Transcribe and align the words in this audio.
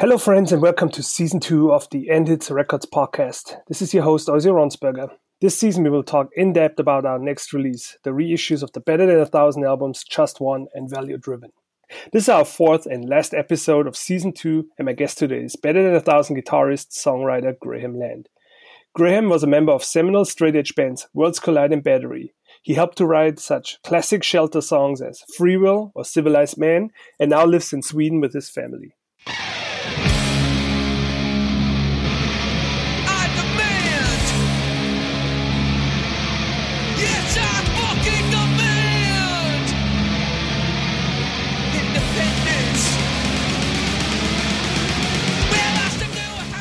Hello, 0.00 0.16
friends, 0.16 0.52
and 0.52 0.62
welcome 0.62 0.88
to 0.90 1.02
season 1.02 1.40
two 1.40 1.72
of 1.72 1.90
the 1.90 2.08
End 2.08 2.28
Hits 2.28 2.52
Records 2.52 2.86
podcast. 2.86 3.56
This 3.66 3.82
is 3.82 3.92
your 3.92 4.04
host, 4.04 4.28
Ozzy 4.28 4.46
Ronsberger. 4.46 5.08
This 5.40 5.58
season, 5.58 5.82
we 5.82 5.90
will 5.90 6.04
talk 6.04 6.28
in 6.36 6.52
depth 6.52 6.78
about 6.78 7.04
our 7.04 7.18
next 7.18 7.52
release, 7.52 7.98
the 8.04 8.10
reissues 8.10 8.62
of 8.62 8.70
the 8.70 8.80
Better 8.80 9.06
Than 9.06 9.18
a 9.18 9.26
Thousand 9.26 9.64
albums 9.64 10.04
Just 10.04 10.40
One 10.40 10.68
and 10.72 10.88
Value 10.88 11.18
Driven. 11.18 11.50
This 12.12 12.22
is 12.22 12.28
our 12.28 12.44
fourth 12.44 12.86
and 12.86 13.08
last 13.08 13.34
episode 13.34 13.88
of 13.88 13.96
season 13.96 14.32
two, 14.32 14.68
and 14.78 14.86
my 14.86 14.92
guest 14.92 15.18
today 15.18 15.42
is 15.42 15.56
Better 15.56 15.82
Than 15.82 15.96
a 15.96 16.00
Thousand 16.00 16.36
guitarist, 16.36 16.90
songwriter 16.90 17.58
Graham 17.58 17.98
Land. 17.98 18.28
Graham 18.94 19.28
was 19.28 19.42
a 19.42 19.48
member 19.48 19.72
of 19.72 19.82
seminal 19.82 20.24
straight 20.24 20.54
edge 20.54 20.76
bands 20.76 21.08
Worlds 21.12 21.40
Collide 21.40 21.72
and 21.72 21.82
Battery. 21.82 22.34
He 22.62 22.74
helped 22.74 22.98
to 22.98 23.06
write 23.06 23.40
such 23.40 23.82
classic 23.82 24.22
shelter 24.22 24.60
songs 24.60 25.02
as 25.02 25.24
Free 25.36 25.56
Will 25.56 25.90
or 25.96 26.04
Civilized 26.04 26.56
Man, 26.56 26.90
and 27.18 27.30
now 27.30 27.44
lives 27.44 27.72
in 27.72 27.82
Sweden 27.82 28.20
with 28.20 28.32
his 28.32 28.48
family. 28.48 28.94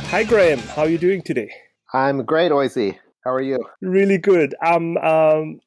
Hi, 0.09 0.23
Graham. 0.23 0.59
How 0.59 0.83
are 0.83 0.89
you 0.89 0.97
doing 0.97 1.21
today? 1.21 1.51
I'm 1.93 2.23
great, 2.23 2.49
Ozzy. 2.53 2.97
How 3.25 3.31
are 3.31 3.41
you? 3.41 3.59
Really 3.81 4.17
good. 4.17 4.55
I'm 4.61 4.95
um, 4.99 5.59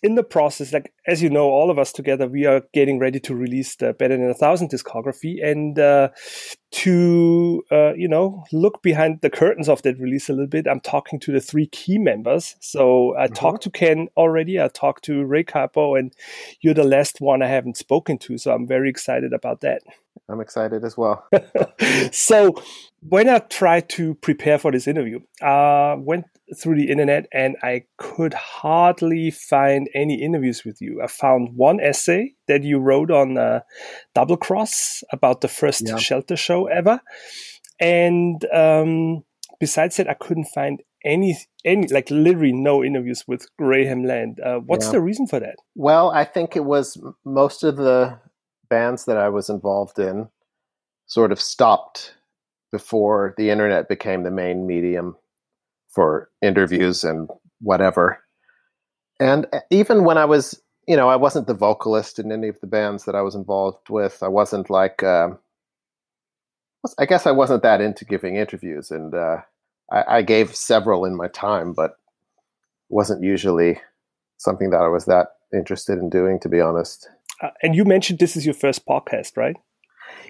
in 0.00 0.14
the 0.14 0.22
process, 0.22 0.72
like 0.72 0.92
as 1.06 1.22
you 1.22 1.30
know, 1.30 1.48
all 1.50 1.70
of 1.70 1.78
us 1.78 1.92
together, 1.92 2.26
we 2.26 2.44
are 2.46 2.62
getting 2.72 2.98
ready 2.98 3.20
to 3.20 3.34
release 3.34 3.76
the 3.76 3.92
Better 3.92 4.16
Than 4.16 4.28
a 4.28 4.34
Thousand 4.34 4.70
discography, 4.70 5.44
and 5.44 5.78
uh, 5.78 6.08
to 6.72 7.62
uh, 7.72 7.94
you 7.94 8.08
know 8.08 8.44
look 8.52 8.82
behind 8.82 9.20
the 9.22 9.30
curtains 9.30 9.68
of 9.68 9.82
that 9.82 9.98
release 9.98 10.28
a 10.28 10.32
little 10.32 10.46
bit, 10.46 10.66
I'm 10.66 10.80
talking 10.80 11.18
to 11.20 11.32
the 11.32 11.40
three 11.40 11.66
key 11.66 11.98
members. 11.98 12.56
So 12.60 13.16
I 13.16 13.24
mm-hmm. 13.24 13.34
talked 13.34 13.62
to 13.64 13.70
Ken 13.70 14.08
already. 14.16 14.60
I 14.60 14.68
talked 14.68 15.04
to 15.04 15.24
Ray 15.24 15.44
Cappo, 15.44 15.94
and 15.94 16.12
you're 16.60 16.74
the 16.74 16.84
last 16.84 17.20
one 17.20 17.42
I 17.42 17.48
haven't 17.48 17.76
spoken 17.76 18.18
to. 18.18 18.38
So 18.38 18.52
I'm 18.52 18.66
very 18.66 18.90
excited 18.90 19.32
about 19.32 19.60
that. 19.62 19.82
I'm 20.28 20.40
excited 20.40 20.84
as 20.84 20.96
well. 20.96 21.26
so 22.12 22.54
when 23.00 23.28
I 23.28 23.38
tried 23.38 23.88
to 23.90 24.14
prepare 24.16 24.58
for 24.58 24.70
this 24.70 24.86
interview, 24.86 25.20
I 25.42 25.92
uh, 25.92 25.96
went 25.98 26.26
through 26.56 26.76
the 26.76 26.90
internet 26.90 27.26
and 27.32 27.56
I 27.62 27.84
could 27.96 28.34
hardly 28.34 29.30
find 29.30 29.88
any 29.94 30.22
interviews 30.22 30.64
with 30.64 30.80
you. 30.80 30.89
I 31.02 31.06
found 31.06 31.56
one 31.56 31.80
essay 31.80 32.34
that 32.48 32.62
you 32.62 32.78
wrote 32.78 33.10
on 33.10 33.38
uh, 33.38 33.60
Double 34.14 34.36
Cross 34.36 35.02
about 35.12 35.40
the 35.40 35.48
first 35.48 35.82
yeah. 35.86 35.96
shelter 35.96 36.36
show 36.36 36.66
ever, 36.66 37.00
and 37.80 38.44
um, 38.52 39.24
besides 39.58 39.96
that, 39.96 40.08
I 40.08 40.14
couldn't 40.14 40.46
find 40.54 40.80
any 41.04 41.38
any 41.64 41.86
like 41.88 42.10
literally 42.10 42.52
no 42.52 42.84
interviews 42.84 43.24
with 43.26 43.46
Graham 43.58 44.04
Land. 44.04 44.40
Uh, 44.40 44.58
what's 44.58 44.86
yeah. 44.86 44.92
the 44.92 45.00
reason 45.00 45.26
for 45.26 45.40
that? 45.40 45.56
Well, 45.74 46.10
I 46.10 46.24
think 46.24 46.56
it 46.56 46.64
was 46.64 47.00
most 47.24 47.62
of 47.62 47.76
the 47.76 48.18
bands 48.68 49.04
that 49.04 49.16
I 49.16 49.28
was 49.28 49.48
involved 49.48 49.98
in 49.98 50.28
sort 51.06 51.32
of 51.32 51.40
stopped 51.40 52.14
before 52.72 53.34
the 53.36 53.50
internet 53.50 53.88
became 53.88 54.22
the 54.22 54.30
main 54.30 54.66
medium 54.66 55.16
for 55.88 56.30
interviews 56.40 57.02
and 57.02 57.28
whatever. 57.60 58.22
And 59.18 59.46
even 59.70 60.04
when 60.04 60.16
I 60.16 60.24
was, 60.24 60.60
you 60.86 60.96
know, 60.96 61.08
I 61.08 61.16
wasn't 61.16 61.46
the 61.46 61.54
vocalist 61.54 62.18
in 62.18 62.32
any 62.32 62.48
of 62.48 62.60
the 62.60 62.66
bands 62.66 63.04
that 63.04 63.14
I 63.14 63.22
was 63.22 63.34
involved 63.34 63.88
with. 63.88 64.22
I 64.22 64.28
wasn't 64.28 64.70
like, 64.70 65.02
uh, 65.02 65.30
I 66.98 67.06
guess 67.06 67.26
I 67.26 67.30
wasn't 67.32 67.62
that 67.62 67.80
into 67.80 68.04
giving 68.04 68.36
interviews, 68.36 68.90
and 68.90 69.14
uh, 69.14 69.38
I, 69.90 70.04
I 70.08 70.22
gave 70.22 70.54
several 70.54 71.04
in 71.04 71.16
my 71.16 71.28
time, 71.28 71.72
but 71.72 71.98
wasn't 72.88 73.22
usually 73.22 73.80
something 74.38 74.70
that 74.70 74.80
I 74.80 74.88
was 74.88 75.04
that 75.04 75.28
interested 75.52 75.98
in 75.98 76.10
doing, 76.10 76.40
to 76.40 76.48
be 76.48 76.60
honest. 76.60 77.08
Uh, 77.42 77.50
and 77.62 77.74
you 77.74 77.84
mentioned 77.84 78.18
this 78.18 78.36
is 78.36 78.44
your 78.44 78.54
first 78.54 78.86
podcast, 78.86 79.36
right? 79.36 79.56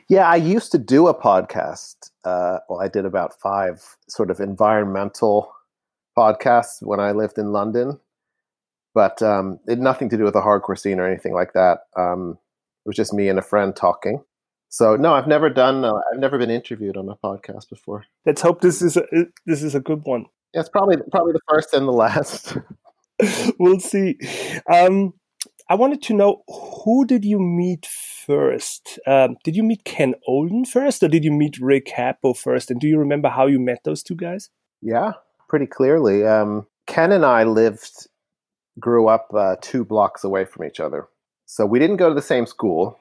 Yeah, 0.08 0.28
I 0.28 0.36
used 0.36 0.72
to 0.72 0.78
do 0.78 1.06
a 1.06 1.14
podcast. 1.14 2.10
Uh, 2.24 2.58
well, 2.68 2.80
I 2.80 2.88
did 2.88 3.04
about 3.04 3.40
five 3.40 3.96
sort 4.08 4.30
of 4.30 4.40
environmental 4.40 5.52
podcasts 6.16 6.82
when 6.82 7.00
I 7.00 7.12
lived 7.12 7.38
in 7.38 7.52
London, 7.52 7.98
but 8.94 9.22
um, 9.22 9.58
it 9.66 9.72
had 9.72 9.80
nothing 9.80 10.08
to 10.10 10.16
do 10.16 10.24
with 10.24 10.34
a 10.36 10.40
hardcore 10.40 10.78
scene 10.78 11.00
or 11.00 11.06
anything 11.06 11.34
like 11.34 11.52
that. 11.54 11.80
Um, 11.96 12.38
it 12.84 12.88
was 12.88 12.96
just 12.96 13.14
me 13.14 13.28
and 13.28 13.38
a 13.38 13.42
friend 13.42 13.74
talking. 13.74 14.22
So 14.68 14.96
no, 14.96 15.14
I've 15.14 15.26
never 15.26 15.50
done. 15.50 15.84
Uh, 15.84 15.94
I've 16.12 16.20
never 16.20 16.38
been 16.38 16.50
interviewed 16.50 16.96
on 16.96 17.08
a 17.08 17.16
podcast 17.16 17.68
before. 17.68 18.04
Let's 18.24 18.40
hope 18.40 18.60
this 18.60 18.82
is 18.82 18.96
a, 18.96 19.04
this 19.46 19.62
is 19.62 19.74
a 19.74 19.80
good 19.80 20.02
one. 20.04 20.26
Yeah, 20.54 20.60
it's 20.60 20.68
probably 20.68 20.96
probably 21.10 21.32
the 21.32 21.40
first 21.48 21.74
and 21.74 21.86
the 21.86 21.92
last. 21.92 22.56
we'll 23.58 23.80
see. 23.80 24.18
Um, 24.72 25.14
I 25.68 25.74
wanted 25.74 26.02
to 26.02 26.14
know 26.14 26.42
who 26.48 27.04
did 27.06 27.24
you 27.24 27.38
meet 27.38 27.86
first? 27.86 28.98
Um, 29.06 29.36
did 29.44 29.56
you 29.56 29.62
meet 29.62 29.84
Ken 29.84 30.14
Olden 30.26 30.64
first, 30.64 31.02
or 31.02 31.08
did 31.08 31.24
you 31.24 31.30
meet 31.30 31.58
Ray 31.60 31.80
Cappo 31.80 32.34
first? 32.34 32.70
And 32.70 32.80
do 32.80 32.88
you 32.88 32.98
remember 32.98 33.28
how 33.28 33.46
you 33.46 33.60
met 33.60 33.84
those 33.84 34.02
two 34.02 34.16
guys? 34.16 34.50
Yeah, 34.82 35.12
pretty 35.48 35.66
clearly. 35.66 36.26
Um, 36.26 36.66
Ken 36.86 37.12
and 37.12 37.24
I 37.24 37.44
lived, 37.44 38.08
grew 38.80 39.08
up 39.08 39.28
uh, 39.36 39.56
two 39.60 39.84
blocks 39.84 40.24
away 40.24 40.44
from 40.44 40.64
each 40.66 40.80
other, 40.80 41.08
so 41.46 41.66
we 41.66 41.78
didn't 41.78 41.96
go 41.96 42.08
to 42.08 42.14
the 42.14 42.22
same 42.22 42.46
school, 42.46 42.98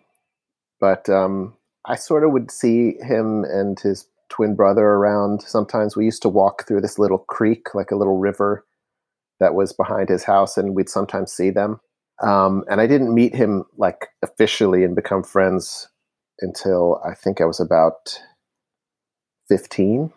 but 0.79 1.09
um, 1.09 1.55
I 1.85 1.95
sort 1.95 2.23
of 2.23 2.31
would 2.31 2.51
see 2.51 2.95
him 3.01 3.43
and 3.43 3.79
his 3.79 4.07
twin 4.29 4.55
brother 4.55 4.85
around. 4.85 5.41
Sometimes 5.41 5.95
we 5.95 6.05
used 6.05 6.21
to 6.21 6.29
walk 6.29 6.67
through 6.67 6.81
this 6.81 6.99
little 6.99 7.17
creek, 7.17 7.73
like 7.73 7.91
a 7.91 7.95
little 7.95 8.17
river 8.17 8.65
that 9.39 9.55
was 9.55 9.73
behind 9.73 10.09
his 10.09 10.23
house, 10.23 10.57
and 10.57 10.75
we'd 10.75 10.89
sometimes 10.89 11.31
see 11.31 11.49
them. 11.49 11.79
Um, 12.21 12.63
and 12.69 12.81
I 12.81 12.87
didn't 12.87 13.13
meet 13.13 13.33
him 13.33 13.65
like 13.77 14.07
officially 14.21 14.83
and 14.83 14.95
become 14.95 15.23
friends 15.23 15.87
until 16.41 17.01
I 17.05 17.13
think 17.13 17.41
I 17.41 17.45
was 17.45 17.59
about 17.59 18.19
15. 19.47 20.11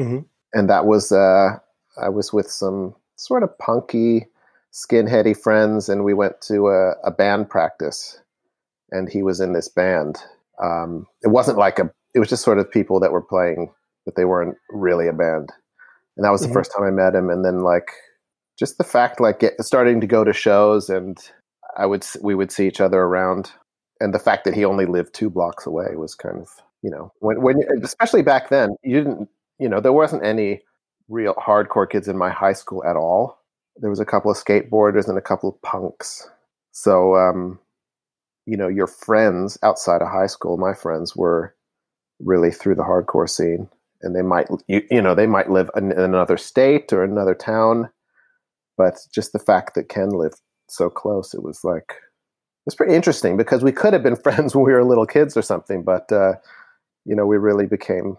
Mm-hmm. 0.00 0.18
And 0.52 0.70
that 0.70 0.86
was, 0.86 1.12
uh, 1.12 1.58
I 2.00 2.08
was 2.08 2.32
with 2.32 2.50
some 2.50 2.94
sort 3.16 3.42
of 3.42 3.56
punky, 3.58 4.26
skinheady 4.76 5.36
friends, 5.36 5.88
and 5.88 6.04
we 6.04 6.14
went 6.14 6.40
to 6.42 6.68
a, 6.68 6.92
a 7.04 7.10
band 7.10 7.48
practice, 7.48 8.20
and 8.90 9.08
he 9.08 9.22
was 9.22 9.40
in 9.40 9.52
this 9.52 9.68
band. 9.68 10.16
Um, 10.62 11.06
it 11.22 11.28
wasn't 11.28 11.58
like 11.58 11.78
a, 11.78 11.90
it 12.14 12.18
was 12.18 12.28
just 12.28 12.44
sort 12.44 12.58
of 12.58 12.70
people 12.70 13.00
that 13.00 13.12
were 13.12 13.22
playing, 13.22 13.72
but 14.04 14.16
they 14.16 14.24
weren't 14.24 14.56
really 14.70 15.08
a 15.08 15.12
band. 15.12 15.52
And 16.16 16.24
that 16.24 16.30
was 16.30 16.40
the 16.40 16.46
mm-hmm. 16.46 16.54
first 16.54 16.72
time 16.76 16.86
I 16.86 16.90
met 16.90 17.14
him. 17.14 17.28
And 17.30 17.44
then, 17.44 17.60
like, 17.60 17.90
just 18.58 18.78
the 18.78 18.84
fact 18.84 19.20
like 19.20 19.40
get, 19.40 19.60
starting 19.60 20.00
to 20.00 20.06
go 20.06 20.24
to 20.24 20.32
shows 20.32 20.88
and 20.88 21.18
I 21.76 21.86
would 21.86 22.06
we 22.22 22.34
would 22.34 22.50
see 22.50 22.66
each 22.66 22.80
other 22.80 23.00
around, 23.00 23.52
and 24.00 24.14
the 24.14 24.18
fact 24.18 24.44
that 24.44 24.54
he 24.54 24.64
only 24.64 24.86
lived 24.86 25.14
two 25.14 25.30
blocks 25.30 25.66
away 25.66 25.94
was 25.94 26.14
kind 26.14 26.38
of 26.38 26.48
you 26.82 26.90
know 26.90 27.12
when 27.20 27.42
when 27.42 27.56
especially 27.82 28.22
back 28.22 28.48
then 28.48 28.76
you 28.82 28.96
didn't 28.96 29.28
you 29.58 29.68
know 29.68 29.80
there 29.80 29.92
wasn't 29.92 30.24
any 30.24 30.62
real 31.08 31.34
hardcore 31.34 31.88
kids 31.88 32.08
in 32.08 32.16
my 32.16 32.30
high 32.30 32.54
school 32.54 32.82
at 32.84 32.96
all. 32.96 33.38
There 33.78 33.90
was 33.90 34.00
a 34.00 34.06
couple 34.06 34.30
of 34.30 34.36
skateboarders 34.36 35.08
and 35.08 35.18
a 35.18 35.22
couple 35.22 35.50
of 35.50 35.62
punks. 35.62 36.28
So 36.72 37.16
um, 37.16 37.58
you 38.46 38.56
know 38.56 38.68
your 38.68 38.86
friends 38.86 39.58
outside 39.62 40.02
of 40.02 40.08
high 40.08 40.26
school, 40.26 40.56
my 40.56 40.74
friends 40.74 41.16
were 41.16 41.54
really 42.20 42.50
through 42.50 42.76
the 42.76 42.82
hardcore 42.82 43.28
scene, 43.28 43.68
and 44.02 44.14
they 44.14 44.22
might 44.22 44.48
you, 44.68 44.82
you 44.90 45.02
know 45.02 45.14
they 45.14 45.26
might 45.26 45.50
live 45.50 45.70
in, 45.76 45.92
in 45.92 46.00
another 46.00 46.36
state 46.36 46.92
or 46.92 47.04
another 47.04 47.34
town 47.34 47.90
but 48.76 48.98
just 49.12 49.32
the 49.32 49.38
fact 49.38 49.74
that 49.74 49.88
Ken 49.88 50.10
lived 50.10 50.40
so 50.68 50.90
close, 50.90 51.34
it 51.34 51.42
was 51.42 51.64
like 51.64 51.90
it 51.90 52.66
was 52.66 52.74
pretty 52.74 52.94
interesting 52.94 53.36
because 53.36 53.62
we 53.62 53.72
could 53.72 53.92
have 53.92 54.02
been 54.02 54.16
friends 54.22 54.54
when 54.54 54.64
we 54.64 54.72
were 54.72 54.84
little 54.84 55.06
kids 55.06 55.36
or 55.36 55.42
something, 55.42 55.82
but 55.82 56.10
uh, 56.12 56.34
you 57.04 57.14
know, 57.14 57.26
we 57.26 57.36
really 57.36 57.66
became 57.66 58.16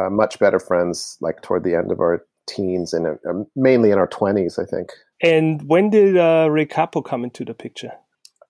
uh, 0.00 0.10
much 0.10 0.38
better 0.38 0.58
friends 0.58 1.16
like 1.20 1.42
toward 1.42 1.64
the 1.64 1.74
end 1.74 1.92
of 1.92 2.00
our 2.00 2.24
teens 2.52 2.92
and 2.92 3.06
uh, 3.06 3.32
mainly 3.56 3.90
in 3.90 3.98
our 3.98 4.06
twenties, 4.06 4.58
I 4.58 4.64
think. 4.64 4.90
And 5.22 5.62
when 5.68 5.90
did 5.90 6.16
uh, 6.16 6.48
Ray 6.50 6.66
Cappo 6.66 7.00
come 7.00 7.24
into 7.24 7.44
the 7.44 7.54
picture? 7.54 7.92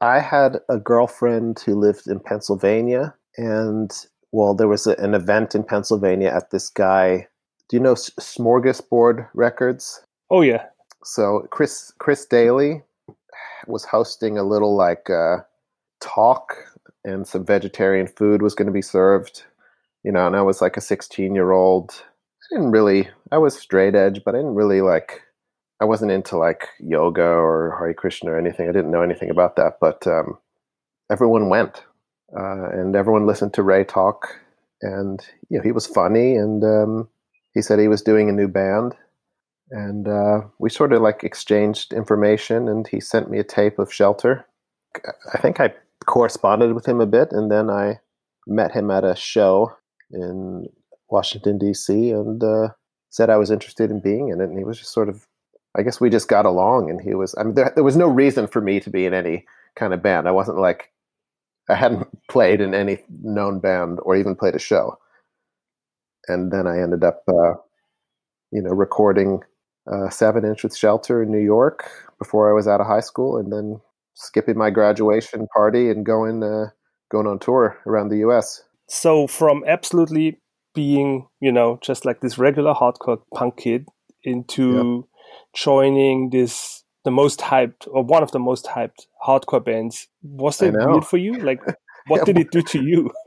I 0.01 0.19
had 0.19 0.59
a 0.69 0.79
girlfriend 0.79 1.61
who 1.61 1.75
lived 1.75 2.09
in 2.09 2.19
Pennsylvania, 2.19 3.15
and 3.37 3.93
well, 4.33 4.55
there 4.55 4.69
was 4.69 4.87
a, 4.87 4.93
an 4.97 5.15
event 5.15 5.55
in 5.55 5.63
Pennsylvania 5.63 6.29
at 6.29 6.51
this 6.51 6.69
guy. 6.71 7.29
Do 7.69 7.77
you 7.77 7.81
know 7.81 7.95
Smorgasbord 7.95 9.29
Records? 9.35 10.05
Oh 10.31 10.41
yeah, 10.41 10.65
so 11.05 11.47
Chris 11.51 11.93
Chris 11.99 12.27
Daly 12.27 12.83
was 13.67 13.85
hosting 13.85 14.39
a 14.39 14.43
little 14.43 14.77
like 14.77 15.09
uh, 15.11 15.39
talk, 16.01 16.57
and 17.05 17.27
some 17.27 17.45
vegetarian 17.45 18.07
food 18.07 18.43
was 18.43 18.55
going 18.55 18.67
to 18.67 18.73
be 18.73 18.83
served. 18.83 19.45
You 20.03 20.11
know, 20.11 20.27
and 20.27 20.35
I 20.35 20.43
was 20.43 20.61
like 20.61 20.77
a 20.77 20.81
16 20.81 21.35
year 21.35 21.53
old. 21.53 22.03
Didn't 22.53 22.71
really. 22.71 23.09
I 23.31 23.39
was 23.39 23.59
straight 23.59 23.95
edge, 23.95 24.21
but 24.25 24.35
I 24.35 24.39
didn't 24.39 24.57
really 24.57 24.83
like. 24.83 25.23
I 25.81 25.87
wasn't 25.87 26.13
into 26.13 26.37
like 26.37 26.69
yoga 26.81 27.23
or 27.23 27.75
Hare 27.79 27.95
Krishna 27.95 28.33
or 28.33 28.39
anything. 28.39 28.69
I 28.69 28.73
didn't 28.73 28.91
know 28.91 29.01
anything 29.01 29.31
about 29.31 29.57
that, 29.57 29.79
but 29.81 30.07
um, 30.07 30.37
everyone 31.11 31.49
went, 31.49 31.83
uh, 32.39 32.69
and 32.73 32.95
everyone 32.95 33.27
listened 33.27 33.55
to 33.55 33.63
Ray 33.63 33.85
talk, 33.85 34.39
and 34.83 35.19
you 35.49 35.57
know 35.57 35.65
he 35.65 35.73
was 35.73 35.87
funny, 35.87 36.37
and 36.37 36.63
um, 36.63 37.09
he 37.55 37.63
said 37.63 37.79
he 37.79 37.89
was 37.89 38.03
doing 38.03 38.29
a 38.29 38.33
new 38.33 38.49
band, 38.49 38.97
and 39.71 40.07
uh, 40.07 40.43
we 40.59 40.69
sort 40.69 40.93
of 40.93 41.01
like 41.01 41.25
exchanged 41.25 41.95
information, 41.95 42.69
and 42.69 42.87
he 42.87 43.01
sent 43.01 43.31
me 43.31 43.39
a 43.39 43.45
tape 43.45 43.79
of 43.79 43.91
Shelter. 43.91 44.45
I 45.33 45.39
think 45.39 45.59
I 45.59 45.73
corresponded 46.05 46.75
with 46.75 46.85
him 46.87 47.01
a 47.01 47.07
bit, 47.07 47.33
and 47.33 47.51
then 47.51 47.71
I 47.71 48.01
met 48.47 48.73
him 48.73 48.91
at 48.91 49.05
a 49.05 49.17
show 49.17 49.75
in 50.11 50.67
Washington 51.13 51.59
D.C. 51.59 52.11
and 52.11 52.43
uh, 52.43 52.69
said 53.11 53.31
I 53.31 53.37
was 53.37 53.51
interested 53.51 53.91
in 53.91 54.01
being 54.01 54.31
in 54.31 54.41
it, 54.41 54.49
and 54.49 54.59
he 54.59 54.65
was 54.65 54.79
just 54.79 54.93
sort 54.93 55.09
of, 55.09 55.27
I 55.77 55.83
guess 55.83 56.01
we 56.01 56.11
just 56.11 56.29
got 56.29 56.47
along, 56.47 56.91
and 56.91 57.01
he 57.01 57.15
was. 57.15 57.35
I 57.39 57.45
mean, 57.45 57.55
there, 57.55 57.73
there 57.75 57.85
was 57.85 57.97
no 57.97 58.09
reason 58.09 58.47
for 58.47 58.61
me 58.61 58.81
to 58.81 58.91
be 58.91 59.05
in 59.07 59.15
any 59.15 59.45
kind 59.77 59.95
of 59.95 60.03
band. 60.03 60.27
I 60.27 60.33
wasn't 60.33 60.59
like 60.59 60.91
I 61.69 61.75
hadn't 61.75 62.09
played 62.29 62.61
in 62.61 62.75
any 62.75 63.05
known 63.23 63.61
band 63.61 64.01
or 64.03 64.17
even 64.17 64.35
played 64.35 64.57
a 64.57 64.59
show, 64.59 64.99
and 66.27 66.51
then 66.51 66.67
I 66.67 66.81
ended 66.81 67.05
up, 67.05 67.23
uh, 67.29 67.55
you 68.51 68.63
know, 68.63 68.71
recording 68.71 69.43
uh, 69.93 70.09
seven 70.09 70.45
inch 70.45 70.63
with 70.63 70.77
Shelter 70.77 71.23
in 71.23 71.31
New 71.31 71.45
York 71.45 71.91
before 72.19 72.51
I 72.51 72.55
was 72.55 72.67
out 72.67 72.81
of 72.81 72.87
high 72.87 73.01
school, 73.01 73.37
and 73.37 73.53
then 73.53 73.81
skipping 74.15 74.57
my 74.57 74.71
graduation 74.71 75.47
party 75.55 75.91
and 75.91 76.07
going 76.07 76.43
uh, 76.43 76.71
going 77.11 77.27
on 77.27 77.39
tour 77.39 77.79
around 77.87 78.09
the 78.09 78.19
U.S. 78.19 78.63
So 78.89 79.27
from 79.27 79.65
absolutely 79.67 80.42
being, 80.75 81.29
you 81.41 81.53
know, 81.53 81.79
just 81.83 82.05
like 82.05 82.21
this 82.21 82.39
regular 82.39 82.75
hardcore 82.75 83.21
punk 83.35 83.59
kid 83.59 83.87
into 84.25 85.05
yep. 85.05 85.25
joining 85.55 86.31
this 86.31 86.85
the 87.05 87.11
most 87.11 87.41
hyped 87.41 87.89
or 87.89 88.05
one 88.05 88.23
of 88.23 88.31
the 88.31 88.39
most 88.39 88.67
hyped 88.67 89.07
hardcore 89.27 89.65
bands. 89.65 90.09
Was 90.23 90.59
that 90.59 90.73
weird 90.73 91.05
for 91.05 91.17
you? 91.17 91.35
Like, 91.35 91.61
what 92.07 92.25
did 92.27 92.39
it 92.39 92.51
do 92.51 92.63
to 92.63 92.83
you? 92.83 93.11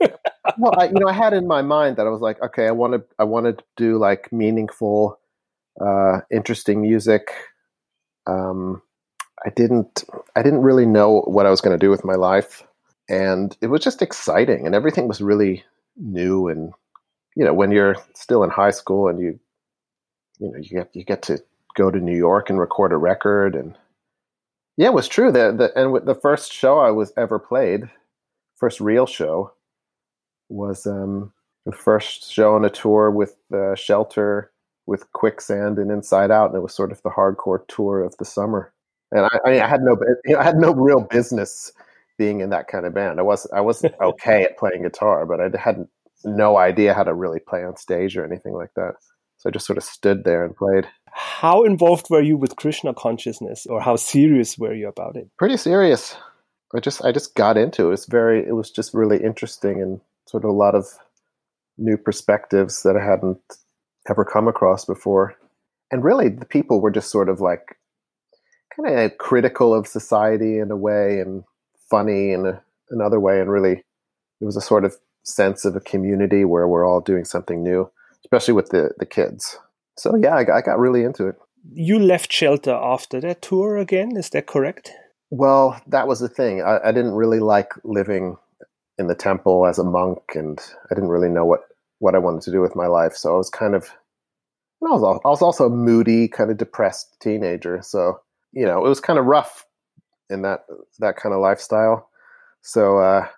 well, 0.58 0.72
I, 0.78 0.86
you 0.86 0.98
know, 0.98 1.08
I 1.08 1.12
had 1.12 1.32
in 1.32 1.46
my 1.46 1.62
mind 1.62 1.96
that 1.96 2.06
I 2.06 2.10
was 2.10 2.20
like, 2.20 2.42
okay, 2.42 2.66
I 2.66 2.70
want 2.70 2.94
to, 2.94 3.04
I 3.18 3.24
wanted 3.24 3.58
to 3.58 3.64
do 3.76 3.98
like 3.98 4.32
meaningful, 4.32 5.18
uh, 5.80 6.20
interesting 6.30 6.80
music. 6.80 7.32
Um, 8.26 8.82
I 9.44 9.50
didn't, 9.50 10.04
I 10.34 10.42
didn't 10.42 10.62
really 10.62 10.86
know 10.86 11.20
what 11.22 11.46
I 11.46 11.50
was 11.50 11.60
going 11.60 11.78
to 11.78 11.84
do 11.84 11.90
with 11.90 12.04
my 12.04 12.14
life, 12.14 12.62
and 13.08 13.56
it 13.60 13.66
was 13.66 13.82
just 13.82 14.02
exciting, 14.02 14.66
and 14.66 14.74
everything 14.74 15.06
was 15.06 15.20
really 15.20 15.64
new 15.96 16.48
and 16.48 16.72
you 17.36 17.44
know 17.44 17.54
when 17.54 17.70
you're 17.70 17.96
still 18.14 18.42
in 18.42 18.50
high 18.50 18.72
school 18.72 19.08
and 19.08 19.20
you 19.20 19.38
you 20.38 20.50
know 20.50 20.58
you 20.58 20.70
get 20.70 20.90
you 20.94 21.04
get 21.04 21.22
to 21.22 21.38
go 21.76 21.90
to 21.90 22.00
New 22.00 22.16
York 22.16 22.50
and 22.50 22.58
record 22.58 22.92
a 22.92 22.96
record 22.96 23.54
and 23.54 23.76
yeah, 24.76 24.88
it 24.88 24.94
was 24.94 25.08
true 25.08 25.32
that 25.32 25.58
the 25.58 25.72
and 25.78 26.06
the 26.06 26.14
first 26.14 26.52
show 26.52 26.78
I 26.78 26.90
was 26.90 27.12
ever 27.16 27.38
played, 27.38 27.88
first 28.56 28.80
real 28.80 29.06
show, 29.06 29.52
was 30.50 30.86
um, 30.86 31.32
the 31.64 31.72
first 31.72 32.30
show 32.30 32.54
on 32.54 32.64
a 32.64 32.70
tour 32.70 33.10
with 33.10 33.36
uh, 33.54 33.74
Shelter, 33.74 34.52
with 34.86 35.10
Quicksand 35.12 35.78
and 35.78 35.90
Inside 35.90 36.30
Out, 36.30 36.50
and 36.50 36.56
it 36.56 36.62
was 36.62 36.74
sort 36.74 36.92
of 36.92 37.02
the 37.02 37.10
hardcore 37.10 37.66
tour 37.68 38.02
of 38.02 38.16
the 38.18 38.26
summer. 38.26 38.72
And 39.12 39.24
I, 39.24 39.38
I, 39.46 39.50
mean, 39.50 39.62
I 39.62 39.66
had 39.66 39.80
no, 39.80 39.96
you 40.26 40.34
know, 40.34 40.40
I 40.40 40.44
had 40.44 40.58
no 40.58 40.74
real 40.74 41.00
business 41.00 41.72
being 42.18 42.40
in 42.40 42.50
that 42.50 42.68
kind 42.68 42.84
of 42.84 42.92
band. 42.92 43.18
I 43.18 43.22
was, 43.22 43.46
I 43.54 43.60
wasn't 43.60 43.94
okay 44.00 44.44
at 44.44 44.58
playing 44.58 44.82
guitar, 44.82 45.24
but 45.24 45.40
I 45.40 45.48
hadn't 45.58 45.88
no 46.26 46.58
idea 46.58 46.92
how 46.92 47.04
to 47.04 47.14
really 47.14 47.40
play 47.40 47.64
on 47.64 47.76
stage 47.76 48.16
or 48.16 48.24
anything 48.24 48.52
like 48.52 48.74
that. 48.76 48.94
So 49.38 49.48
I 49.48 49.52
just 49.52 49.66
sort 49.66 49.78
of 49.78 49.84
stood 49.84 50.24
there 50.24 50.44
and 50.44 50.56
played. 50.56 50.86
How 51.12 51.64
involved 51.64 52.08
were 52.10 52.22
you 52.22 52.36
with 52.36 52.56
Krishna 52.56 52.92
consciousness, 52.92 53.66
or 53.66 53.80
how 53.80 53.96
serious 53.96 54.58
were 54.58 54.74
you 54.74 54.88
about 54.88 55.16
it? 55.16 55.28
Pretty 55.38 55.56
serious. 55.56 56.16
I 56.74 56.80
just 56.80 57.04
I 57.04 57.12
just 57.12 57.34
got 57.34 57.56
into 57.56 57.84
it. 57.84 57.86
It 57.86 57.90
was 57.90 58.06
very 58.06 58.46
it 58.46 58.54
was 58.54 58.70
just 58.70 58.92
really 58.92 59.22
interesting 59.22 59.80
and 59.80 60.00
sort 60.26 60.44
of 60.44 60.50
a 60.50 60.52
lot 60.52 60.74
of 60.74 60.86
new 61.78 61.96
perspectives 61.96 62.82
that 62.82 62.96
I 62.96 63.04
hadn't 63.04 63.40
ever 64.10 64.24
come 64.24 64.48
across 64.48 64.84
before. 64.84 65.34
And 65.90 66.02
really 66.02 66.28
the 66.28 66.46
people 66.46 66.80
were 66.80 66.90
just 66.90 67.10
sort 67.10 67.28
of 67.28 67.40
like 67.40 67.76
kind 68.74 68.98
of 68.98 69.18
critical 69.18 69.74
of 69.74 69.86
society 69.86 70.58
in 70.58 70.70
a 70.70 70.76
way 70.76 71.20
and 71.20 71.44
funny 71.90 72.32
in 72.32 72.46
a, 72.46 72.62
another 72.90 73.20
way 73.20 73.40
and 73.40 73.50
really 73.50 73.82
it 74.40 74.44
was 74.44 74.56
a 74.56 74.60
sort 74.60 74.84
of 74.84 74.96
sense 75.26 75.64
of 75.64 75.76
a 75.76 75.80
community 75.80 76.44
where 76.44 76.68
we're 76.68 76.86
all 76.86 77.00
doing 77.00 77.24
something 77.24 77.62
new, 77.62 77.90
especially 78.24 78.54
with 78.54 78.70
the, 78.70 78.90
the 78.98 79.06
kids. 79.06 79.58
So 79.98 80.16
yeah, 80.16 80.34
I, 80.34 80.58
I 80.58 80.60
got 80.62 80.78
really 80.78 81.04
into 81.04 81.26
it. 81.26 81.36
You 81.72 81.98
left 81.98 82.32
Shelter 82.32 82.72
after 82.72 83.20
that 83.20 83.42
tour 83.42 83.76
again, 83.76 84.16
is 84.16 84.30
that 84.30 84.46
correct? 84.46 84.92
Well, 85.30 85.80
that 85.88 86.06
was 86.06 86.20
the 86.20 86.28
thing. 86.28 86.62
I, 86.62 86.78
I 86.84 86.92
didn't 86.92 87.14
really 87.14 87.40
like 87.40 87.72
living 87.82 88.36
in 88.98 89.08
the 89.08 89.14
temple 89.14 89.66
as 89.66 89.78
a 89.78 89.84
monk, 89.84 90.18
and 90.34 90.58
I 90.90 90.94
didn't 90.94 91.10
really 91.10 91.28
know 91.28 91.44
what, 91.44 91.60
what 91.98 92.14
I 92.14 92.18
wanted 92.18 92.42
to 92.42 92.52
do 92.52 92.60
with 92.60 92.76
my 92.76 92.86
life. 92.86 93.14
So 93.14 93.34
I 93.34 93.36
was 93.36 93.50
kind 93.50 93.74
of, 93.74 93.90
I 94.82 94.90
was, 94.90 95.20
I 95.24 95.28
was 95.28 95.42
also 95.42 95.66
a 95.66 95.70
moody, 95.70 96.28
kind 96.28 96.50
of 96.50 96.56
depressed 96.56 97.16
teenager. 97.20 97.80
So 97.82 98.20
you 98.56 98.64
know, 98.64 98.84
it 98.84 98.88
was 98.88 99.00
kind 99.00 99.18
of 99.18 99.26
rough 99.26 99.66
in 100.30 100.42
that 100.42 100.64
that 100.98 101.16
kind 101.16 101.34
of 101.34 101.40
lifestyle. 101.40 102.08
So 102.62 102.98
uh, 102.98 103.28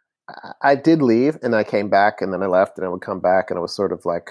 I 0.63 0.75
did 0.75 1.01
leave 1.01 1.39
and 1.43 1.55
I 1.57 1.65
came 1.65 1.89
back 1.89 2.21
and 2.21 2.33
then 2.33 2.43
I 2.43 2.47
left 2.47 2.77
and 2.77 2.87
I 2.87 2.91
would 2.91 3.01
come 3.01 3.21
back 3.21 3.51
and 3.51 3.59
I 3.59 3.63
was 3.63 3.75
sort 3.75 3.93
of 3.93 4.05
like 4.05 4.31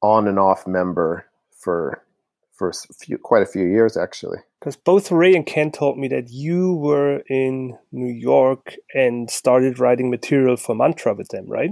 on 0.00 0.28
and 0.28 0.38
off 0.38 0.66
member 0.66 1.26
for 1.58 2.04
for 2.52 2.68
a 2.68 2.94
few, 2.94 3.18
quite 3.18 3.42
a 3.42 3.46
few 3.46 3.64
years 3.64 3.96
actually. 3.96 4.38
Because 4.60 4.76
both 4.76 5.10
Ray 5.10 5.34
and 5.34 5.44
Ken 5.44 5.72
told 5.72 5.98
me 5.98 6.06
that 6.08 6.30
you 6.30 6.74
were 6.74 7.22
in 7.28 7.76
New 7.90 8.12
York 8.12 8.76
and 8.94 9.28
started 9.28 9.80
writing 9.80 10.10
material 10.10 10.56
for 10.56 10.74
Mantra 10.74 11.14
with 11.14 11.28
them, 11.28 11.46
right? 11.48 11.70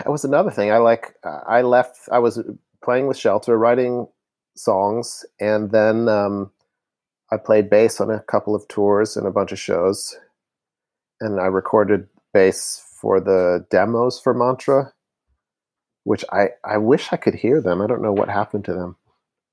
That 0.00 0.10
was 0.10 0.24
another 0.24 0.50
thing. 0.50 0.70
I 0.70 0.78
like 0.78 1.14
I 1.24 1.62
left. 1.62 1.98
I 2.12 2.18
was 2.18 2.42
playing 2.84 3.06
with 3.06 3.16
Shelter, 3.16 3.56
writing 3.56 4.06
songs, 4.56 5.24
and 5.40 5.70
then 5.70 6.08
um, 6.08 6.50
I 7.30 7.36
played 7.36 7.70
bass 7.70 8.00
on 8.00 8.10
a 8.10 8.20
couple 8.20 8.54
of 8.54 8.68
tours 8.68 9.16
and 9.16 9.26
a 9.26 9.30
bunch 9.30 9.52
of 9.52 9.58
shows, 9.58 10.16
and 11.20 11.40
I 11.40 11.46
recorded 11.46 12.08
bass 12.36 12.84
for 13.00 13.18
the 13.18 13.64
demos 13.70 14.20
for 14.20 14.34
Mantra, 14.34 14.92
which 16.04 16.22
I, 16.30 16.48
I 16.64 16.76
wish 16.76 17.08
I 17.10 17.16
could 17.16 17.34
hear 17.34 17.62
them. 17.62 17.80
I 17.80 17.86
don't 17.86 18.02
know 18.02 18.12
what 18.12 18.28
happened 18.28 18.66
to 18.66 18.74
them. 18.74 18.96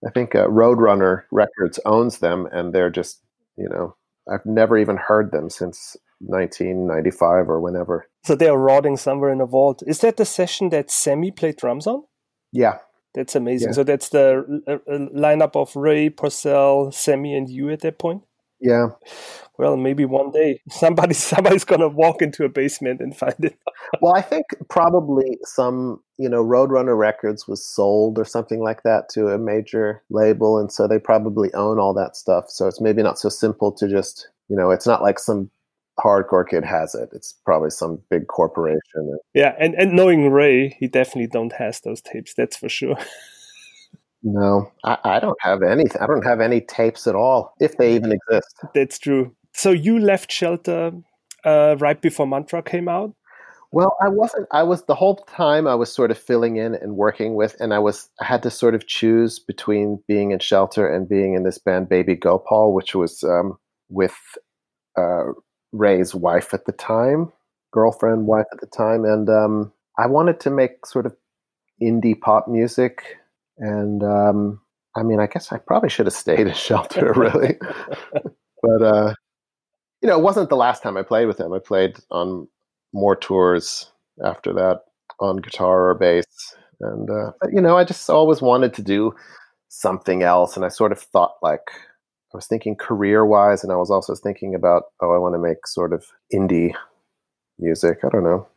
I 0.06 0.12
think 0.12 0.35
uh, 0.35 0.47
Roadrunner 0.47 1.24
Records 1.31 1.80
owns 1.85 2.19
them, 2.19 2.45
and 2.51 2.74
they're 2.74 2.89
just, 2.89 3.21
you 3.57 3.69
know, 3.69 3.95
I've 4.30 4.45
never 4.45 4.77
even 4.77 4.97
heard 4.97 5.31
them 5.31 5.50
since 5.50 5.95
1995 6.19 7.50
or 7.50 7.62
whenever. 7.62 8.07
So 8.25 8.35
they're 8.35 8.57
rotting 8.57 8.97
somewhere 8.97 9.31
in 9.31 9.39
a 9.39 9.45
vault. 9.45 9.81
Is 9.88 10.00
that 10.00 10.18
the 10.18 10.25
session 10.25 10.69
that 10.69 10.91
Sammy 10.91 11.31
played 11.31 11.56
drums 11.56 11.88
on? 11.88 12.03
Yeah. 12.51 12.80
That's 13.13 13.35
amazing. 13.35 13.69
Yeah. 13.69 13.73
So 13.75 13.83
that's 13.83 14.09
the 14.09 14.61
uh, 14.68 14.92
uh, 14.92 14.97
lineup 15.16 15.56
of 15.56 15.73
Ray, 15.75 16.09
Porcell, 16.09 16.94
Sammy, 16.94 17.33
and 17.35 17.49
you 17.49 17.69
at 17.69 17.81
that 17.81 17.97
point? 17.97 18.23
Yeah. 18.64 18.88
Well, 19.58 19.78
maybe 19.78 20.06
one 20.06 20.32
day 20.32 20.62
somebody 20.70 21.14
somebody's 21.14 21.66
gonna 21.66 21.90
walk 21.90 22.22
into 22.22 22.46
a 22.46 22.50
basement 22.50 23.02
and 23.02 23.16
find 23.16 23.36
it. 23.40 23.58
well, 24.02 24.16
I 24.16 24.22
think 24.22 24.46
probably 24.70 25.38
some 25.44 26.02
you 26.18 26.30
know 26.30 26.44
Roadrunner 26.44 26.98
Records 26.98 27.48
was 27.48 27.64
sold 27.64 28.18
or 28.18 28.26
something 28.26 28.62
like 28.62 28.84
that 28.84 29.10
to 29.10 29.28
a 29.28 29.38
major 29.38 30.02
label, 30.10 30.58
and 30.58 30.72
so 30.72 30.88
they 30.88 30.98
probably 30.98 31.54
own 31.54 31.78
all 31.78 31.94
that 31.94 32.16
stuff. 32.16 32.46
So 32.50 32.68
it's 32.68 32.82
maybe 32.82 33.04
not 33.04 33.20
so 33.20 33.30
simple 33.30 33.72
to 33.74 33.88
just 33.88 34.30
you 34.50 34.56
know 34.56 34.72
it's 34.72 34.88
not 34.88 35.04
like 35.04 35.20
some 35.20 35.52
hardcore 36.00 36.48
kid 36.48 36.64
has 36.64 36.96
it. 36.96 37.10
It's 37.14 37.34
probably 37.46 37.70
some 37.70 38.02
big 38.10 38.28
corporation. 38.28 39.20
Yeah, 39.34 39.56
and 39.60 39.76
and 39.76 39.94
knowing 39.94 40.32
Ray, 40.32 40.76
he 40.80 40.88
definitely 40.88 41.28
don't 41.28 41.54
has 41.54 41.82
those 41.82 42.02
tapes. 42.02 42.34
That's 42.34 42.58
for 42.58 42.70
sure. 42.70 42.98
No, 44.23 44.71
I, 44.85 44.97
I 45.03 45.19
don't 45.19 45.37
have 45.42 45.61
any. 45.61 45.83
I 45.99 46.07
don't 46.07 46.25
have 46.25 46.39
any 46.39 46.61
tapes 46.61 47.07
at 47.07 47.15
all, 47.15 47.53
if 47.59 47.77
they 47.77 47.94
even 47.95 48.13
exist. 48.13 48.56
That's 48.73 48.97
true. 48.97 49.35
So 49.53 49.71
you 49.71 49.99
left 49.99 50.31
Shelter 50.31 50.94
uh, 51.44 51.75
right 51.80 52.01
before 52.01 52.25
Mantra 52.25 52.63
came 52.63 52.87
out. 52.87 53.13
Well, 53.73 53.97
I 54.01 54.07
wasn't. 54.07 54.47
I 54.51 54.63
was 54.63 54.85
the 54.85 54.95
whole 54.95 55.15
time. 55.15 55.68
I 55.68 55.75
was 55.75 55.92
sort 55.92 56.11
of 56.11 56.18
filling 56.18 56.57
in 56.57 56.75
and 56.75 56.95
working 56.95 57.33
with, 57.35 57.57
and 57.59 57.73
I 57.73 57.80
was. 57.80 58.07
I 58.21 58.25
had 58.25 58.44
to 58.44 58.49
sort 58.49 58.75
of 58.75 58.87
choose 58.87 59.39
between 59.39 60.01
being 60.07 60.31
in 60.31 60.39
Shelter 60.39 60.87
and 60.87 61.09
being 61.09 61.33
in 61.33 61.44
this 61.44 61.57
band, 61.57 61.89
Baby 61.89 62.15
Gopal, 62.15 62.73
which 62.73 62.95
was 62.95 63.23
um, 63.23 63.57
with 63.89 64.15
uh, 64.97 65.33
Ray's 65.73 66.15
wife 66.15 66.53
at 66.53 66.65
the 66.65 66.71
time, 66.71 67.31
girlfriend, 67.73 68.27
wife 68.27 68.45
at 68.53 68.61
the 68.61 68.68
time, 68.68 69.03
and 69.03 69.27
um, 69.27 69.73
I 69.97 70.07
wanted 70.07 70.39
to 70.42 70.49
make 70.49 70.85
sort 70.85 71.07
of 71.07 71.15
indie 71.81 72.18
pop 72.18 72.47
music 72.47 73.18
and 73.57 74.04
um, 74.04 74.60
I 74.95 75.04
mean, 75.04 75.19
I 75.19 75.28
guess 75.28 75.52
I 75.52 75.57
probably 75.57 75.90
should 75.90 76.06
have 76.06 76.14
stayed 76.14 76.48
in 76.48 76.54
shelter, 76.54 77.14
really. 77.14 77.57
but 78.62 78.81
uh, 78.81 79.14
you 80.02 80.10
know, 80.10 80.18
it 80.18 80.24
wasn't 80.24 80.50
the 80.50 80.57
last 80.57 80.83
time 80.83 80.98
I 80.98 81.04
played 81.04 81.28
with 81.28 81.40
him. 81.40 81.54
I 81.54 81.60
played 81.60 81.98
on 82.12 82.48
more 82.94 83.16
tours 83.16 83.92
after 84.24 84.54
that 84.54 84.81
on 85.19 85.38
guitar 85.38 85.90
or 85.90 85.95
bass, 85.95 86.26
and 86.81 87.10
uh, 87.10 87.31
but 87.42 87.54
you 87.54 87.62
know, 87.62 87.78
I 87.78 87.83
just 87.83 88.10
always 88.10 88.42
wanted 88.42 88.74
to 88.76 88.81
do 88.81 89.14
something 89.69 90.24
else, 90.24 90.56
and 90.56 90.66
I 90.66 90.69
sort 90.69 90.92
of 90.92 91.00
thought 91.00 91.36
like 91.42 91.68
I 92.33 92.38
was 92.38 92.48
thinking 92.48 92.76
career 92.76 93.26
wise, 93.26 93.64
and 93.64 93.72
I 93.72 93.78
was 93.78 93.90
also 93.90 94.16
thinking 94.16 94.54
about 94.54 94.83
oh, 95.02 95.12
I 95.12 95.18
want 95.18 95.36
to 95.36 95.40
make 95.40 95.66
sort 95.66 95.94
of 95.94 96.06
indie 96.33 96.74
music. 97.60 98.00
I 98.04 98.10
don't 98.10 98.24
know, 98.24 98.48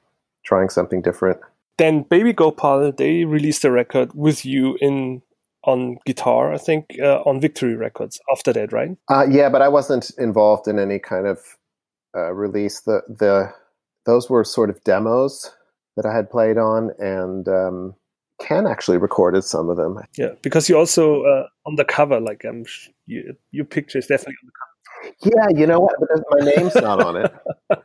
trying 0.45 0.69
something 0.69 1.00
different. 1.00 1.41
Then 1.78 2.02
Baby 2.02 2.33
Gopal 2.33 2.92
they 2.92 3.25
released 3.25 3.64
a 3.64 3.71
record 3.71 4.12
with 4.14 4.45
you 4.45 4.76
in 4.80 5.23
on 5.64 5.99
guitar, 6.06 6.52
I 6.54 6.59
think, 6.59 6.97
uh, 7.02 7.21
on 7.23 7.40
Victory 7.40 7.75
Records. 7.75 8.21
After 8.33 8.52
that, 8.52 8.73
right? 8.73 8.97
Uh, 9.11 9.26
yeah, 9.28 9.49
but 9.49 9.62
I 9.62 9.68
wasn't 9.68 10.11
involved 10.16 10.68
in 10.68 10.78
any 10.78 10.99
kind 10.99 11.26
of 11.26 11.40
uh, 12.16 12.33
release. 12.33 12.80
The 12.80 13.02
the 13.09 13.52
those 14.06 14.30
were 14.30 14.45
sort 14.45 14.71
of 14.71 14.83
demos 14.85 15.50
that 15.97 16.06
I 16.06 16.14
had 16.14 16.30
played 16.30 16.56
on, 16.56 16.90
and 16.99 17.49
um, 17.49 17.95
Ken 18.40 18.66
actually 18.66 18.99
recorded 18.99 19.45
some 19.45 19.68
of 19.68 19.76
them. 19.76 19.99
Yeah, 20.16 20.30
because 20.42 20.68
you 20.68 20.78
also 20.78 21.25
uh, 21.25 21.47
on 21.66 21.75
the 21.75 21.85
cover, 21.85 22.21
like 22.21 22.45
um, 22.45 22.64
you, 23.06 23.35
your 23.50 23.64
picture 23.64 23.99
is 23.99 24.06
definitely 24.06 24.37
on 24.42 24.47
the 24.47 24.52
cover. 24.52 24.66
Yeah, 25.25 25.61
you 25.61 25.66
know 25.66 25.80
what? 25.80 25.95
But 26.00 26.23
my 26.30 26.50
name's 26.54 26.75
not 26.76 27.02
on 27.02 27.16
it. 27.16 27.35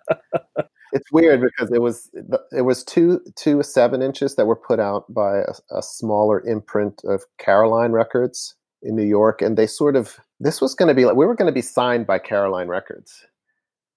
it's 0.93 1.12
weird 1.12 1.41
because 1.41 1.71
it 1.71 1.81
was 1.81 2.10
it 2.51 2.62
was 2.62 2.83
two 2.83 3.21
two 3.36 3.63
seven 3.63 4.01
inches 4.01 4.36
that 4.36 4.45
were 4.45 4.55
put 4.55 4.79
out 4.79 5.12
by 5.13 5.39
a, 5.39 5.77
a, 5.77 5.81
smaller 5.81 6.41
imprint 6.48 7.01
of 7.05 7.24
Caroline 7.38 7.91
Records 7.91 8.55
in 8.81 8.95
New 8.95 9.05
York, 9.05 9.41
and 9.41 9.57
they 9.57 9.67
sort 9.67 9.95
of 9.95 10.19
this 10.39 10.62
was 10.62 10.75
going 10.75 10.88
to 10.88 10.93
be 10.93 11.05
like 11.05 11.15
we 11.15 11.25
were 11.25 11.36
going 11.36 11.51
to 11.51 11.53
be 11.53 11.62
signed 11.62 12.07
by 12.07 12.19
Caroline 12.19 12.67
Records, 12.67 13.25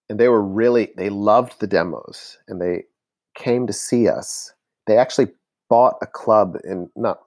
and 0.08 0.18
they 0.18 0.28
were 0.28 0.42
really 0.42 0.92
they 0.96 1.08
loved 1.08 1.60
the 1.60 1.66
demos 1.66 2.38
and 2.48 2.60
they 2.60 2.84
came 3.34 3.66
to 3.66 3.72
see 3.72 4.08
us. 4.08 4.52
They 4.86 4.98
actually 4.98 5.28
bought 5.68 5.94
a 6.02 6.06
club 6.06 6.56
in 6.64 6.90
not 6.96 7.20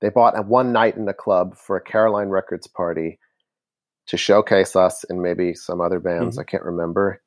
they 0.00 0.10
bought 0.10 0.38
a 0.38 0.42
one 0.42 0.72
night 0.72 0.96
in 0.96 1.08
a 1.08 1.14
club 1.14 1.56
for 1.56 1.76
a 1.76 1.82
Caroline 1.82 2.28
Records 2.28 2.66
party 2.66 3.18
to 4.08 4.16
showcase 4.16 4.74
us 4.74 5.04
and 5.08 5.22
maybe 5.22 5.54
some 5.54 5.80
other 5.80 6.00
bands 6.00 6.34
mm-hmm. 6.34 6.40
I 6.40 6.44
can't 6.44 6.64
remember 6.64 7.21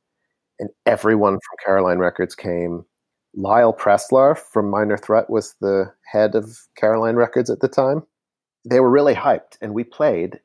and 0.60 0.70
everyone 0.86 1.34
from 1.34 1.58
Caroline 1.64 2.00
Records 2.00 2.36
came. 2.36 2.86
Lyle 3.36 3.74
Preslar 3.74 4.38
from 4.38 4.70
Minor 4.70 4.98
Threat 4.98 5.30
was 5.30 5.56
the 5.60 5.92
head 6.10 6.36
of 6.36 6.58
Caroline 6.78 7.16
Records 7.16 7.50
at 7.50 7.60
the 7.60 7.68
time. 7.68 8.04
They 8.64 8.80
were 8.80 8.90
really 8.90 9.14
hyped, 9.14 9.58
and 9.62 9.74
we 9.74 9.84
played, 9.84 10.40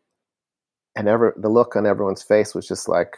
and 0.96 1.08
ever 1.08 1.34
the 1.36 1.48
look 1.48 1.76
on 1.76 1.86
everyone's 1.86 2.22
face 2.22 2.54
was 2.54 2.66
just 2.66 2.88
like, 2.88 3.16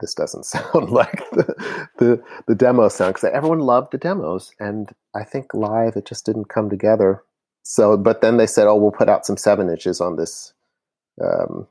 "This 0.00 0.14
doesn't 0.14 0.46
sound 0.46 0.90
like 0.90 1.28
the 1.30 1.86
the, 1.98 2.22
the 2.48 2.54
demo 2.54 2.88
sound." 2.88 3.14
Because 3.14 3.30
everyone 3.32 3.60
loved 3.60 3.92
the 3.92 3.98
demos, 3.98 4.52
and 4.58 4.90
I 5.14 5.24
think 5.24 5.52
live 5.52 5.96
it 5.96 6.06
just 6.06 6.24
didn't 6.24 6.48
come 6.48 6.70
together. 6.70 7.22
So, 7.64 7.96
but 7.96 8.22
then 8.22 8.38
they 8.38 8.46
said, 8.46 8.66
"Oh, 8.66 8.76
we'll 8.76 8.90
put 8.92 9.10
out 9.10 9.26
some 9.26 9.36
seven 9.36 9.68
inches 9.68 10.00
on 10.00 10.16
this 10.16 10.54
um, 11.22 11.68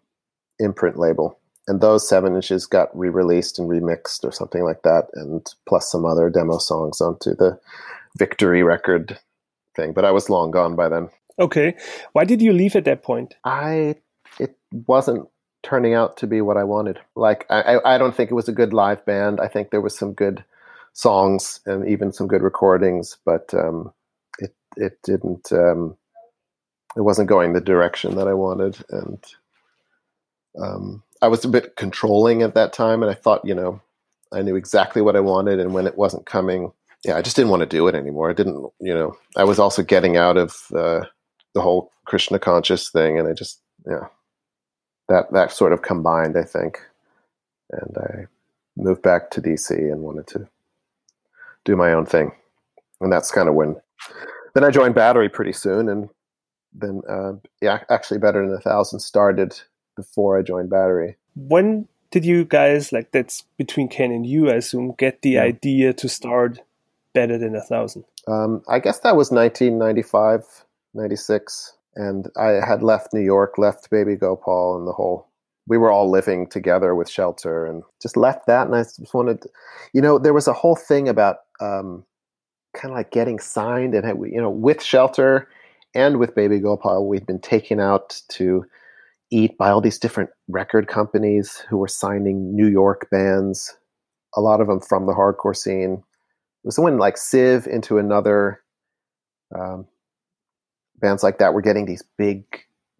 imprint 0.60 0.98
label." 0.98 1.41
And 1.72 1.80
those 1.80 2.06
seven 2.06 2.36
inches 2.36 2.66
got 2.66 2.90
re-released 2.94 3.58
and 3.58 3.70
remixed 3.70 4.26
or 4.26 4.32
something 4.34 4.62
like 4.66 4.82
that, 4.82 5.08
and 5.14 5.48
plus 5.66 5.90
some 5.90 6.04
other 6.04 6.30
demo 6.30 6.58
songs 6.58 7.00
onto 7.00 7.34
the 7.34 7.58
Victory 8.18 8.62
record 8.62 9.18
thing. 9.74 9.94
But 9.94 10.04
I 10.04 10.12
was 10.12 10.30
long 10.30 10.52
gone 10.52 10.76
by 10.76 10.90
then. 10.90 11.08
Okay, 11.40 11.78
why 12.12 12.26
did 12.26 12.42
you 12.42 12.52
leave 12.52 12.76
at 12.76 12.84
that 12.84 13.04
point? 13.04 13.36
I 13.46 13.96
it 14.38 14.58
wasn't 14.86 15.30
turning 15.64 15.94
out 15.94 16.18
to 16.18 16.28
be 16.28 16.42
what 16.42 16.58
I 16.58 16.66
wanted. 16.66 17.00
Like 17.16 17.46
I, 17.50 17.80
I 17.86 17.98
don't 17.98 18.14
think 18.14 18.32
it 18.32 18.36
was 18.36 18.50
a 18.50 18.60
good 18.62 18.74
live 18.74 19.06
band. 19.06 19.40
I 19.40 19.48
think 19.48 19.70
there 19.70 19.80
was 19.80 19.98
some 19.98 20.12
good 20.12 20.44
songs 20.92 21.62
and 21.66 21.88
even 21.88 22.12
some 22.12 22.28
good 22.28 22.42
recordings, 22.42 23.16
but 23.26 23.54
um, 23.54 23.94
it 24.40 24.54
it 24.76 24.98
didn't. 25.06 25.54
Um, 25.54 25.96
it 26.98 27.02
wasn't 27.02 27.30
going 27.30 27.54
the 27.54 27.62
direction 27.62 28.18
that 28.18 28.28
I 28.28 28.34
wanted, 28.34 28.78
and 28.90 29.24
um, 30.62 31.04
I 31.22 31.28
was 31.28 31.46
a 31.46 31.50
bit 31.50 31.76
controlling 31.76 32.42
at 32.42 32.56
that 32.56 32.74
time, 32.74 33.04
and 33.04 33.12
I 33.12 33.14
thought, 33.14 33.46
you 33.46 33.54
know, 33.54 33.82
I 34.34 34.42
knew 34.42 34.56
exactly 34.56 35.02
what 35.02 35.16
I 35.16 35.20
wanted, 35.20 35.60
and 35.60 35.74
when 35.74 35.88
it 35.88 35.98
wasn't 35.98 36.26
coming, 36.26 36.72
yeah, 37.04 37.18
I 37.18 37.22
just 37.22 37.36
didn't 37.36 37.52
want 37.52 37.62
to 37.62 37.68
do 37.68 37.88
it 37.88 37.96
anymore. 37.96 38.30
I 38.30 38.34
didn't, 38.34 38.72
you 38.80 38.94
know, 38.94 39.16
I 39.36 39.44
was 39.44 39.60
also 39.60 39.84
getting 39.84 40.18
out 40.18 40.38
of 40.38 40.66
uh, 40.76 41.06
the 41.54 41.62
whole 41.62 41.92
Krishna 42.06 42.40
conscious 42.40 42.90
thing, 42.90 43.20
and 43.20 43.28
I 43.28 43.34
just, 43.34 43.60
yeah, 43.88 44.08
that 45.10 45.32
that 45.34 45.52
sort 45.52 45.74
of 45.74 45.82
combined, 45.82 46.38
I 46.38 46.44
think, 46.44 46.80
and 47.72 47.98
I 47.98 48.26
moved 48.76 49.02
back 49.02 49.30
to 49.32 49.42
DC 49.42 49.72
and 49.72 50.02
wanted 50.02 50.28
to 50.28 50.48
do 51.66 51.76
my 51.76 51.94
own 51.94 52.06
thing, 52.06 52.32
and 53.00 53.12
that's 53.12 53.32
kind 53.32 53.50
of 53.50 53.56
when. 53.56 53.76
Then 54.54 54.64
I 54.64 54.70
joined 54.70 54.96
Battery 54.96 55.30
pretty 55.30 55.54
soon, 55.54 55.88
and 55.88 56.10
then 56.74 57.02
uh, 57.08 57.34
yeah, 57.62 57.84
actually, 57.90 58.20
Better 58.20 58.46
Than 58.46 58.56
a 58.56 58.62
Thousand 58.62 59.00
started 59.00 59.62
before 59.96 60.38
I 60.38 60.42
joined 60.42 60.70
Battery. 60.70 61.18
When 61.36 61.88
did 62.12 62.26
you 62.26 62.46
guys 62.46 62.92
like 62.92 63.12
that's 63.12 63.44
between 63.58 63.88
Ken 63.88 64.12
and 64.12 64.26
you? 64.26 64.50
I 64.50 64.56
assume 64.56 64.94
get 64.98 65.22
the 65.22 65.32
yeah. 65.32 65.44
idea 65.44 65.94
to 65.94 66.10
start 66.10 66.60
better 67.14 67.38
than 67.38 67.56
a 67.56 67.62
thousand. 67.62 68.04
Um, 68.28 68.62
I 68.68 68.80
guess 68.80 69.00
that 69.00 69.16
was 69.16 69.32
1995, 69.32 70.66
96, 70.94 71.74
and 71.96 72.28
I 72.38 72.66
had 72.66 72.84
left 72.84 73.14
New 73.14 73.22
York, 73.22 73.58
left 73.58 73.90
Baby 73.90 74.16
Gopal, 74.16 74.78
and 74.78 74.88
the 74.88 74.94
whole. 74.94 75.28
We 75.68 75.78
were 75.78 75.92
all 75.92 76.10
living 76.10 76.48
together 76.48 76.96
with 76.96 77.10
Shelter, 77.10 77.66
and 77.66 77.84
just 78.02 78.18
left 78.18 78.48
that. 78.48 78.68
And 78.68 78.76
I 78.76 78.84
just 78.84 79.14
wanted, 79.14 79.42
to, 79.44 79.50
you 79.94 80.02
know, 80.02 80.18
there 80.18 80.34
was 80.34 80.48
a 80.48 80.54
whole 80.54 80.76
thing 80.76 81.08
about 81.08 81.38
um, 81.60 82.04
kind 82.74 82.92
of 82.92 82.98
like 82.98 83.12
getting 83.12 83.40
signed, 83.40 83.94
and 83.96 84.26
you 84.32 84.42
know, 84.42 84.50
with 84.50 84.84
Shelter 84.84 85.48
and 85.94 86.18
with 86.18 86.36
Baby 86.36 86.60
Gopal, 86.60 87.08
we'd 87.08 87.26
been 87.26 87.40
taken 87.40 87.80
out 87.80 88.22
to 88.30 88.66
eat 89.32 89.58
by 89.58 89.70
all 89.70 89.82
these 89.82 89.98
different 89.98 90.30
record 90.48 90.88
companies 90.88 91.64
who 91.70 91.78
were 91.78 91.88
signing 91.88 92.56
New 92.56 92.68
York 92.68 93.08
bands, 93.10 93.76
a 94.36 94.42
lot 94.42 94.62
of 94.62 94.68
them 94.68 94.82
from 94.82 95.06
the 95.06 95.14
hardcore 95.14 95.56
scene. 95.56 95.94
It 96.64 96.68
was 96.68 96.78
when 96.78 96.98
like 96.98 97.18
Civ 97.18 97.66
into 97.66 97.98
another 97.98 98.62
um, 99.56 99.88
bands 101.00 101.24
like 101.24 101.40
that 101.40 101.54
were 101.54 101.62
getting 101.62 101.86
these 101.86 102.04
big 102.18 102.44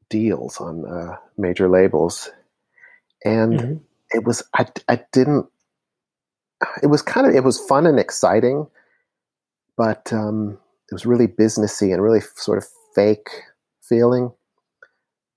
deals 0.10 0.60
on 0.60 0.86
uh, 0.86 1.18
major 1.38 1.70
labels, 1.70 2.32
and 3.24 3.60
mm-hmm. 3.60 3.78
it 4.10 4.24
was 4.26 4.44
I 4.54 4.66
I 4.88 5.02
didn't. 5.12 5.48
It 6.82 6.88
was 6.88 7.02
kind 7.02 7.28
of 7.28 7.36
it 7.36 7.44
was 7.44 7.60
fun 7.60 7.86
and 7.86 8.00
exciting, 8.00 8.68
but 9.78 10.12
um, 10.12 10.58
it 10.90 10.94
was 10.94 11.06
really 11.06 11.28
businessy 11.28 11.94
and 11.94 12.02
really 12.02 12.22
sort 12.36 12.58
of 12.58 12.66
fake 12.96 13.30
feeling. 13.88 14.32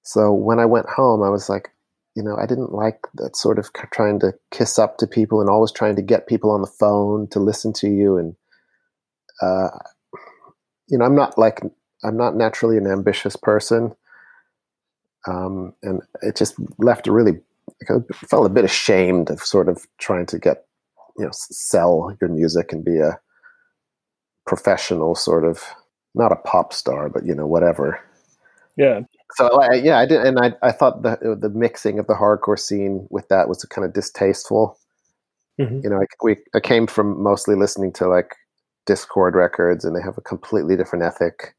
So 0.04 0.32
when 0.32 0.58
I 0.58 0.66
went 0.66 0.88
home, 0.88 1.23
I 1.23 1.30
was 1.30 1.49
like, 1.49 1.70
you 2.14 2.23
know, 2.23 2.37
I 2.37 2.46
didn't 2.46 2.73
like 2.73 3.00
that 3.14 3.37
sort 3.37 3.58
of 3.58 3.73
trying 3.73 4.20
to 4.20 4.34
kiss 4.52 4.78
up 4.78 4.99
to 4.99 5.06
people 5.06 5.40
and 5.40 5.50
always 5.50 5.73
trying 5.73 5.96
to 5.96 6.02
get 6.02 6.28
people 6.28 6.50
on 6.50 6.61
the 6.61 6.66
phone 6.66 7.26
to 7.30 7.40
listen 7.40 7.73
to 7.75 7.88
you. 7.88 8.18
And, 8.18 8.37
uh, 9.42 9.70
you 10.88 10.99
know, 10.99 11.06
I'm 11.06 11.16
not 11.16 11.38
like, 11.38 11.61
I'm 12.04 12.16
not 12.16 12.37
naturally 12.37 12.76
an 12.76 12.87
ambitious 12.87 13.34
person. 13.34 13.96
Um, 15.26 15.73
and 15.82 16.02
it 16.23 16.37
just 16.37 16.54
left 16.78 17.08
a 17.08 17.12
really, 17.12 17.40
I 17.88 17.94
felt 18.14 18.46
a 18.46 18.50
bit 18.50 18.64
ashamed 18.64 19.30
of 19.30 19.40
sort 19.40 19.70
of 19.70 19.87
trying 19.99 20.26
to 20.26 20.38
get, 20.38 20.66
you 21.16 21.25
know, 21.25 21.30
sell 21.32 22.14
your 22.20 22.28
music 22.28 22.73
and 22.73 22.84
be 22.84 22.99
a 22.99 23.18
professional 24.46 25.14
sort 25.14 25.44
of, 25.44 25.64
not 26.14 26.30
a 26.30 26.37
pop 26.37 26.75
star, 26.75 27.08
but, 27.08 27.25
you 27.25 27.34
know, 27.34 27.46
whatever. 27.46 27.99
Yeah 28.76 29.00
so 29.33 29.73
yeah, 29.73 29.99
I 29.99 30.07
did, 30.07 30.21
and 30.25 30.38
I 30.38 30.52
I 30.62 30.73
thought 30.73 31.02
the 31.02 31.37
the 31.40 31.49
mixing 31.49 31.99
of 31.99 32.07
the 32.07 32.14
hardcore 32.14 32.59
scene 32.59 33.07
with 33.11 33.28
that 33.28 33.49
was 33.49 33.64
kind 33.64 33.85
of 33.85 33.93
distasteful. 33.93 34.78
Mm-hmm. 35.61 35.81
You 35.83 35.90
know, 35.90 35.97
I, 35.97 36.07
we 36.23 36.37
I 36.54 36.61
came 36.61 36.87
from 36.87 37.23
mostly 37.23 37.54
listening 37.54 37.93
to 37.95 38.09
like 38.09 38.35
Dischord 38.88 39.35
records, 39.35 39.85
and 39.85 39.97
they 39.97 40.02
have 40.02 40.19
a 40.19 40.23
completely 40.23 40.76
different 40.76 41.04
ethic. 41.04 41.54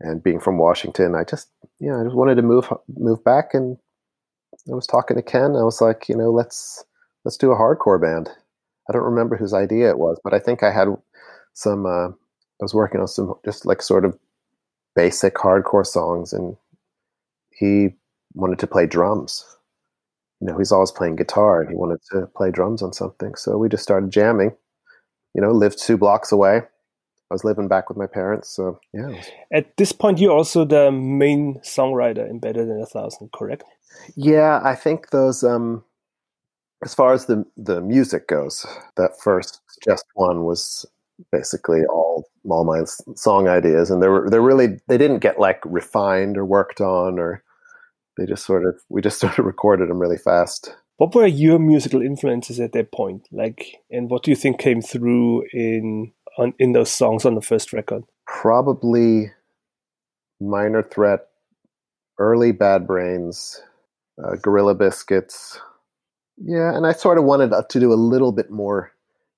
And 0.00 0.22
being 0.22 0.40
from 0.40 0.58
Washington, 0.58 1.14
I 1.14 1.24
just 1.24 1.48
yeah, 1.80 2.00
I 2.00 2.04
just 2.04 2.16
wanted 2.16 2.36
to 2.36 2.42
move 2.42 2.72
move 2.88 3.22
back, 3.24 3.54
and 3.54 3.76
I 4.70 4.74
was 4.74 4.86
talking 4.86 5.16
to 5.16 5.22
Ken. 5.22 5.56
I 5.56 5.64
was 5.64 5.80
like, 5.80 6.08
you 6.08 6.16
know, 6.16 6.30
let's 6.30 6.84
let's 7.24 7.36
do 7.36 7.52
a 7.52 7.56
hardcore 7.56 8.00
band. 8.00 8.28
I 8.88 8.92
don't 8.92 9.02
remember 9.02 9.36
whose 9.36 9.54
idea 9.54 9.90
it 9.90 9.98
was, 9.98 10.20
but 10.22 10.34
I 10.34 10.38
think 10.38 10.62
I 10.62 10.70
had 10.70 10.88
some. 11.54 11.86
Uh, 11.86 12.08
I 12.08 12.62
was 12.62 12.74
working 12.74 13.00
on 13.00 13.08
some 13.08 13.34
just 13.44 13.66
like 13.66 13.82
sort 13.82 14.04
of 14.04 14.18
basic 14.94 15.34
hardcore 15.34 15.86
songs 15.86 16.32
and 16.32 16.56
he 17.50 17.90
wanted 18.34 18.58
to 18.58 18.66
play 18.66 18.86
drums. 18.86 19.44
You 20.40 20.48
know 20.48 20.58
he's 20.58 20.72
always 20.72 20.90
playing 20.90 21.16
guitar 21.16 21.60
and 21.60 21.70
he 21.70 21.76
wanted 21.76 22.00
to 22.12 22.26
play 22.36 22.50
drums 22.50 22.82
on 22.82 22.92
something. 22.92 23.34
So 23.34 23.56
we 23.56 23.68
just 23.68 23.82
started 23.82 24.10
jamming 24.10 24.56
you 25.34 25.42
know 25.42 25.50
lived 25.50 25.78
two 25.78 25.96
blocks 25.98 26.32
away. 26.32 26.62
I 27.30 27.34
was 27.34 27.44
living 27.44 27.68
back 27.68 27.88
with 27.88 27.98
my 27.98 28.06
parents 28.06 28.48
so 28.54 28.78
yeah 28.92 29.20
at 29.52 29.76
this 29.76 29.92
point 29.92 30.18
you're 30.20 30.30
also 30.30 30.64
the 30.64 30.92
main 30.92 31.58
songwriter 31.64 32.28
in 32.28 32.38
better 32.38 32.64
than 32.64 32.80
a 32.80 32.86
thousand 32.86 33.32
correct? 33.32 33.64
Yeah 34.14 34.60
i 34.62 34.74
think 34.74 35.10
those 35.10 35.42
um 35.42 35.82
as 36.84 36.94
far 36.94 37.12
as 37.12 37.26
the 37.26 37.44
the 37.56 37.80
music 37.80 38.28
goes 38.28 38.66
that 38.96 39.18
first 39.20 39.62
just 39.82 40.04
one 40.14 40.44
was 40.44 40.86
basically 41.32 41.80
all 41.86 42.24
all 42.48 42.64
my 42.64 42.84
song 43.16 43.48
ideas, 43.48 43.90
and 43.90 44.02
they 44.02 44.08
were 44.08 44.28
they 44.30 44.38
really 44.38 44.78
they 44.88 44.98
didn't 44.98 45.20
get 45.20 45.38
like 45.38 45.60
refined 45.64 46.36
or 46.36 46.44
worked 46.44 46.80
on, 46.80 47.18
or 47.18 47.42
they 48.16 48.26
just 48.26 48.44
sort 48.44 48.64
of 48.64 48.76
we 48.88 49.02
just 49.02 49.20
sort 49.20 49.38
of 49.38 49.44
recorded 49.44 49.88
them 49.88 49.98
really 49.98 50.18
fast. 50.18 50.74
What 50.96 51.14
were 51.14 51.26
your 51.26 51.58
musical 51.58 52.02
influences 52.02 52.60
at 52.60 52.72
that 52.72 52.92
point? 52.92 53.26
Like, 53.32 53.78
and 53.90 54.08
what 54.08 54.22
do 54.22 54.30
you 54.30 54.36
think 54.36 54.58
came 54.58 54.80
through 54.80 55.44
in 55.52 56.12
on 56.38 56.54
in 56.58 56.72
those 56.72 56.90
songs 56.90 57.24
on 57.24 57.34
the 57.34 57.42
first 57.42 57.72
record? 57.72 58.04
Probably 58.26 59.32
Minor 60.40 60.82
Threat, 60.82 61.26
early 62.18 62.52
Bad 62.52 62.86
Brains, 62.86 63.60
uh, 64.22 64.36
Gorilla 64.36 64.74
Biscuits. 64.74 65.58
Yeah, 66.36 66.76
and 66.76 66.86
I 66.86 66.92
sort 66.92 67.18
of 67.18 67.24
wanted 67.24 67.52
to 67.68 67.80
do 67.80 67.92
a 67.92 67.94
little 67.94 68.32
bit 68.32 68.50
more 68.50 68.93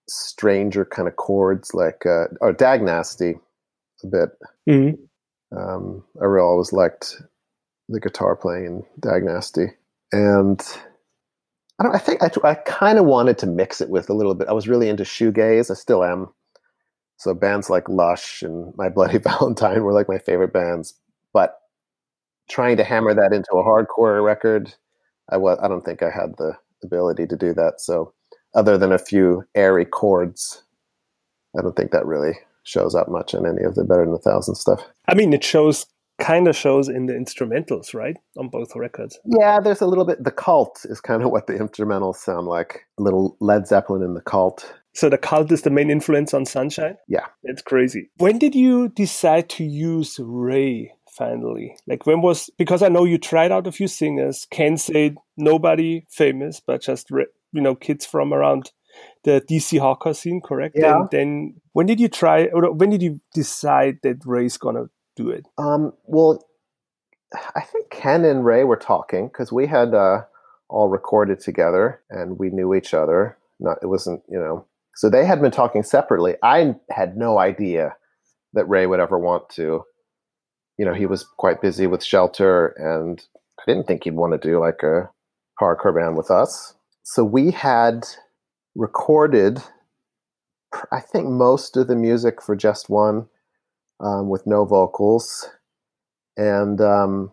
stranger 0.08 0.84
kind 0.84 1.08
of 1.08 1.16
chords, 1.16 1.74
like 1.74 2.06
uh, 2.06 2.26
or 2.40 2.52
Dag 2.52 2.82
Nasty, 2.82 3.34
a 4.02 4.06
bit. 4.06 4.30
Mm-hmm. 4.68 5.56
Um, 5.56 6.04
I 6.20 6.24
really 6.24 6.44
always 6.44 6.72
liked 6.72 7.22
the 7.88 8.00
guitar 8.00 8.36
playing 8.36 8.66
in 8.66 8.82
Dag 9.00 9.24
Nasty, 9.24 9.66
and 10.12 10.60
I 11.78 11.84
don't. 11.84 11.94
I 11.94 11.98
think 11.98 12.22
I, 12.22 12.30
I 12.44 12.54
kind 12.54 12.98
of 12.98 13.04
wanted 13.04 13.38
to 13.38 13.46
mix 13.46 13.80
it 13.80 13.90
with 13.90 14.08
a 14.08 14.14
little 14.14 14.34
bit. 14.34 14.48
I 14.48 14.52
was 14.52 14.68
really 14.68 14.88
into 14.88 15.04
shoegaze. 15.04 15.70
I 15.70 15.74
still 15.74 16.04
am. 16.04 16.28
So 17.18 17.32
bands 17.32 17.70
like 17.70 17.88
Lush 17.88 18.42
and 18.42 18.74
My 18.76 18.88
Bloody 18.88 19.18
Valentine 19.24 19.82
were 19.82 19.92
like 19.92 20.08
my 20.08 20.18
favorite 20.18 20.52
bands. 20.52 20.94
But 21.32 21.58
trying 22.48 22.76
to 22.76 22.84
hammer 22.84 23.14
that 23.14 23.32
into 23.32 23.52
a 23.52 23.64
hardcore 23.64 24.24
record, 24.24 24.74
I 25.30 25.36
was. 25.36 25.58
I 25.62 25.68
don't 25.68 25.84
think 25.84 26.02
I 26.02 26.10
had 26.10 26.36
the 26.38 26.52
ability 26.82 27.26
to 27.26 27.36
do 27.36 27.54
that. 27.54 27.80
So 27.80 28.12
other 28.56 28.76
than 28.76 28.90
a 28.90 28.98
few 28.98 29.44
airy 29.54 29.84
chords, 29.84 30.64
I 31.56 31.62
don't 31.62 31.76
think 31.76 31.92
that 31.92 32.06
really 32.06 32.32
shows 32.64 32.94
up 32.94 33.08
much 33.08 33.34
in 33.34 33.46
any 33.46 33.62
of 33.62 33.76
the 33.76 33.84
Better 33.84 34.04
Than 34.04 34.14
a 34.14 34.18
Thousand 34.18 34.56
stuff. 34.56 34.82
I 35.06 35.14
mean, 35.14 35.32
it 35.32 35.44
shows 35.44 35.86
kind 36.18 36.48
of 36.48 36.56
shows 36.56 36.88
in 36.88 37.06
the 37.06 37.12
instrumentals, 37.12 37.94
right? 37.94 38.16
On 38.38 38.48
both 38.48 38.74
records. 38.74 39.18
Yeah, 39.26 39.60
there's 39.60 39.82
a 39.82 39.86
little 39.86 40.04
bit. 40.04 40.24
The 40.24 40.30
cult 40.30 40.80
is 40.84 41.00
kind 41.00 41.22
of 41.22 41.30
what 41.30 41.46
the 41.46 41.54
instrumentals 41.54 42.16
sound 42.16 42.46
like. 42.46 42.86
A 42.98 43.02
little 43.02 43.36
Led 43.40 43.68
Zeppelin 43.68 44.02
in 44.02 44.14
the 44.14 44.22
cult. 44.22 44.74
So 44.94 45.10
the 45.10 45.18
cult 45.18 45.52
is 45.52 45.62
the 45.62 45.70
main 45.70 45.90
influence 45.90 46.32
on 46.32 46.46
Sunshine? 46.46 46.96
Yeah. 47.06 47.26
It's 47.44 47.60
crazy. 47.60 48.10
When 48.16 48.38
did 48.38 48.54
you 48.54 48.88
decide 48.88 49.50
to 49.50 49.64
use 49.64 50.18
Ray 50.18 50.90
finally? 51.10 51.76
Like 51.86 52.06
when 52.06 52.22
was 52.22 52.48
because 52.56 52.82
I 52.82 52.88
know 52.88 53.04
you 53.04 53.18
tried 53.18 53.52
out 53.52 53.66
a 53.66 53.72
few 53.72 53.88
singers, 53.88 54.46
Ken 54.50 54.78
said 54.78 55.16
nobody 55.36 56.06
famous, 56.08 56.62
but 56.66 56.80
just 56.80 57.10
you 57.56 57.62
know 57.62 57.74
kids 57.74 58.06
from 58.06 58.32
around 58.32 58.70
the 59.24 59.42
DC 59.48 59.78
hardcore 59.80 60.16
scene, 60.16 60.40
correct? 60.40 60.76
Yeah. 60.78 61.00
And 61.00 61.08
then 61.10 61.54
when 61.72 61.86
did 61.86 62.00
you 62.00 62.08
try 62.08 62.46
or 62.46 62.70
when 62.72 62.90
did 62.90 63.02
you 63.02 63.20
decide 63.34 63.98
that 64.02 64.24
Ray's 64.24 64.56
gonna 64.56 64.86
do 65.16 65.30
it? 65.30 65.46
Um, 65.58 65.92
well, 66.04 66.44
I 67.54 67.62
think 67.62 67.90
Ken 67.90 68.24
and 68.24 68.44
Ray 68.44 68.64
were 68.64 68.76
talking 68.76 69.28
because 69.28 69.52
we 69.52 69.66
had 69.66 69.94
uh, 69.94 70.22
all 70.68 70.88
recorded 70.88 71.40
together 71.40 72.00
and 72.10 72.38
we 72.38 72.50
knew 72.50 72.74
each 72.74 72.94
other. 72.94 73.36
Not 73.58 73.78
it 73.82 73.86
wasn't 73.86 74.22
you 74.28 74.38
know. 74.38 74.66
So 74.94 75.10
they 75.10 75.26
had 75.26 75.42
been 75.42 75.50
talking 75.50 75.82
separately. 75.82 76.36
I 76.42 76.74
had 76.90 77.16
no 77.16 77.38
idea 77.38 77.96
that 78.54 78.68
Ray 78.68 78.86
would 78.86 79.00
ever 79.00 79.18
want 79.18 79.50
to. 79.50 79.84
You 80.78 80.84
know, 80.84 80.94
he 80.94 81.06
was 81.06 81.24
quite 81.24 81.60
busy 81.60 81.86
with 81.86 82.04
Shelter, 82.04 82.68
and 82.78 83.22
I 83.58 83.62
didn't 83.66 83.86
think 83.86 84.04
he'd 84.04 84.14
want 84.14 84.40
to 84.40 84.48
do 84.48 84.58
like 84.58 84.82
a 84.82 85.10
hardcore 85.60 85.94
band 85.94 86.16
with 86.16 86.30
us. 86.30 86.75
So 87.08 87.22
we 87.22 87.52
had 87.52 88.04
recorded, 88.74 89.62
I 90.90 90.98
think, 90.98 91.28
most 91.28 91.76
of 91.76 91.86
the 91.86 91.94
music 91.94 92.42
for 92.42 92.56
Just 92.56 92.90
One 92.90 93.28
um, 94.00 94.28
with 94.28 94.44
no 94.44 94.64
vocals. 94.64 95.48
And 96.36 96.80
um, 96.80 97.32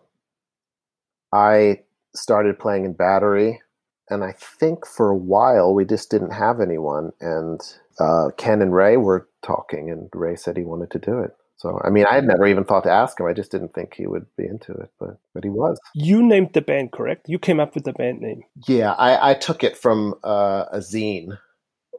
I 1.32 1.80
started 2.14 2.60
playing 2.60 2.84
in 2.84 2.92
battery. 2.92 3.62
And 4.08 4.22
I 4.22 4.30
think 4.38 4.86
for 4.86 5.10
a 5.10 5.16
while 5.16 5.74
we 5.74 5.84
just 5.84 6.08
didn't 6.08 6.34
have 6.34 6.60
anyone. 6.60 7.10
And 7.20 7.60
uh, 7.98 8.28
Ken 8.36 8.62
and 8.62 8.72
Ray 8.72 8.96
were 8.96 9.28
talking, 9.44 9.90
and 9.90 10.08
Ray 10.14 10.36
said 10.36 10.56
he 10.56 10.62
wanted 10.62 10.92
to 10.92 11.00
do 11.00 11.18
it. 11.18 11.36
So, 11.64 11.80
I 11.82 11.88
mean, 11.88 12.04
I 12.04 12.14
had 12.14 12.26
never 12.26 12.46
even 12.46 12.64
thought 12.64 12.84
to 12.84 12.90
ask 12.90 13.18
him. 13.18 13.24
I 13.24 13.32
just 13.32 13.50
didn't 13.50 13.72
think 13.72 13.94
he 13.94 14.06
would 14.06 14.26
be 14.36 14.44
into 14.44 14.72
it, 14.72 14.90
but 15.00 15.16
but 15.32 15.44
he 15.44 15.48
was. 15.48 15.80
You 15.94 16.22
named 16.22 16.50
the 16.52 16.60
band, 16.60 16.92
correct? 16.92 17.26
You 17.26 17.38
came 17.38 17.58
up 17.58 17.74
with 17.74 17.84
the 17.84 17.94
band 17.94 18.20
name. 18.20 18.42
Yeah, 18.68 18.92
I, 18.92 19.30
I 19.30 19.34
took 19.34 19.64
it 19.64 19.74
from 19.74 20.14
uh, 20.22 20.66
a 20.70 20.80
zine, 20.80 21.38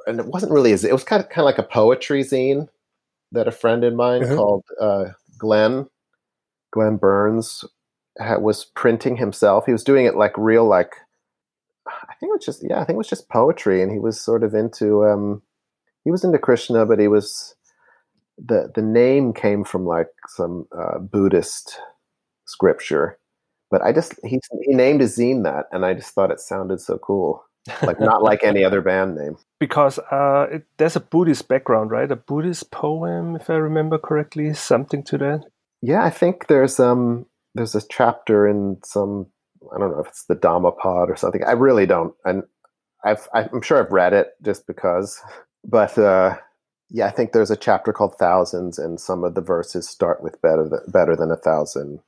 and 0.05 0.19
it 0.19 0.27
wasn't 0.27 0.51
really 0.51 0.71
a 0.71 0.75
zine. 0.75 0.89
It 0.89 0.93
was 0.93 1.03
kind 1.03 1.19
of 1.23 1.29
kind 1.29 1.39
of 1.39 1.45
like 1.45 1.57
a 1.57 1.63
poetry 1.63 2.21
zine 2.23 2.67
that 3.31 3.47
a 3.47 3.51
friend 3.51 3.83
of 3.83 3.95
mine 3.95 4.23
Uh-huh. 4.23 4.35
called 4.35 4.65
uh, 4.79 5.05
Glenn, 5.39 5.87
Glenn 6.71 6.97
Burns, 6.97 7.65
ha 8.19 8.37
was 8.37 8.65
printing 8.65 9.17
himself. 9.17 9.65
He 9.65 9.71
was 9.71 9.83
doing 9.83 10.05
it 10.05 10.15
like 10.15 10.37
real, 10.37 10.65
like 10.67 10.93
I 11.87 12.13
think 12.19 12.29
it 12.29 12.37
was 12.37 12.45
just 12.45 12.63
yeah, 12.63 12.79
I 12.79 12.85
think 12.85 12.97
it 12.97 13.03
was 13.05 13.09
just 13.09 13.29
poetry, 13.29 13.81
and 13.81 13.91
he 13.91 13.97
was 13.97 14.21
sort 14.21 14.43
of 14.43 14.53
into 14.53 15.03
um, 15.05 15.41
he 16.03 16.11
was 16.11 16.23
into 16.23 16.37
Krishna, 16.37 16.85
but 16.85 16.99
he 16.99 17.07
was 17.07 17.55
the 18.37 18.71
the 18.75 18.81
name 18.81 19.33
came 19.33 19.63
from 19.63 19.85
like 19.85 20.07
some 20.27 20.67
uh, 20.77 20.99
Buddhist 20.99 21.79
scripture. 22.45 23.17
But 23.71 23.81
I 23.81 23.91
just 23.91 24.13
he 24.23 24.39
he 24.63 24.73
named 24.73 25.01
his 25.01 25.17
zine 25.17 25.43
that, 25.43 25.65
and 25.71 25.85
I 25.85 25.93
just 25.93 26.11
thought 26.11 26.31
it 26.31 26.39
sounded 26.39 26.79
so 26.79 26.97
cool, 26.97 27.43
like 27.81 27.99
not 27.99 28.23
like 28.23 28.43
any 28.43 28.63
other 28.63 28.81
band 28.81 29.15
name. 29.15 29.37
because 29.59 29.99
uh, 30.11 30.47
it, 30.51 30.65
there's 30.77 30.95
a 30.95 31.01
Buddhist 31.01 31.47
background, 31.47 31.91
right? 31.91 32.11
A 32.11 32.15
Buddhist 32.15 32.71
poem, 32.71 33.35
if 33.35 33.49
I 33.49 33.55
remember 33.55 33.97
correctly, 33.97 34.53
something 34.53 35.03
to 35.03 35.17
that. 35.17 35.45
Yeah, 35.81 36.03
I 36.03 36.09
think 36.09 36.47
there's 36.47 36.79
um 36.79 37.25
there's 37.55 37.75
a 37.75 37.81
chapter 37.89 38.47
in 38.47 38.77
some 38.83 39.27
I 39.73 39.79
don't 39.79 39.91
know 39.91 40.01
if 40.01 40.07
it's 40.07 40.25
the 40.25 40.35
Dhammapada 40.35 41.11
or 41.11 41.15
something. 41.15 41.43
I 41.43 41.51
really 41.51 41.85
don't, 41.85 42.13
and 42.23 42.43
I've 43.03 43.27
I'm 43.33 43.61
sure 43.61 43.83
I've 43.83 43.91
read 43.91 44.13
it 44.13 44.29
just 44.43 44.67
because, 44.67 45.19
but 45.65 45.97
uh, 45.97 46.37
yeah, 46.89 47.07
I 47.07 47.11
think 47.11 47.31
there's 47.31 47.51
a 47.51 47.57
chapter 47.57 47.91
called 47.91 48.15
Thousands, 48.17 48.77
and 48.77 48.99
some 48.99 49.23
of 49.23 49.35
the 49.35 49.41
verses 49.41 49.89
start 49.89 50.21
with 50.21 50.41
better 50.41 50.67
than, 50.67 50.79
better 50.87 51.15
than 51.15 51.31
a 51.31 51.37
thousand. 51.37 51.99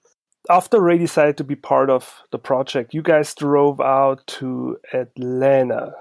After 0.50 0.80
Ray 0.80 0.98
decided 0.98 1.38
to 1.38 1.44
be 1.44 1.56
part 1.56 1.90
of 1.90 2.22
the 2.32 2.40
project, 2.40 2.94
you 2.94 3.02
guys 3.02 3.34
drove 3.36 3.82
out 3.82 4.26
to 4.28 4.78
Atlanta, 4.94 5.94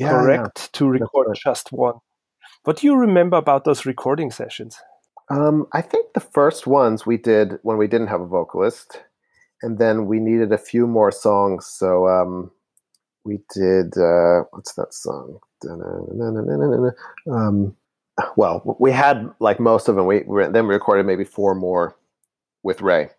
correct, 0.00 0.72
to 0.72 0.88
record 0.88 1.28
right. 1.28 1.38
just 1.44 1.72
one. 1.72 1.94
What 2.64 2.78
do 2.78 2.86
you 2.86 2.96
remember 2.96 3.36
about 3.36 3.64
those 3.64 3.86
recording 3.86 4.30
sessions? 4.30 4.78
Um, 5.28 5.66
I 5.72 5.82
think 5.82 6.12
the 6.14 6.20
first 6.20 6.66
ones 6.66 7.06
we 7.06 7.16
did 7.16 7.58
when 7.62 7.76
we 7.76 7.86
didn't 7.86 8.08
have 8.08 8.20
a 8.20 8.26
vocalist, 8.26 9.02
and 9.62 9.78
then 9.78 10.06
we 10.06 10.18
needed 10.18 10.52
a 10.52 10.58
few 10.58 10.86
more 10.86 11.12
songs. 11.12 11.66
So 11.66 12.08
um, 12.08 12.50
we 13.24 13.38
did 13.54 13.96
uh, 13.96 14.44
what's 14.50 14.74
that 14.74 14.92
song? 14.94 15.38
Um, 17.30 17.76
well, 18.36 18.76
we 18.78 18.92
had 18.92 19.30
like 19.40 19.60
most 19.60 19.88
of 19.88 19.96
them. 19.96 20.06
We, 20.06 20.22
we 20.26 20.46
then 20.46 20.66
we 20.66 20.74
recorded 20.74 21.06
maybe 21.06 21.24
four 21.24 21.54
more 21.54 21.96
with 22.62 22.80
Ray. 22.82 23.10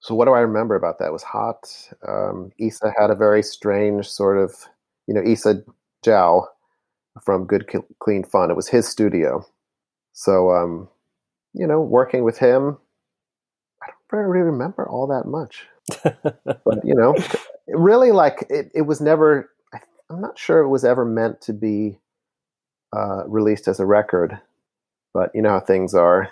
So 0.00 0.14
what 0.14 0.26
do 0.26 0.32
I 0.32 0.40
remember 0.40 0.74
about 0.76 0.98
that? 0.98 1.08
It 1.08 1.12
was 1.12 1.22
hot. 1.22 1.70
Um, 2.06 2.52
Issa 2.58 2.92
had 2.98 3.10
a 3.10 3.16
very 3.16 3.42
strange 3.42 4.08
sort 4.08 4.38
of, 4.38 4.54
you 5.06 5.14
know, 5.14 5.22
Issa 5.24 5.64
Diao 6.04 6.46
from 7.24 7.46
Good 7.46 7.68
Clean 7.98 8.22
Fun. 8.22 8.50
It 8.50 8.56
was 8.56 8.68
his 8.68 8.86
studio. 8.86 9.44
So, 10.12 10.50
um, 10.50 10.88
you 11.52 11.66
know, 11.66 11.80
working 11.80 12.22
with 12.22 12.38
him, 12.38 12.78
I 13.82 13.90
don't 14.16 14.24
really 14.24 14.46
remember 14.46 14.88
all 14.88 15.06
that 15.08 15.28
much. 15.28 15.66
but 16.04 16.84
you 16.84 16.94
know, 16.94 17.16
really 17.66 18.12
like 18.12 18.46
it, 18.50 18.70
it 18.74 18.82
was 18.82 19.00
never. 19.00 19.50
I, 19.72 19.78
I'm 20.10 20.20
not 20.20 20.38
sure 20.38 20.58
it 20.58 20.68
was 20.68 20.84
ever 20.84 21.04
meant 21.04 21.40
to 21.42 21.52
be 21.52 21.98
uh, 22.96 23.26
released 23.26 23.68
as 23.68 23.80
a 23.80 23.86
record. 23.86 24.38
But 25.14 25.30
you 25.34 25.42
know 25.42 25.50
how 25.50 25.60
things 25.60 25.94
are. 25.94 26.30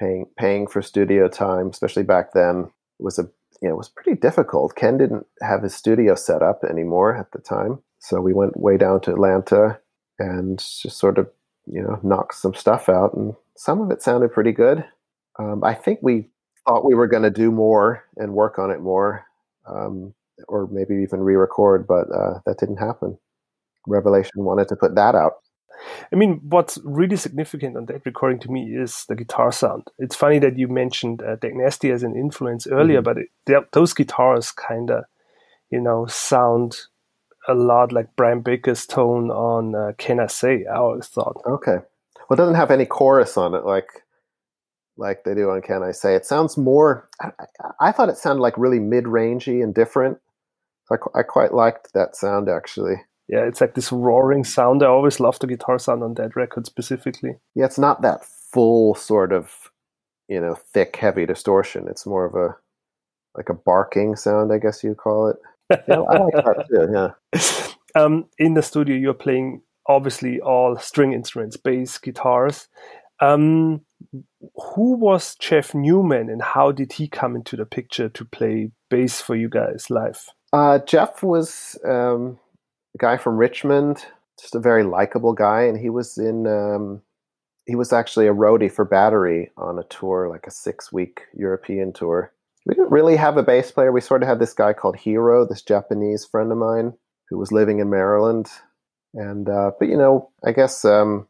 Paying 0.00 0.26
paying 0.36 0.66
for 0.66 0.82
studio 0.82 1.28
time, 1.28 1.68
especially 1.68 2.02
back 2.02 2.32
then, 2.32 2.70
was 2.98 3.18
a 3.18 3.28
you 3.62 3.68
know 3.68 3.76
was 3.76 3.88
pretty 3.88 4.18
difficult. 4.18 4.74
Ken 4.74 4.98
didn't 4.98 5.26
have 5.40 5.62
his 5.62 5.74
studio 5.74 6.16
set 6.16 6.42
up 6.42 6.64
anymore 6.68 7.16
at 7.16 7.30
the 7.30 7.38
time, 7.38 7.78
so 8.00 8.20
we 8.20 8.32
went 8.32 8.56
way 8.56 8.76
down 8.76 9.00
to 9.02 9.12
Atlanta 9.12 9.78
and 10.18 10.58
just 10.58 10.98
sort 10.98 11.18
of 11.18 11.28
you 11.66 11.80
know 11.80 12.00
knocked 12.02 12.34
some 12.34 12.54
stuff 12.54 12.88
out, 12.88 13.14
and 13.14 13.34
some 13.56 13.80
of 13.80 13.90
it 13.92 14.02
sounded 14.02 14.32
pretty 14.32 14.52
good. 14.52 14.84
Um, 15.38 15.62
I 15.62 15.74
think 15.74 16.00
we 16.02 16.28
thought 16.66 16.84
we 16.84 16.94
were 16.94 17.06
going 17.06 17.22
to 17.22 17.30
do 17.30 17.50
more 17.50 18.04
and 18.16 18.34
work 18.34 18.58
on 18.58 18.70
it 18.70 18.80
more, 18.80 19.24
um, 19.66 20.14
or 20.48 20.68
maybe 20.70 20.94
even 21.02 21.20
re-record, 21.20 21.86
but 21.86 22.06
uh, 22.14 22.40
that 22.46 22.58
didn't 22.58 22.78
happen. 22.78 23.18
Revelation 23.86 24.44
wanted 24.44 24.68
to 24.68 24.76
put 24.76 24.94
that 24.94 25.14
out. 25.14 25.34
I 26.12 26.16
mean, 26.16 26.40
what's 26.48 26.78
really 26.84 27.16
significant 27.16 27.76
on 27.76 27.86
that 27.86 28.04
recording 28.06 28.38
to 28.40 28.50
me 28.50 28.74
is 28.74 29.04
the 29.08 29.14
guitar 29.14 29.52
sound. 29.52 29.84
It's 29.98 30.16
funny 30.16 30.38
that 30.40 30.58
you 30.58 30.68
mentioned 30.68 31.22
uh, 31.22 31.36
Dag 31.36 31.54
Nasty 31.56 31.90
as 31.90 32.02
an 32.02 32.16
influence 32.16 32.66
earlier, 32.66 33.00
Mhm. 33.00 33.04
but 33.04 33.18
it, 33.18 33.28
th- 33.46 33.64
those 33.72 33.92
guitars 33.94 34.50
kind 34.52 34.90
of, 34.90 35.04
you 35.70 35.80
know, 35.80 36.06
sound 36.06 36.76
a 37.48 37.54
lot 37.54 37.92
like 37.92 38.14
Brian 38.16 38.40
Baker's 38.40 38.86
tone 38.86 39.30
on 39.30 39.74
uh, 39.74 39.92
Can 39.98 40.20
I 40.20 40.26
Say? 40.28 40.64
I 40.64 40.76
always 40.76 41.08
thought. 41.08 41.42
Okay. 41.46 41.76
Well, 42.28 42.34
it 42.34 42.36
doesn't 42.36 42.54
have 42.54 42.70
any 42.70 42.86
chorus 42.86 43.36
on 43.36 43.54
it 43.54 43.64
like 43.64 43.88
like 44.96 45.24
they 45.24 45.34
do 45.34 45.50
on 45.50 45.60
Can 45.60 45.82
I 45.82 45.90
Say. 45.90 46.14
It 46.14 46.24
sounds 46.24 46.56
more. 46.56 47.08
I, 47.20 47.30
I- 47.40 47.88
I 47.88 47.92
thought 47.92 48.08
it 48.08 48.16
sounded 48.16 48.40
like 48.42 48.56
really 48.56 48.78
mid 48.78 49.04
rangey 49.04 49.62
and 49.62 49.74
different. 49.74 50.18
I, 50.90 50.96
qu- 50.96 51.10
I 51.18 51.22
quite 51.22 51.52
liked 51.52 51.92
that 51.94 52.14
sound 52.16 52.48
actually. 52.48 52.94
Yeah, 53.28 53.44
it's 53.44 53.60
like 53.60 53.74
this 53.74 53.90
roaring 53.90 54.44
sound. 54.44 54.82
I 54.82 54.86
always 54.86 55.18
love 55.18 55.38
the 55.38 55.46
guitar 55.46 55.78
sound 55.78 56.02
on 56.02 56.14
that 56.14 56.36
record 56.36 56.66
specifically. 56.66 57.36
Yeah, 57.54 57.64
it's 57.64 57.78
not 57.78 58.02
that 58.02 58.24
full 58.24 58.94
sort 58.94 59.32
of 59.32 59.70
you 60.28 60.40
know 60.40 60.54
thick 60.54 60.96
heavy 60.96 61.26
distortion. 61.26 61.86
It's 61.88 62.06
more 62.06 62.24
of 62.24 62.34
a 62.34 62.56
like 63.36 63.48
a 63.48 63.54
barking 63.54 64.16
sound, 64.16 64.52
I 64.52 64.58
guess 64.58 64.84
you 64.84 64.94
call 64.94 65.28
it. 65.28 65.36
Yeah, 65.88 66.00
I 66.00 66.18
like 66.18 66.34
that 66.34 66.66
too. 66.70 66.88
Yeah. 66.92 67.70
Um, 67.96 68.24
in 68.38 68.54
the 68.54 68.62
studio, 68.62 68.96
you're 68.96 69.14
playing 69.14 69.62
obviously 69.86 70.40
all 70.40 70.76
string 70.78 71.12
instruments, 71.12 71.56
bass, 71.56 71.96
guitars. 71.98 72.66
Um, 73.20 73.82
who 74.56 74.96
was 74.96 75.36
Jeff 75.36 75.74
Newman, 75.74 76.28
and 76.28 76.42
how 76.42 76.72
did 76.72 76.92
he 76.92 77.06
come 77.06 77.36
into 77.36 77.56
the 77.56 77.64
picture 77.64 78.08
to 78.08 78.24
play 78.24 78.72
bass 78.90 79.20
for 79.20 79.36
you 79.36 79.48
guys 79.48 79.90
live? 79.90 80.26
Uh, 80.52 80.80
Jeff 80.80 81.22
was 81.22 81.78
um, 81.84 82.38
a 82.94 82.98
guy 82.98 83.16
from 83.16 83.36
Richmond, 83.36 84.04
just 84.40 84.54
a 84.54 84.60
very 84.60 84.84
likable 84.84 85.32
guy, 85.32 85.62
and 85.62 85.78
he 85.78 85.90
was 85.90 86.18
in. 86.18 86.46
Um, 86.46 87.02
he 87.66 87.76
was 87.76 87.92
actually 87.92 88.26
a 88.26 88.34
roadie 88.34 88.70
for 88.70 88.84
Battery 88.84 89.50
on 89.56 89.78
a 89.78 89.84
tour, 89.84 90.28
like 90.28 90.46
a 90.46 90.50
six-week 90.50 91.22
European 91.32 91.94
tour. 91.94 92.30
We 92.66 92.74
didn't 92.74 92.92
really 92.92 93.16
have 93.16 93.38
a 93.38 93.42
bass 93.42 93.70
player. 93.70 93.90
We 93.90 94.02
sort 94.02 94.22
of 94.22 94.28
had 94.28 94.38
this 94.38 94.52
guy 94.52 94.74
called 94.74 94.96
Hero, 94.96 95.46
this 95.46 95.62
Japanese 95.62 96.26
friend 96.26 96.52
of 96.52 96.58
mine 96.58 96.92
who 97.30 97.38
was 97.38 97.52
living 97.52 97.78
in 97.78 97.88
Maryland, 97.88 98.50
and 99.14 99.48
uh, 99.48 99.70
but 99.78 99.88
you 99.88 99.96
know, 99.96 100.30
I 100.44 100.52
guess 100.52 100.84
um, 100.84 101.26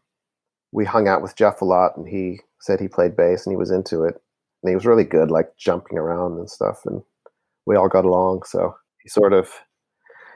we 0.72 0.84
hung 0.84 1.06
out 1.06 1.22
with 1.22 1.36
Jeff 1.36 1.60
a 1.60 1.64
lot, 1.64 1.96
and 1.96 2.08
he 2.08 2.40
said 2.60 2.80
he 2.80 2.88
played 2.88 3.16
bass 3.16 3.46
and 3.46 3.52
he 3.52 3.56
was 3.56 3.70
into 3.70 4.04
it, 4.04 4.20
and 4.62 4.70
he 4.70 4.74
was 4.74 4.86
really 4.86 5.04
good, 5.04 5.30
like 5.30 5.56
jumping 5.56 5.98
around 5.98 6.38
and 6.38 6.50
stuff, 6.50 6.80
and 6.84 7.02
we 7.66 7.76
all 7.76 7.88
got 7.88 8.04
along. 8.04 8.42
So 8.46 8.74
he 9.02 9.08
sort 9.08 9.32
of, 9.32 9.50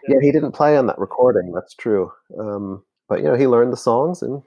yeah, 0.08 0.20
he 0.20 0.32
didn't 0.32 0.52
play 0.52 0.76
on 0.76 0.86
that 0.86 0.98
recording. 0.98 1.52
That's 1.52 1.74
true, 1.74 2.12
um, 2.38 2.84
but 3.08 3.18
you 3.18 3.24
know, 3.24 3.34
he 3.34 3.46
learned 3.46 3.72
the 3.72 3.76
songs 3.76 4.22
and 4.22 4.42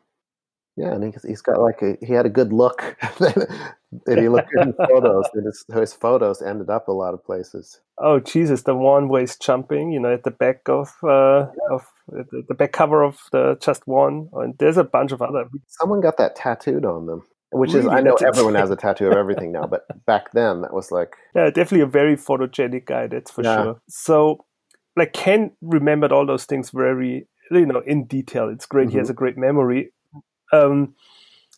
yeah, 0.78 0.93
and 0.93 1.04
he, 1.04 1.28
he's 1.28 1.41
got 1.41 1.62
like 1.62 1.82
a 1.82 1.97
he 2.06 2.13
had 2.13 2.26
a 2.26 2.30
good 2.30 2.54
look. 2.54 2.95
and 3.19 4.19
he 4.19 4.30
looked 4.30 4.52
in 4.56 4.74
photos, 4.74 5.26
and 5.34 5.45
his, 5.45 5.65
his 5.74 5.93
photos 5.93 6.41
ended 6.41 6.69
up 6.69 6.88
a 6.88 6.93
lot 6.93 7.13
of 7.13 7.24
places. 7.26 7.82
Oh 7.97 8.19
Jesus! 8.19 8.63
The 8.63 8.76
one 8.76 9.10
where 9.10 9.21
he's 9.21 9.36
jumping, 9.36 9.91
you 9.91 10.00
know, 10.00 10.13
at 10.13 10.24
the 10.24 10.32
back 10.32 10.62
of 10.67 10.89
uh, 11.04 11.47
yeah. 11.47 11.76
of 11.76 11.86
the, 12.08 12.43
the, 12.47 12.56
back 12.56 12.71
cover 12.71 13.04
of 13.04 13.19
the 13.32 13.58
Just 13.62 13.86
One, 13.86 14.30
and 14.34 14.58
there's 14.60 14.78
a 14.78 14.84
bunch 14.84 15.12
of 15.12 15.21
other. 15.21 15.50
Someone 15.67 16.00
got 16.00 16.17
that 16.17 16.38
tattooed 16.38 16.86
on 16.86 17.06
them, 17.06 17.24
which 17.52 17.74
really? 17.74 17.88
is 17.88 17.91
I 17.91 18.00
know 18.00 18.15
everyone 18.26 18.56
has 18.56 18.71
a 18.71 18.78
tattoo 18.78 19.08
of 19.08 19.13
everything 19.17 19.52
now, 19.52 19.67
but 19.67 19.86
back 20.06 20.32
then 20.32 20.62
that 20.62 20.74
was 20.74 20.89
like 20.89 21.15
yeah, 21.36 21.47
definitely 21.47 21.82
a 21.82 21.86
very 21.86 22.15
photogenic 22.15 22.86
guy. 22.86 23.08
That's 23.08 23.30
for 23.30 23.43
yeah. 23.43 23.63
sure. 23.63 23.82
So, 23.89 24.45
like 24.96 25.14
Ken 25.14 25.52
remembered 25.62 26.12
all 26.12 26.26
those 26.26 26.46
things 26.46 26.72
very 26.72 27.28
you 27.50 27.66
know 27.66 27.82
in 27.86 28.06
detail. 28.06 28.50
It's 28.50 28.66
great. 28.66 28.88
Mm-hmm. 28.88 28.92
He 28.92 28.98
has 28.98 29.08
mm-hmm. 29.08 29.12
a 29.12 29.16
great 29.16 29.38
memory 29.38 29.92
um, 30.52 30.96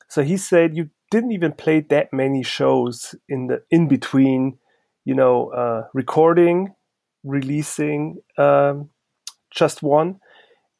so 0.07 0.23
he 0.23 0.37
said 0.37 0.75
you 0.75 0.89
didn't 1.11 1.31
even 1.31 1.53
play 1.53 1.79
that 1.79 2.13
many 2.13 2.43
shows 2.43 3.15
in 3.27 3.47
the 3.47 3.63
in 3.69 3.87
between, 3.87 4.57
you 5.05 5.15
know, 5.15 5.49
uh, 5.49 5.87
recording, 5.93 6.73
releasing 7.23 8.17
um, 8.37 8.89
just 9.51 9.83
one, 9.83 10.19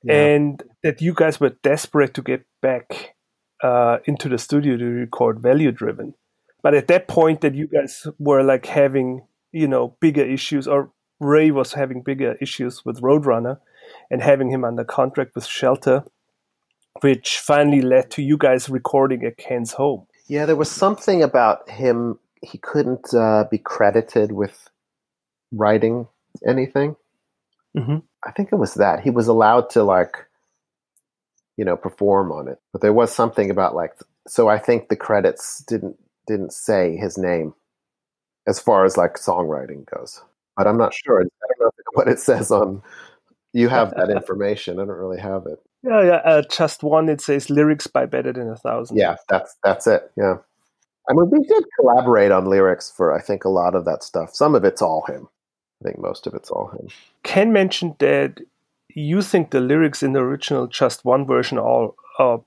yeah. 0.04 0.13
and 0.13 0.63
that 0.84 1.02
you 1.02 1.13
guys 1.13 1.39
were 1.39 1.56
desperate 1.63 2.13
to 2.13 2.22
get 2.22 2.46
back 2.62 3.16
uh, 3.63 3.98
into 4.06 4.30
the 4.30 4.38
studio 4.38 4.78
to 4.78 4.86
record 4.86 5.39
Value 5.39 5.72
Driven. 5.72 6.13
But 6.62 6.76
at 6.76 6.88
that 6.88 7.08
point, 7.08 7.42
that 7.42 7.56
you 7.56 7.68
guys 7.68 8.08
were 8.20 8.44
like 8.44 8.66
having, 8.66 9.26
you 9.52 9.68
know, 9.68 9.98
bigger 10.00 10.24
issues, 10.24 10.68
or 10.68 10.92
Ray 11.19 11.52
was 11.52 11.73
having 11.73 12.02
bigger 12.02 12.36
issues 12.41 12.84
with 12.86 13.02
Roadrunner, 13.02 13.60
and 14.10 14.21
having 14.21 14.49
him 14.49 14.63
under 14.63 14.84
contract 14.84 15.36
with 15.36 15.45
Shelter 15.45 16.04
which 17.02 17.39
finally 17.39 17.82
led 17.82 18.12
to 18.12 18.21
you 18.21 18.38
guys 18.38 18.69
recording 18.69 19.26
at 19.26 19.38
Ken's 19.38 19.73
home. 19.73 20.06
Yeah, 20.28 20.45
there 20.45 20.56
was 20.56 20.69
something 20.69 21.23
about 21.23 21.69
him. 21.69 22.19
He 22.41 22.58
couldn't 22.58 23.13
uh, 23.13 23.45
be 23.49 23.58
credited 23.58 24.32
with 24.32 24.69
writing 25.52 26.08
anything. 26.47 26.95
Mm-hmm. 27.76 27.97
I 28.26 28.32
think 28.32 28.49
it 28.52 28.58
was 28.58 28.76
that 28.76 29.02
he 29.02 29.10
was 29.10 29.28
allowed 29.28 29.69
to 29.71 29.84
like, 29.84 30.15
you 31.58 31.65
know, 31.65 31.76
perform 31.76 32.32
on 32.32 32.47
it, 32.47 32.60
but 32.71 32.82
there 32.82 32.93
was 32.93 33.13
something 33.13 33.49
about 33.49 33.76
like. 33.76 33.93
So 34.28 34.47
I 34.47 34.58
think 34.58 34.88
the 34.88 34.95
credits 34.95 35.63
didn't 35.67 35.97
didn't 36.28 36.54
say 36.54 36.95
his 36.95 37.17
name, 37.17 37.54
as 38.47 38.60
far 38.60 38.86
as 38.86 38.97
like 38.97 39.15
songwriting 39.15 39.86
goes. 39.86 40.21
But 40.58 40.68
I'm 40.68 40.78
not 40.78 40.94
sure. 40.94 41.22
I 41.22 41.24
don't 41.24 41.60
know 41.60 41.72
what 41.94 42.08
it 42.08 42.20
says 42.20 42.52
on. 42.52 42.82
You 43.54 43.70
have 43.70 43.94
that 43.96 44.10
information. 44.16 44.80
I 44.80 44.86
don't 44.86 44.98
really 44.98 45.20
have 45.20 45.46
it. 45.46 45.60
Yeah, 45.84 46.04
yeah. 46.04 46.22
Uh, 46.24 46.42
just 46.50 46.84
one. 46.84 47.10
It 47.10 47.22
says 47.22 47.50
lyrics 47.50 47.88
by 47.88 48.06
Better 48.06 48.32
Than 48.34 48.50
a 48.50 48.56
Thousand. 48.56 48.98
Yeah, 48.98 49.18
that's 49.30 49.56
that's 49.63 49.88
it. 49.88 50.12
Yeah. 50.16 50.36
I 51.10 51.13
mean, 51.13 51.30
we 51.30 51.39
did 51.44 51.66
collaborate 51.78 52.32
on 52.32 52.46
lyrics 52.46 52.92
for 52.96 53.13
I 53.13 53.22
think 53.22 53.44
a 53.44 53.50
lot 53.50 53.76
of 53.76 53.86
that 53.86 54.04
stuff. 54.04 54.34
Some 54.34 54.56
of 54.56 54.63
it's 54.63 54.82
all 54.82 55.04
him. 55.08 55.28
I 55.82 55.89
think 55.89 56.00
most 56.00 56.26
of 56.26 56.34
it's 56.34 56.50
all 56.50 56.70
him. 56.70 56.88
Ken 57.24 57.52
mentioned 57.52 57.96
that 58.00 58.39
you 58.96 59.22
think 59.22 59.50
the 59.50 59.60
lyrics 59.60 60.02
in 60.02 60.13
the 60.13 60.20
original 60.20 60.68
Just 60.68 61.04
One 61.04 61.26
version 61.26 61.58
are, 61.58 61.92
are 62.20 62.42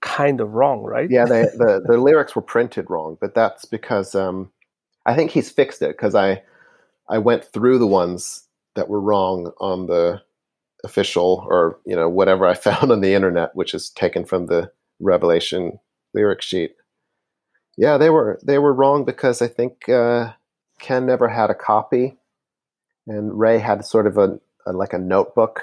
kind 0.00 0.40
of 0.40 0.52
wrong, 0.52 0.82
right? 0.82 1.10
Yeah, 1.10 1.24
they, 1.24 1.42
the 1.42 1.82
the 1.84 1.98
lyrics 1.98 2.36
were 2.36 2.42
printed 2.42 2.88
wrong, 2.88 3.18
but 3.20 3.34
that's 3.34 3.64
because 3.64 4.14
um, 4.14 4.50
I 5.06 5.14
think 5.14 5.30
he's 5.30 5.50
fixed 5.50 5.82
it 5.82 5.96
because 5.96 6.14
I 6.14 6.42
I 7.08 7.18
went 7.18 7.44
through 7.44 7.78
the 7.78 7.86
ones 7.86 8.44
that 8.74 8.88
were 8.88 9.00
wrong 9.00 9.52
on 9.60 9.86
the 9.86 10.22
official 10.84 11.44
or 11.48 11.78
you 11.84 11.96
know 11.96 12.08
whatever 12.08 12.46
I 12.46 12.54
found 12.68 12.92
on 12.92 13.00
the 13.00 13.14
internet, 13.14 13.54
which 13.54 13.74
is 13.74 13.90
taken 13.90 14.24
from 14.24 14.46
the 14.46 14.70
Revelation 15.00 15.78
lyric 16.14 16.42
sheet. 16.42 16.74
Yeah, 17.76 17.96
they 17.96 18.10
were 18.10 18.38
they 18.42 18.58
were 18.58 18.72
wrong 18.72 19.04
because 19.04 19.40
I 19.40 19.48
think 19.48 19.88
uh, 19.88 20.32
Ken 20.80 21.06
never 21.06 21.28
had 21.28 21.50
a 21.50 21.54
copy, 21.54 22.16
and 23.06 23.38
Ray 23.38 23.58
had 23.58 23.84
sort 23.84 24.06
of 24.06 24.18
a, 24.18 24.38
a, 24.66 24.72
like 24.72 24.92
a 24.92 24.98
notebook 24.98 25.62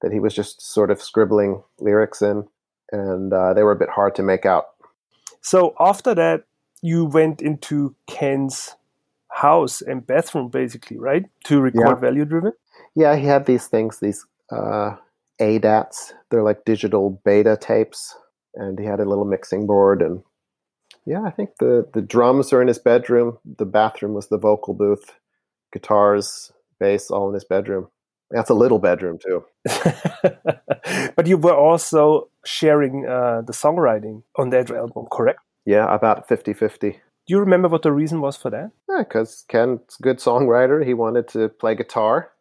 that 0.00 0.12
he 0.12 0.20
was 0.20 0.34
just 0.34 0.60
sort 0.60 0.90
of 0.90 1.02
scribbling 1.02 1.62
lyrics 1.78 2.22
in, 2.22 2.46
and 2.92 3.32
uh, 3.32 3.54
they 3.54 3.62
were 3.62 3.72
a 3.72 3.76
bit 3.76 3.90
hard 3.90 4.14
to 4.16 4.22
make 4.22 4.46
out. 4.46 4.66
So 5.40 5.74
after 5.78 6.14
that, 6.14 6.44
you 6.80 7.04
went 7.04 7.42
into 7.42 7.94
Ken's 8.06 8.74
house 9.34 9.80
and 9.80 10.06
bathroom, 10.06 10.48
basically, 10.48 10.98
right, 10.98 11.24
to 11.44 11.60
record 11.60 11.88
yeah. 11.88 11.94
Value 11.94 12.24
Driven. 12.24 12.52
Yeah, 12.94 13.16
he 13.16 13.26
had 13.26 13.46
these 13.46 13.66
things, 13.66 13.98
these 14.00 14.24
uh, 14.50 14.96
ADATs. 15.40 16.12
They're 16.30 16.42
like 16.42 16.64
digital 16.64 17.20
beta 17.24 17.58
tapes, 17.60 18.16
and 18.54 18.78
he 18.78 18.84
had 18.84 19.00
a 19.00 19.04
little 19.04 19.24
mixing 19.24 19.66
board. 19.66 20.02
And 20.02 20.22
yeah, 21.04 21.22
I 21.22 21.30
think 21.30 21.50
the 21.58 21.88
the 21.92 22.02
drums 22.02 22.52
are 22.52 22.62
in 22.62 22.68
his 22.68 22.78
bedroom. 22.78 23.38
The 23.58 23.66
bathroom 23.66 24.14
was 24.14 24.28
the 24.28 24.38
vocal 24.38 24.74
booth, 24.74 25.12
guitars, 25.72 26.52
bass, 26.78 27.10
all 27.10 27.28
in 27.28 27.34
his 27.34 27.44
bedroom. 27.44 27.88
That's 28.30 28.50
a 28.50 28.54
little 28.54 28.78
bedroom 28.78 29.18
too. 29.18 29.44
but 31.16 31.26
you 31.26 31.36
were 31.36 31.54
also 31.54 32.28
sharing 32.44 33.06
uh, 33.06 33.42
the 33.42 33.52
songwriting 33.52 34.22
on 34.36 34.50
that 34.50 34.70
album, 34.70 35.06
correct? 35.10 35.40
Yeah, 35.66 35.92
about 35.92 36.28
50 36.28 36.52
50. 36.52 37.00
Do 37.26 37.32
you 37.32 37.40
remember 37.40 37.68
what 37.68 37.82
the 37.82 37.92
reason 37.92 38.20
was 38.20 38.36
for 38.36 38.50
that? 38.50 38.70
Yeah, 38.88 38.98
because 38.98 39.44
Ken's 39.48 39.96
a 39.98 40.02
good 40.02 40.18
songwriter. 40.18 40.84
He 40.84 40.94
wanted 40.94 41.28
to 41.28 41.48
play 41.48 41.74
guitar 41.74 42.34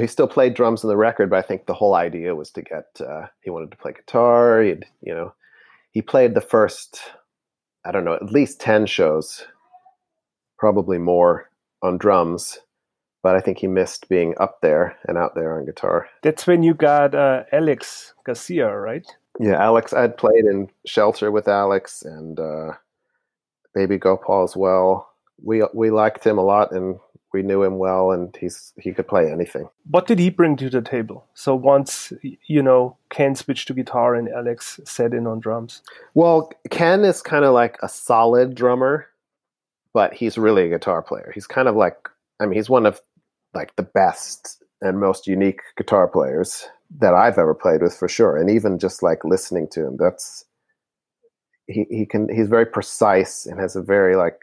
he 0.00 0.06
still 0.08 0.26
played 0.26 0.54
drums 0.54 0.82
on 0.84 0.88
the 0.88 0.96
record, 0.96 1.30
but 1.30 1.38
I 1.38 1.42
think 1.42 1.66
the 1.66 1.74
whole 1.74 1.94
idea 1.94 2.34
was 2.34 2.50
to 2.52 2.62
get. 2.62 2.86
Uh, 3.00 3.26
he 3.42 3.50
wanted 3.50 3.70
to 3.70 3.76
play 3.76 3.92
guitar. 3.92 4.60
He'd, 4.60 4.84
you 5.00 5.14
know, 5.14 5.34
he 5.92 6.02
played 6.02 6.34
the 6.34 6.40
first, 6.40 7.00
I 7.84 7.92
don't 7.92 8.04
know, 8.04 8.14
at 8.14 8.32
least 8.32 8.60
ten 8.60 8.86
shows, 8.86 9.46
probably 10.58 10.98
more 10.98 11.48
on 11.82 11.98
drums. 11.98 12.58
But 13.22 13.36
I 13.36 13.40
think 13.40 13.58
he 13.58 13.68
missed 13.68 14.08
being 14.08 14.34
up 14.38 14.60
there 14.60 14.98
and 15.08 15.16
out 15.16 15.34
there 15.34 15.56
on 15.56 15.64
guitar. 15.64 16.08
That's 16.22 16.46
when 16.46 16.62
you 16.62 16.74
got 16.74 17.14
uh, 17.14 17.44
Alex 17.52 18.12
Garcia, 18.24 18.76
right? 18.76 19.06
Yeah, 19.38 19.62
Alex. 19.62 19.92
I'd 19.92 20.16
played 20.16 20.44
in 20.44 20.68
Shelter 20.84 21.30
with 21.30 21.48
Alex 21.48 22.02
and 22.02 22.38
uh, 22.38 22.72
Baby 23.74 23.98
Gopal 23.98 24.44
as 24.44 24.56
well. 24.56 25.10
We 25.42 25.64
we 25.72 25.90
liked 25.90 26.24
him 26.24 26.38
a 26.38 26.44
lot, 26.44 26.72
and 26.72 26.98
we 27.32 27.42
knew 27.42 27.62
him 27.62 27.78
well, 27.78 28.12
and 28.12 28.34
he's 28.36 28.72
he 28.78 28.92
could 28.92 29.08
play 29.08 29.30
anything. 29.30 29.68
What 29.90 30.06
did 30.06 30.18
he 30.18 30.30
bring 30.30 30.56
to 30.56 30.70
the 30.70 30.80
table? 30.80 31.26
So 31.34 31.54
once 31.54 32.12
you 32.22 32.62
know 32.62 32.96
Ken 33.10 33.34
switched 33.34 33.68
to 33.68 33.74
guitar 33.74 34.14
and 34.14 34.28
Alex 34.28 34.80
set 34.84 35.12
in 35.12 35.26
on 35.26 35.40
drums. 35.40 35.82
Well, 36.14 36.50
Ken 36.70 37.04
is 37.04 37.20
kind 37.20 37.44
of 37.44 37.52
like 37.52 37.76
a 37.82 37.88
solid 37.88 38.54
drummer, 38.54 39.06
but 39.92 40.14
he's 40.14 40.38
really 40.38 40.66
a 40.66 40.70
guitar 40.70 41.02
player. 41.02 41.32
He's 41.34 41.46
kind 41.46 41.68
of 41.68 41.74
like 41.74 42.08
I 42.40 42.46
mean, 42.46 42.54
he's 42.54 42.70
one 42.70 42.86
of 42.86 43.00
like 43.54 43.74
the 43.76 43.82
best 43.82 44.62
and 44.80 45.00
most 45.00 45.26
unique 45.26 45.60
guitar 45.76 46.06
players 46.06 46.66
that 46.98 47.14
I've 47.14 47.38
ever 47.38 47.54
played 47.54 47.82
with 47.82 47.96
for 47.96 48.08
sure. 48.08 48.36
And 48.36 48.50
even 48.50 48.78
just 48.78 49.02
like 49.02 49.24
listening 49.24 49.68
to 49.72 49.86
him, 49.86 49.96
that's 49.96 50.44
he, 51.66 51.86
he 51.90 52.06
can 52.06 52.28
he's 52.34 52.48
very 52.48 52.66
precise 52.66 53.46
and 53.46 53.58
has 53.58 53.76
a 53.76 53.82
very 53.82 54.16
like 54.16 54.38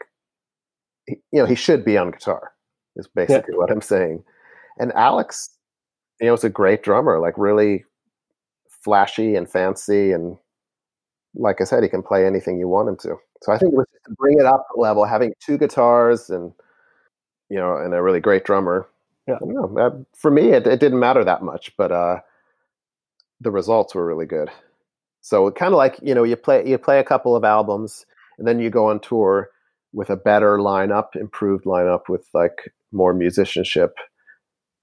you 1.08 1.18
know 1.32 1.46
he 1.46 1.54
should 1.54 1.84
be 1.84 1.96
on 1.96 2.10
guitar 2.10 2.52
is 2.96 3.08
basically 3.08 3.54
yeah. 3.54 3.58
what 3.58 3.70
I'm 3.70 3.80
saying. 3.80 4.22
And 4.78 4.92
Alex, 4.92 5.50
you 6.20 6.26
know, 6.26 6.34
is 6.34 6.44
a 6.44 6.50
great 6.50 6.82
drummer, 6.82 7.18
like 7.18 7.34
really 7.36 7.84
flashy 8.84 9.34
and 9.34 9.48
fancy 9.50 10.12
and 10.12 10.36
like 11.34 11.60
I 11.60 11.64
said, 11.64 11.82
he 11.82 11.88
can 11.88 12.02
play 12.02 12.26
anything 12.26 12.58
you 12.58 12.68
want 12.68 12.90
him 12.90 12.96
to. 12.98 13.16
So 13.40 13.52
I 13.52 13.58
think 13.58 13.72
it 13.72 13.76
was 13.76 13.86
just 13.92 14.04
to 14.04 14.14
bring 14.18 14.38
it 14.38 14.44
up 14.44 14.66
a 14.76 14.80
level, 14.80 15.04
having 15.04 15.32
two 15.40 15.56
guitars 15.56 16.28
and 16.28 16.52
you 17.48 17.58
know, 17.58 17.76
and 17.76 17.94
a 17.94 18.02
really 18.02 18.20
great 18.20 18.44
drummer. 18.44 18.88
Yeah. 19.28 19.36
Know, 19.40 20.06
for 20.16 20.30
me, 20.30 20.48
it, 20.48 20.66
it, 20.66 20.80
didn't 20.80 20.98
matter 20.98 21.22
that 21.22 21.42
much, 21.42 21.76
but 21.76 21.92
uh, 21.92 22.20
the 23.40 23.50
results 23.50 23.94
were 23.94 24.06
really 24.06 24.26
good. 24.26 24.50
So 25.22 25.50
kind 25.52 25.72
of 25.72 25.78
like 25.78 25.98
you 26.02 26.14
know, 26.14 26.24
you 26.24 26.36
play 26.36 26.68
you 26.68 26.76
play 26.78 26.98
a 26.98 27.04
couple 27.04 27.34
of 27.34 27.44
albums, 27.44 28.04
and 28.38 28.46
then 28.46 28.58
you 28.58 28.68
go 28.70 28.88
on 28.88 29.00
tour 29.00 29.50
with 29.92 30.10
a 30.10 30.16
better 30.16 30.58
lineup, 30.58 31.14
improved 31.14 31.64
lineup 31.64 32.08
with 32.08 32.26
like 32.34 32.72
more 32.90 33.14
musicianship, 33.14 33.94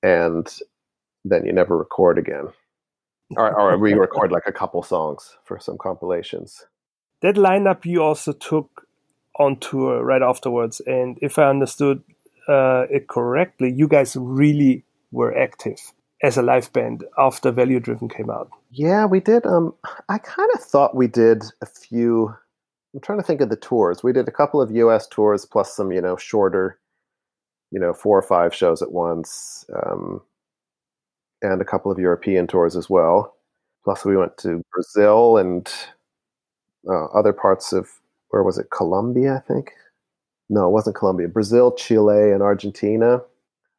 and 0.01 0.47
then 1.25 1.45
you 1.45 1.51
never 1.51 1.77
record 1.77 2.17
again 2.17 2.47
or, 3.35 3.53
or 3.53 3.77
re-record 3.85 4.31
like 4.31 4.47
a 4.47 4.51
couple 4.53 4.81
songs 4.81 5.37
for 5.43 5.59
some 5.59 5.77
compilations. 5.77 6.65
That 7.21 7.35
lineup 7.35 7.85
you 7.85 8.01
also 8.01 8.31
took 8.31 8.87
on 9.37 9.59
tour 9.59 10.03
right 10.03 10.21
afterwards, 10.21 10.81
and 10.85 11.19
if 11.21 11.37
I 11.37 11.49
understood 11.49 12.01
uh, 12.47 12.85
it 12.89 13.07
correctly, 13.07 13.71
you 13.71 13.87
guys 13.87 14.15
really 14.15 14.85
were 15.11 15.37
active 15.37 15.79
as 16.23 16.37
a 16.37 16.41
live 16.41 16.71
band 16.73 17.05
after 17.17 17.51
Value 17.51 17.79
Driven 17.79 18.09
came 18.09 18.29
out. 18.29 18.49
Yeah, 18.71 19.05
we 19.05 19.19
did. 19.19 19.45
Um, 19.45 19.73
I 20.09 20.17
kind 20.17 20.49
of 20.53 20.61
thought 20.61 20.95
we 20.95 21.07
did 21.07 21.43
a 21.61 21.65
few. 21.65 22.35
I'm 22.93 23.01
trying 23.01 23.19
to 23.19 23.23
think 23.23 23.41
of 23.41 23.49
the 23.49 23.55
tours. 23.55 24.03
We 24.03 24.13
did 24.13 24.27
a 24.27 24.31
couple 24.31 24.61
of 24.61 24.71
U.S. 24.71 25.07
tours 25.07 25.45
plus 25.45 25.73
some, 25.75 25.91
you 25.91 26.01
know, 26.01 26.17
shorter, 26.17 26.79
you 27.71 27.79
know, 27.79 27.93
four 27.93 28.17
or 28.17 28.23
five 28.23 28.53
shows 28.53 28.81
at 28.81 28.91
once. 28.91 29.65
Um, 29.85 30.21
and 31.41 31.61
a 31.61 31.65
couple 31.65 31.91
of 31.91 31.99
European 31.99 32.47
tours 32.47 32.75
as 32.75 32.89
well. 32.89 33.35
Plus, 33.83 34.03
we 34.03 34.17
went 34.17 34.37
to 34.39 34.61
Brazil 34.73 35.37
and 35.37 35.71
uh, 36.89 37.05
other 37.05 37.33
parts 37.33 37.71
of 37.71 37.87
where 38.29 38.43
was 38.43 38.57
it? 38.57 38.69
Colombia, 38.71 39.35
I 39.35 39.39
think. 39.51 39.71
No, 40.49 40.67
it 40.67 40.71
wasn't 40.71 40.95
Colombia. 40.95 41.27
Brazil, 41.27 41.71
Chile, 41.71 42.31
and 42.31 42.41
Argentina, 42.41 43.21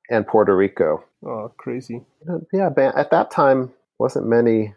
and 0.08 0.26
Puerto 0.26 0.56
Rico. 0.56 1.04
Oh, 1.24 1.52
crazy! 1.56 2.02
Yeah, 2.52 2.70
at 2.76 3.10
that 3.10 3.30
time, 3.30 3.72
wasn't 3.98 4.26
many 4.26 4.74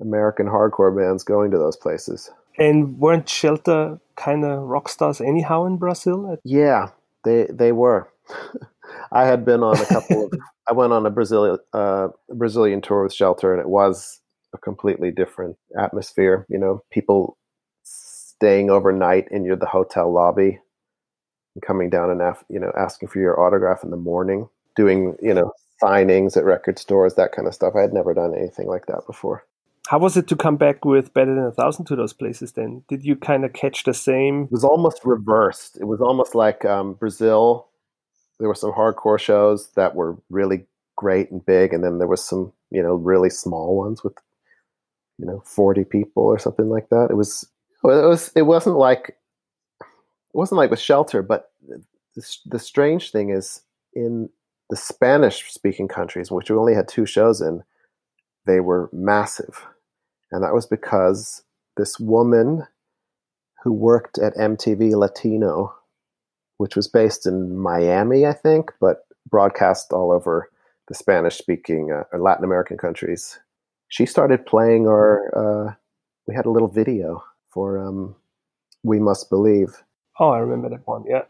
American 0.00 0.46
hardcore 0.46 0.94
bands 0.96 1.24
going 1.24 1.50
to 1.50 1.58
those 1.58 1.76
places. 1.76 2.30
And 2.58 2.98
weren't 2.98 3.28
Shelter 3.28 3.98
kind 4.16 4.44
of 4.44 4.62
rock 4.62 4.88
stars 4.88 5.20
anyhow 5.20 5.64
in 5.64 5.76
Brazil? 5.76 6.36
Yeah, 6.44 6.88
they 7.24 7.46
they 7.50 7.72
were. 7.72 8.08
I 9.12 9.24
had 9.24 9.44
been 9.44 9.62
on 9.62 9.78
a 9.78 9.86
couple 9.86 10.26
of. 10.26 10.32
I 10.68 10.72
went 10.72 10.92
on 10.92 11.04
a 11.06 11.10
Brazil 11.10 11.58
uh, 11.72 12.08
Brazilian 12.28 12.80
tour 12.80 13.02
with 13.02 13.14
Shelter, 13.14 13.52
and 13.52 13.60
it 13.60 13.68
was 13.68 14.20
a 14.54 14.58
completely 14.58 15.10
different 15.10 15.56
atmosphere. 15.78 16.46
You 16.48 16.58
know, 16.58 16.82
people 16.92 17.38
staying 17.82 18.70
overnight 18.70 19.28
in 19.30 19.44
your 19.44 19.56
the 19.56 19.66
hotel 19.66 20.12
lobby, 20.12 20.60
and 21.54 21.62
coming 21.62 21.90
down 21.90 22.10
and 22.10 22.20
af- 22.20 22.44
you 22.48 22.60
know 22.60 22.72
asking 22.76 23.08
for 23.08 23.18
your 23.18 23.40
autograph 23.40 23.82
in 23.82 23.90
the 23.90 23.96
morning, 23.96 24.48
doing 24.76 25.16
you 25.22 25.34
know 25.34 25.52
signings 25.82 26.36
at 26.36 26.44
record 26.44 26.78
stores, 26.78 27.14
that 27.14 27.32
kind 27.32 27.48
of 27.48 27.54
stuff. 27.54 27.74
I 27.76 27.82
had 27.82 27.92
never 27.92 28.14
done 28.14 28.34
anything 28.34 28.66
like 28.66 28.86
that 28.86 29.06
before. 29.06 29.44
How 29.88 29.98
was 29.98 30.16
it 30.16 30.28
to 30.28 30.36
come 30.36 30.56
back 30.56 30.84
with 30.84 31.14
Better 31.14 31.34
Than 31.34 31.44
a 31.44 31.50
Thousand 31.50 31.86
to 31.86 31.96
those 31.96 32.12
places 32.12 32.52
then? 32.52 32.84
Did 32.88 33.04
you 33.04 33.16
kind 33.16 33.44
of 33.44 33.52
catch 33.52 33.84
the 33.84 33.94
same? 33.94 34.44
It 34.44 34.52
was 34.52 34.64
almost 34.64 35.00
reversed. 35.04 35.78
It 35.80 35.84
was 35.84 36.00
almost 36.00 36.34
like 36.34 36.64
um, 36.64 36.94
Brazil 36.94 37.70
there 38.40 38.48
were 38.48 38.54
some 38.54 38.72
hardcore 38.72 39.20
shows 39.20 39.68
that 39.76 39.94
were 39.94 40.16
really 40.30 40.64
great 40.96 41.30
and 41.30 41.44
big, 41.44 41.72
and 41.72 41.84
then 41.84 41.98
there 41.98 42.08
was 42.08 42.26
some 42.26 42.52
you 42.70 42.82
know 42.82 42.94
really 42.94 43.30
small 43.30 43.76
ones 43.76 44.02
with 44.02 44.14
you 45.18 45.26
know 45.26 45.42
40 45.44 45.84
people 45.84 46.24
or 46.24 46.38
something 46.38 46.68
like 46.68 46.88
that. 46.88 47.08
It 47.10 47.14
was 47.14 47.46
it 47.84 47.86
was 47.86 48.32
it 48.34 48.42
wasn't 48.42 48.76
like 48.76 49.16
it 49.80 49.86
wasn't 50.36 50.56
like 50.56 50.70
with 50.70 50.80
Shelter, 50.80 51.22
but 51.22 51.52
the, 52.16 52.36
the 52.46 52.58
strange 52.58 53.12
thing 53.12 53.30
is 53.30 53.60
in 53.94 54.30
the 54.70 54.76
Spanish 54.76 55.50
speaking 55.52 55.88
countries, 55.88 56.30
which 56.30 56.50
we 56.50 56.56
only 56.56 56.74
had 56.74 56.88
two 56.88 57.06
shows 57.06 57.40
in, 57.40 57.62
they 58.46 58.60
were 58.60 58.88
massive. 58.92 59.66
And 60.32 60.42
that 60.42 60.54
was 60.54 60.66
because 60.66 61.42
this 61.76 61.98
woman 61.98 62.66
who 63.62 63.72
worked 63.72 64.18
at 64.18 64.34
MTV 64.36 64.92
Latino 64.92 65.74
which 66.60 66.76
was 66.76 66.86
based 66.86 67.24
in 67.26 67.56
Miami, 67.56 68.26
I 68.26 68.34
think, 68.34 68.70
but 68.82 69.06
broadcast 69.30 69.94
all 69.94 70.12
over 70.12 70.50
the 70.88 70.94
Spanish 70.94 71.38
speaking 71.38 71.90
uh, 71.90 72.02
or 72.12 72.20
Latin 72.20 72.44
American 72.44 72.76
countries. 72.76 73.38
She 73.88 74.04
started 74.04 74.44
playing 74.44 74.86
our, 74.86 75.70
uh, 75.70 75.74
we 76.26 76.34
had 76.34 76.44
a 76.44 76.50
little 76.50 76.68
video 76.68 77.24
for 77.48 77.78
um, 77.78 78.14
We 78.82 78.98
Must 78.98 79.30
Believe. 79.30 79.82
Oh, 80.18 80.28
I 80.28 80.38
remember 80.40 80.68
that 80.68 80.86
one, 80.86 81.04
yeah. 81.08 81.22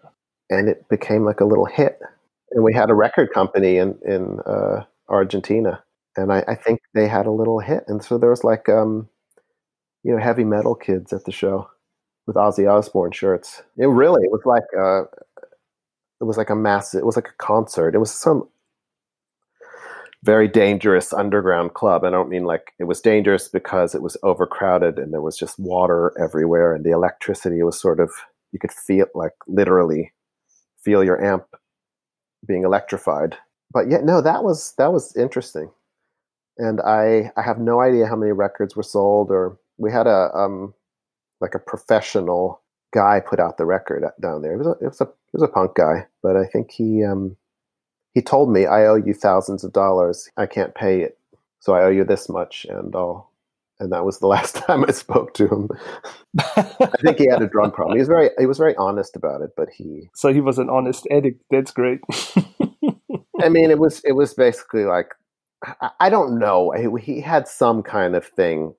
And 0.51 0.69
it 0.69 0.89
became 0.89 1.25
like 1.25 1.41
a 1.41 1.45
little 1.45 1.67
hit. 1.67 2.01
And 2.53 2.65
we 2.65 2.75
had 2.75 2.91
a 2.91 2.95
record 2.95 3.33
company 3.33 3.77
in, 3.77 3.99
in 4.07 4.41
uh, 4.41 4.85
Argentina. 5.09 5.83
And 6.17 6.33
I, 6.33 6.45
I, 6.49 6.55
think 6.57 6.81
they 6.93 7.07
had 7.07 7.27
a 7.27 7.31
little 7.31 7.61
hit. 7.61 7.85
And 7.87 8.03
so 8.03 8.19
there 8.19 8.31
was 8.31 8.43
like, 8.43 8.69
um, 8.69 9.09
you 10.03 10.13
know, 10.13 10.19
heavy 10.19 10.45
metal 10.45 10.75
kids 10.75 11.13
at 11.13 11.25
the 11.25 11.33
show 11.33 11.71
with 12.27 12.37
Ozzy 12.37 12.71
Osbourne 12.71 13.13
shirts. 13.13 13.63
It 13.77 13.87
really 13.87 14.25
it 14.25 14.33
was 14.33 14.43
like 14.45 14.65
a, 14.77 15.03
it 16.21 16.25
was 16.25 16.37
like 16.37 16.51
a 16.51 16.57
massive. 16.57 17.01
It 17.01 17.07
was 17.07 17.17
like 17.17 17.29
a 17.29 17.43
concert. 17.43 17.95
It 17.95 17.99
was 17.99 18.11
some 18.13 18.49
very 20.23 20.49
dangerous 20.49 21.13
underground 21.13 21.75
club. 21.75 22.05
I 22.05 22.11
don't 22.11 22.29
mean 22.29 22.45
like 22.45 22.73
it 22.79 22.85
was 22.85 23.01
dangerous 23.01 23.49
because 23.49 23.95
it 23.95 24.03
was 24.03 24.17
overcrowded 24.23 24.99
and 24.99 25.13
there 25.13 25.23
was 25.23 25.37
just 25.37 25.59
water 25.59 26.13
everywhere 26.21 26.75
and 26.75 26.85
the 26.85 26.91
electricity 26.91 27.63
was 27.63 27.81
sort 27.81 28.01
of 28.01 28.11
you 28.53 28.59
could 28.59 28.73
feel 28.73 29.07
like 29.15 29.33
literally 29.47 30.13
feel 30.85 31.03
your 31.03 31.23
amp 31.25 31.47
being 32.47 32.65
electrified. 32.65 33.37
But 33.73 33.89
yeah, 33.89 33.99
no, 34.03 34.21
that 34.21 34.45
was 34.45 34.75
that 34.79 34.93
was 34.93 35.17
interesting. 35.17 35.71
And 36.59 36.81
I 36.81 37.33
I 37.37 37.43
have 37.43 37.59
no 37.59 37.81
idea 37.81 38.07
how 38.07 38.17
many 38.17 38.33
records 38.33 38.77
were 38.77 38.83
sold 38.83 39.31
or 39.31 39.59
we 39.79 39.91
had 39.93 40.07
a 40.07 40.31
um 40.35 40.75
like 41.41 41.55
a 41.55 41.59
professional 41.59 42.61
guy 42.93 43.21
put 43.21 43.41
out 43.41 43.57
the 43.57 43.65
record 43.65 44.05
down 44.21 44.43
there. 44.43 44.55
It 44.55 44.59
was 44.59 44.67
a, 44.67 44.71
it 44.73 44.89
was 44.89 45.01
a, 45.01 45.05
it 45.05 45.33
was 45.33 45.43
a 45.43 45.49
punk 45.49 45.75
guy, 45.75 46.07
but 46.23 46.37
I 46.37 46.45
think 46.45 46.71
he 46.71 47.05
um, 47.05 47.37
he 48.15 48.23
told 48.23 48.51
me 48.53 48.67
I 48.67 48.87
owe 48.87 48.97
you 48.97 49.15
thousands 49.15 49.65
of 49.65 49.73
dollars. 49.73 50.29
I 50.37 50.47
can't 50.47 50.75
pay 50.75 51.01
it, 51.03 51.19
so 51.61 51.75
I 51.75 51.85
owe 51.85 51.91
you 51.91 52.05
this 52.05 52.29
much, 52.29 52.67
and 52.69 52.95
I'll. 52.95 53.30
And 53.81 53.91
that 53.93 54.05
was 54.05 54.19
the 54.19 54.27
last 54.27 54.55
time 54.67 54.85
I 54.87 54.93
spoke 54.93 55.35
to 55.35 55.49
him. 55.49 55.69
I 56.39 56.93
think 57.01 57.19
he 57.19 57.27
had 57.29 57.43
a 57.43 57.49
drug 57.49 57.75
problem. 57.75 57.97
He 57.97 58.01
was 58.01 58.09
very 58.09 58.31
he 58.39 58.47
was 58.47 58.59
very 58.59 58.77
honest 58.77 59.17
about 59.17 59.41
it, 59.41 59.51
but 59.57 59.69
he. 59.71 60.11
So 60.15 60.33
he 60.33 60.41
was 60.41 60.59
an 60.59 60.71
honest 60.71 61.09
addict. 61.11 61.43
That's 61.51 61.73
great. 61.73 62.01
I 63.43 63.49
mean, 63.49 63.71
it 63.71 63.79
was 63.79 64.01
it 64.05 64.13
was 64.13 64.35
basically 64.35 64.85
like 64.85 65.09
I, 65.65 65.91
I 65.99 66.11
don't 66.11 66.39
know. 66.39 66.73
He, 66.73 67.15
he 67.15 67.21
had 67.21 67.49
some 67.49 67.83
kind 67.83 68.15
of 68.15 68.27
thing 68.27 68.75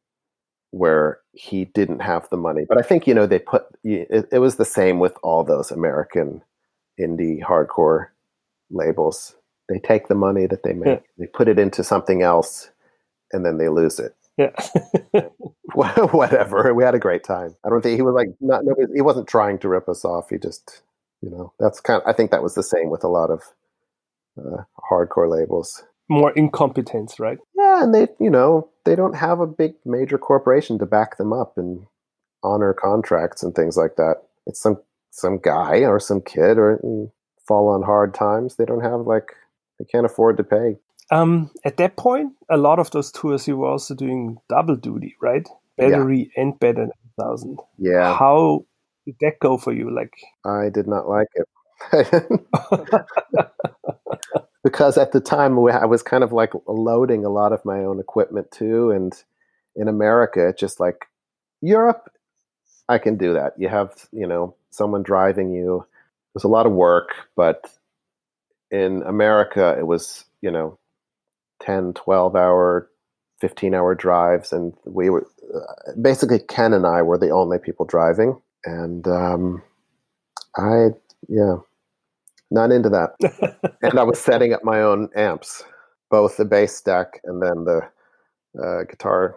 where 0.70 1.20
he 1.34 1.66
didn't 1.66 2.00
have 2.00 2.30
the 2.30 2.38
money. 2.38 2.66
But 2.68 2.78
I 2.78 2.82
think 2.82 3.08
you 3.08 3.14
know 3.14 3.26
they 3.26 3.40
put 3.40 3.66
it, 3.84 4.30
it 4.32 4.40
was 4.40 4.56
the 4.56 4.66
same 4.66 5.00
with 5.00 5.18
all 5.24 5.44
those 5.44 5.72
American 5.72 6.42
indie 7.00 7.42
hardcore 7.42 8.08
labels. 8.70 9.36
They 9.68 9.80
take 9.80 10.08
the 10.08 10.16
money 10.16 10.48
that 10.48 10.64
they 10.64 10.74
make, 10.74 11.00
yeah. 11.00 11.00
they 11.18 11.28
put 11.28 11.48
it 11.48 11.58
into 11.58 11.84
something 11.84 12.22
else, 12.22 12.70
and 13.32 13.46
then 13.46 13.58
they 13.58 13.70
lose 13.70 14.00
it. 14.00 14.16
Yeah. 14.38 14.52
Whatever. 15.74 16.74
We 16.74 16.84
had 16.84 16.96
a 16.96 17.00
great 17.00 17.24
time. 17.24 17.56
I 17.65 17.70
don't 17.70 17.82
think 17.82 17.98
he 17.98 18.02
was 18.02 18.15
like 18.15 18.30
not. 18.39 18.65
Nobody, 18.65 18.88
he 18.94 19.02
wasn't 19.02 19.28
trying 19.28 19.60
to 19.60 19.70
rip 19.70 19.88
us 19.88 20.04
off. 20.04 20.30
He 20.30 20.38
just, 20.38 20.82
you 21.22 21.30
know, 21.30 21.54
that's 21.60 21.80
kind. 21.80 22.02
Of, 22.02 22.08
I 22.08 22.13
think 22.13 22.32
that 22.32 22.44
was 22.44 22.56
the 22.56 22.63
same 22.63 22.89
with 22.89 23.04
a 23.04 23.08
lot 23.08 23.30
of 23.30 23.41
uh, 24.38 24.63
hardcore 24.91 25.30
labels 25.30 25.84
more 26.12 26.32
incompetence, 26.32 27.20
right? 27.20 27.38
Yeah, 27.58 27.84
and 27.84 27.96
they, 27.96 28.10
you 28.20 28.30
know, 28.30 28.70
they 28.84 28.96
don't 28.96 29.15
have 29.15 29.39
a 29.39 29.48
big 29.48 29.76
major 29.86 30.17
corporation 30.17 30.78
to 30.80 30.86
back 30.86 31.17
them 31.17 31.32
up 31.32 31.54
and 31.58 31.86
honor 32.44 32.74
contracts 32.74 33.41
and 33.41 33.56
things 33.56 33.78
like 33.78 33.96
that. 33.96 34.15
It's 34.46 34.62
some 34.62 34.78
some 35.12 35.39
guy 35.39 35.80
or 35.80 36.00
some 36.00 36.22
kid 36.22 36.58
or 36.58 36.80
mm, 36.84 37.10
fall 37.48 37.70
on 37.70 37.84
hard 37.84 38.13
times. 38.13 38.58
They 38.58 38.65
don't 38.65 38.84
have 38.84 39.02
like 39.02 39.32
they 39.80 39.86
can't 39.86 40.06
afford 40.06 40.36
to 40.38 40.44
pay. 40.44 40.76
Um, 41.12 41.52
at 41.65 41.78
that 41.78 41.97
point, 41.97 42.34
a 42.50 42.58
lot 42.58 42.80
of 42.80 42.89
those 42.91 43.12
tours 43.12 43.47
you 43.47 43.58
were 43.58 43.67
also 43.67 43.93
doing 43.93 44.38
double 44.50 44.78
duty, 44.78 45.15
right? 45.21 45.47
Battery 45.78 46.32
yeah. 46.36 46.41
and 46.41 46.60
better 46.60 46.88
thousand. 47.19 47.60
Yeah. 47.78 48.17
How 48.17 48.65
did 49.06 49.15
that 49.21 49.39
go 49.39 49.58
for 49.58 49.74
you? 49.74 49.93
Like, 49.93 50.13
I 50.45 50.69
did 50.69 50.88
not 50.88 51.10
like 51.10 51.28
it. 51.36 51.47
because 54.63 54.97
at 54.97 55.12
the 55.12 55.19
time 55.19 55.58
I 55.67 55.86
was 55.86 56.04
kind 56.04 56.24
of 56.24 56.32
like 56.32 56.54
loading 56.67 57.26
a 57.26 57.30
lot 57.30 57.54
of 57.54 57.65
my 57.65 57.80
own 57.80 58.00
equipment 58.00 58.52
too, 58.52 58.91
and 58.91 59.13
in 59.76 59.88
America, 59.88 60.47
it's 60.47 60.60
just 60.60 60.80
like 60.80 61.08
Europe, 61.62 62.12
I 62.88 62.97
can 62.97 63.17
do 63.17 63.34
that. 63.34 63.54
You 63.58 63.69
have 63.69 64.08
you 64.12 64.28
know 64.28 64.56
someone 64.69 65.04
driving 65.04 65.54
you. 65.54 65.86
There's 66.34 66.43
a 66.43 66.50
lot 66.50 66.65
of 66.65 66.71
work, 66.71 67.10
but 67.36 67.69
in 68.69 69.04
America, 69.04 69.76
it 69.78 69.88
was 69.88 70.26
you 70.41 70.52
know 70.52 70.78
10, 71.62 71.93
12 71.93 72.36
hour 72.36 72.89
15 73.39 73.74
hour 73.74 73.95
drives. 73.95 74.54
And 74.54 74.74
we 74.86 75.10
were 75.10 75.28
uh, 75.54 75.93
basically 76.02 76.39
Ken 76.39 76.74
and 76.74 76.86
I 76.86 77.02
were 77.02 77.17
the 77.17 77.30
only 77.30 77.58
people 77.58 77.86
driving. 77.86 78.39
And 78.65 79.08
um, 79.08 79.63
I, 80.58 80.89
yeah, 81.28 81.56
not 82.52 82.71
into 82.71 82.89
that. 82.89 83.15
and 83.82 84.00
I 84.00 84.04
was 84.04 84.19
setting 84.19 84.54
up 84.54 84.63
my 84.63 84.82
own 84.82 85.10
amps, 85.15 85.63
both 86.10 86.38
the 86.38 86.45
bass 86.45 86.76
stack 86.76 87.19
and 87.24 87.41
then 87.41 87.65
the 87.65 87.82
uh, 88.62 88.84
guitar 88.84 89.36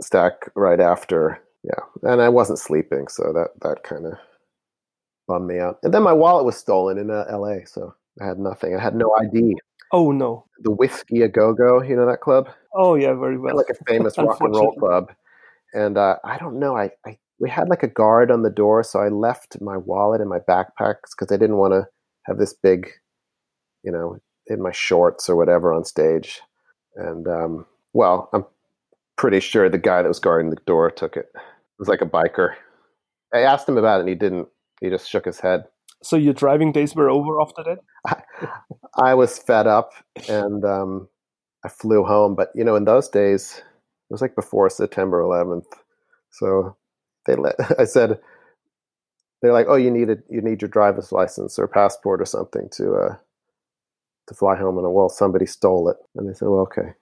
stack 0.00 0.50
right 0.54 0.80
after. 0.80 1.40
Yeah, 1.64 2.10
and 2.10 2.22
I 2.22 2.28
wasn't 2.28 2.60
sleeping, 2.60 3.08
so 3.08 3.32
that 3.32 3.48
that 3.62 3.82
kind 3.82 4.06
of 4.06 4.12
bummed 5.26 5.48
me 5.48 5.58
out. 5.58 5.78
And 5.82 5.92
then 5.92 6.02
my 6.02 6.12
wallet 6.12 6.44
was 6.44 6.56
stolen 6.56 6.98
in 6.98 7.10
uh, 7.10 7.24
L.A., 7.28 7.66
so 7.66 7.94
I 8.20 8.26
had 8.26 8.38
nothing. 8.38 8.76
I 8.76 8.80
had 8.80 8.94
no 8.94 9.14
ID. 9.20 9.56
Oh 9.92 10.12
no! 10.12 10.46
The 10.60 10.72
Whiskey 10.72 11.22
a 11.22 11.28
Go 11.28 11.54
Go, 11.54 11.82
you 11.82 11.96
know 11.96 12.06
that 12.06 12.20
club? 12.20 12.48
Oh 12.74 12.94
yeah, 12.94 13.14
very 13.14 13.38
well. 13.38 13.56
Like 13.56 13.70
a 13.70 13.84
famous 13.84 14.16
rock 14.18 14.38
and 14.40 14.54
roll 14.54 14.74
club. 14.74 15.12
And 15.72 15.98
uh, 15.98 16.16
I 16.24 16.38
don't 16.38 16.58
know. 16.58 16.76
I, 16.76 16.90
I 17.06 17.18
we 17.40 17.48
had 17.48 17.68
like 17.68 17.82
a 17.82 17.88
guard 17.88 18.30
on 18.30 18.42
the 18.42 18.50
door, 18.50 18.82
so 18.82 19.00
I 19.00 19.08
left 19.08 19.56
my 19.60 19.76
wallet 19.76 20.20
and 20.20 20.30
my 20.30 20.40
backpacks 20.40 21.12
because 21.16 21.32
I 21.32 21.36
didn't 21.36 21.56
want 21.56 21.72
to 21.72 21.86
have 22.26 22.38
this 22.38 22.54
big, 22.54 22.88
you 23.82 23.92
know, 23.92 24.18
in 24.46 24.62
my 24.62 24.72
shorts 24.72 25.28
or 25.28 25.36
whatever 25.36 25.72
on 25.72 25.84
stage. 25.84 26.40
And 26.96 27.26
um, 27.28 27.66
well, 27.92 28.28
I'm 28.32 28.44
pretty 29.16 29.40
sure 29.40 29.68
the 29.68 29.78
guy 29.78 30.02
that 30.02 30.08
was 30.08 30.18
guarding 30.18 30.50
the 30.50 30.56
door 30.66 30.90
took 30.90 31.16
it. 31.16 31.26
It 31.34 31.78
was 31.78 31.88
like 31.88 32.02
a 32.02 32.06
biker. 32.06 32.54
I 33.32 33.40
asked 33.40 33.68
him 33.68 33.78
about 33.78 33.98
it, 33.98 34.00
and 34.00 34.08
he 34.08 34.14
didn't. 34.14 34.48
He 34.80 34.90
just 34.90 35.08
shook 35.08 35.24
his 35.24 35.40
head. 35.40 35.64
So 36.02 36.16
your 36.16 36.34
driving 36.34 36.72
days 36.72 36.94
were 36.94 37.10
over 37.10 37.40
after 37.40 37.62
that? 37.64 37.78
I, 38.06 38.22
I 39.10 39.14
was 39.14 39.38
fed 39.38 39.66
up 39.66 39.92
and 40.28 40.64
um, 40.64 41.08
I 41.64 41.68
flew 41.68 42.04
home. 42.04 42.34
But 42.34 42.50
you 42.54 42.64
know, 42.64 42.76
in 42.76 42.84
those 42.84 43.08
days, 43.08 43.58
it 43.58 44.12
was 44.12 44.22
like 44.22 44.34
before 44.34 44.70
September 44.70 45.20
11th. 45.20 45.66
So 46.30 46.76
they 47.26 47.36
let. 47.36 47.56
I 47.78 47.84
said, 47.84 48.18
they're 49.40 49.52
like, 49.52 49.66
"Oh, 49.68 49.76
you 49.76 49.90
need 49.90 50.10
a, 50.10 50.16
you 50.28 50.40
need 50.40 50.62
your 50.62 50.68
driver's 50.68 51.12
license 51.12 51.58
or 51.58 51.68
passport 51.68 52.20
or 52.20 52.24
something 52.24 52.68
to 52.72 52.94
uh, 52.94 53.16
to 54.26 54.34
fly 54.34 54.56
home." 54.56 54.78
And 54.78 54.92
well, 54.92 55.08
somebody 55.08 55.46
stole 55.46 55.88
it. 55.88 55.96
And 56.16 56.28
they 56.28 56.34
said, 56.34 56.48
"Well, 56.48 56.62
okay." 56.62 56.94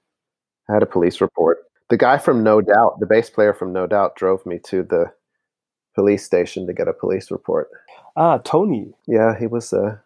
I 0.68 0.74
had 0.74 0.82
a 0.82 0.86
police 0.86 1.20
report. 1.20 1.58
The 1.90 1.96
guy 1.96 2.18
from 2.18 2.42
No 2.42 2.60
Doubt, 2.60 2.98
the 2.98 3.06
bass 3.06 3.30
player 3.30 3.54
from 3.54 3.72
No 3.72 3.86
Doubt, 3.86 4.16
drove 4.16 4.44
me 4.44 4.58
to 4.66 4.82
the 4.82 5.12
police 5.96 6.24
station 6.24 6.66
to 6.66 6.72
get 6.72 6.86
a 6.86 6.92
police 6.92 7.30
report. 7.32 7.68
Ah, 8.16 8.38
Tony. 8.38 8.94
Yeah, 9.08 9.36
he 9.36 9.48
was. 9.48 9.72
Uh, 9.72 9.96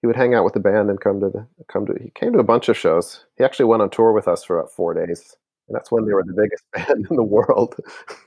he 0.00 0.06
would 0.06 0.16
hang 0.16 0.34
out 0.34 0.44
with 0.44 0.52
the 0.52 0.60
band 0.60 0.90
and 0.90 1.00
come 1.00 1.18
to 1.20 1.30
the 1.30 1.46
come 1.66 1.86
to. 1.86 1.94
He 2.00 2.10
came 2.10 2.34
to 2.34 2.38
a 2.38 2.44
bunch 2.44 2.68
of 2.68 2.76
shows. 2.76 3.24
He 3.36 3.42
actually 3.42 3.64
went 3.64 3.82
on 3.82 3.90
tour 3.90 4.12
with 4.12 4.28
us 4.28 4.44
for 4.44 4.58
about 4.58 4.70
four 4.70 4.92
days, 4.94 5.34
and 5.66 5.74
that's 5.74 5.90
when 5.90 6.04
they 6.04 6.12
were 6.12 6.22
the 6.24 6.34
biggest 6.34 6.62
band 6.72 7.06
in 7.10 7.16
the 7.16 7.22
world. 7.22 7.74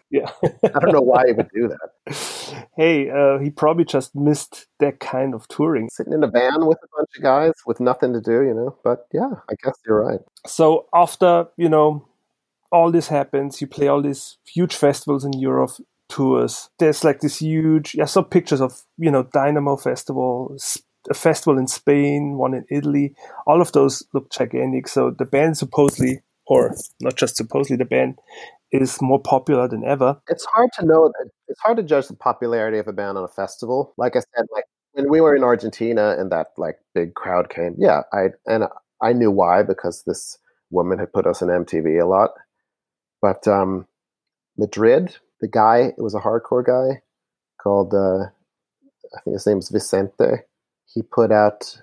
Yeah, 0.09 0.31
I 0.43 0.79
don't 0.79 0.91
know 0.91 1.01
why 1.01 1.27
he 1.27 1.33
would 1.33 1.49
do 1.53 1.69
that. 1.69 2.65
Hey, 2.75 3.11
uh, 3.11 3.37
he 3.37 3.51
probably 3.51 3.85
just 3.85 4.15
missed 4.15 4.65
that 4.79 4.99
kind 4.99 5.35
of 5.35 5.47
touring. 5.49 5.89
Sitting 5.89 6.13
in 6.13 6.23
a 6.23 6.27
van 6.27 6.65
with 6.65 6.79
a 6.83 6.87
bunch 6.97 7.09
of 7.15 7.21
guys 7.21 7.53
with 7.67 7.79
nothing 7.79 8.11
to 8.13 8.21
do, 8.21 8.41
you 8.41 8.55
know. 8.55 8.75
But 8.83 9.07
yeah, 9.13 9.33
I 9.47 9.53
guess 9.63 9.75
you're 9.85 10.03
right. 10.03 10.21
So 10.47 10.87
after 10.95 11.47
you 11.57 11.69
know 11.69 12.07
all 12.71 12.91
this 12.91 13.07
happens, 13.07 13.61
you 13.61 13.67
play 13.67 13.87
all 13.87 14.01
these 14.01 14.37
huge 14.45 14.75
festivals 14.75 15.23
in 15.23 15.33
Europe 15.33 15.71
tours. 16.09 16.69
There's 16.79 17.03
like 17.03 17.19
this 17.19 17.39
huge. 17.39 17.95
I 18.01 18.05
saw 18.05 18.21
pictures 18.21 18.61
of 18.61 18.81
you 18.97 19.11
know 19.11 19.23
Dynamo 19.23 19.75
Festival, 19.75 20.55
a 21.09 21.13
festival 21.13 21.57
in 21.57 21.67
Spain, 21.67 22.37
one 22.37 22.53
in 22.53 22.65
Italy. 22.69 23.15
All 23.45 23.61
of 23.61 23.71
those 23.71 24.03
look 24.13 24.31
gigantic. 24.31 24.87
So 24.87 25.11
the 25.11 25.25
band 25.25 25.57
supposedly, 25.57 26.21
or 26.45 26.75
not 27.01 27.15
just 27.15 27.35
supposedly, 27.35 27.77
the 27.77 27.85
band 27.85 28.19
is 28.71 29.01
more 29.01 29.21
popular 29.21 29.67
than 29.67 29.83
ever. 29.85 30.19
It's 30.27 30.45
hard 30.45 30.69
to 30.79 30.85
know. 30.85 31.11
It's 31.47 31.61
hard 31.61 31.77
to 31.77 31.83
judge 31.83 32.07
the 32.07 32.15
popularity 32.15 32.77
of 32.77 32.87
a 32.87 32.93
band 32.93 33.17
on 33.17 33.23
a 33.23 33.29
festival. 33.29 33.93
Like 33.97 34.15
I 34.15 34.19
said, 34.19 34.45
like 34.53 34.65
when 34.93 35.09
we 35.09 35.21
were 35.21 35.35
in 35.35 35.43
Argentina 35.43 36.15
and 36.17 36.31
that 36.31 36.47
like 36.57 36.77
big 36.93 37.13
crowd 37.13 37.49
came, 37.49 37.75
yeah, 37.77 38.01
I 38.11 38.29
and 38.45 38.65
I 39.01 39.13
knew 39.13 39.31
why 39.31 39.63
because 39.63 40.03
this 40.03 40.37
woman 40.69 40.99
had 40.99 41.13
put 41.13 41.27
us 41.27 41.41
in 41.41 41.47
MTV 41.47 42.01
a 42.01 42.05
lot. 42.05 42.31
But 43.21 43.47
um, 43.47 43.87
Madrid, 44.57 45.17
the 45.41 45.47
guy, 45.47 45.93
it 45.97 46.01
was 46.01 46.15
a 46.15 46.19
hardcore 46.19 46.65
guy 46.65 47.01
called, 47.61 47.93
uh, 47.93 48.25
I 49.15 49.21
think 49.23 49.35
his 49.35 49.47
name 49.47 49.59
is 49.59 49.69
Vicente. 49.69 50.43
He 50.85 51.01
put 51.01 51.31
out 51.31 51.81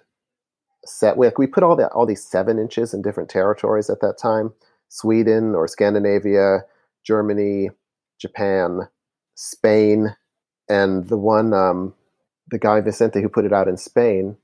set 0.87 1.17
we, 1.17 1.31
we 1.39 1.47
put 1.47 1.63
all 1.63 1.77
the 1.77 1.89
all 1.89 2.07
these 2.07 2.25
seven 2.25 2.59
inches 2.59 2.95
in 2.95 3.03
different 3.03 3.29
territories 3.29 3.91
at 3.91 4.01
that 4.01 4.19
time 4.19 4.53
sweden 4.89 5.55
or 5.55 5.67
scandinavia 5.67 6.61
germany 7.05 7.71
japan 8.19 8.89
spain 9.35 10.15
and 10.69 11.09
the 11.09 11.17
one 11.17 11.53
um, 11.53 11.95
the 12.51 12.59
guy 12.59 12.81
vicente 12.81 13.21
who 13.21 13.29
put 13.29 13.45
it 13.45 13.53
out 13.53 13.69
in 13.69 13.77
spain 13.77 14.37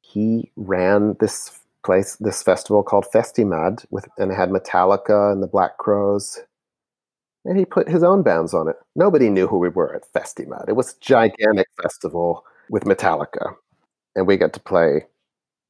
he 0.00 0.50
ran 0.56 1.16
this 1.20 1.58
place 1.84 2.16
this 2.16 2.42
festival 2.42 2.82
called 2.82 3.06
festimad 3.12 3.84
with 3.90 4.06
and 4.18 4.32
it 4.32 4.34
had 4.34 4.50
metallica 4.50 5.32
and 5.32 5.42
the 5.42 5.46
black 5.46 5.78
crowes 5.78 6.40
and 7.46 7.58
he 7.58 7.64
put 7.64 7.88
his 7.88 8.02
own 8.02 8.22
bands 8.22 8.52
on 8.52 8.68
it. 8.68 8.76
Nobody 8.94 9.30
knew 9.30 9.46
who 9.46 9.58
we 9.58 9.68
were 9.68 9.94
at 9.94 10.12
Festimad. 10.12 10.68
It 10.68 10.76
was 10.76 10.92
a 10.92 11.00
gigantic 11.00 11.68
festival 11.80 12.44
with 12.70 12.84
Metallica, 12.84 13.54
and 14.14 14.26
we 14.26 14.36
got 14.36 14.52
to 14.54 14.60
play. 14.60 15.06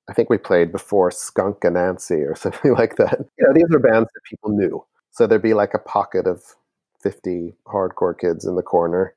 I 0.08 0.14
think 0.14 0.30
we 0.30 0.38
played 0.38 0.72
before 0.72 1.10
Skunk 1.10 1.60
Anansie 1.60 2.28
or 2.28 2.34
something 2.36 2.72
like 2.74 2.96
that. 2.96 3.18
You 3.38 3.46
know, 3.46 3.52
these 3.52 3.74
are 3.74 3.78
bands 3.78 4.08
that 4.12 4.20
people 4.28 4.50
knew, 4.50 4.84
so 5.10 5.26
there'd 5.26 5.42
be 5.42 5.54
like 5.54 5.74
a 5.74 5.78
pocket 5.78 6.26
of 6.26 6.42
fifty 7.00 7.54
hardcore 7.66 8.18
kids 8.18 8.46
in 8.46 8.56
the 8.56 8.62
corner, 8.62 9.14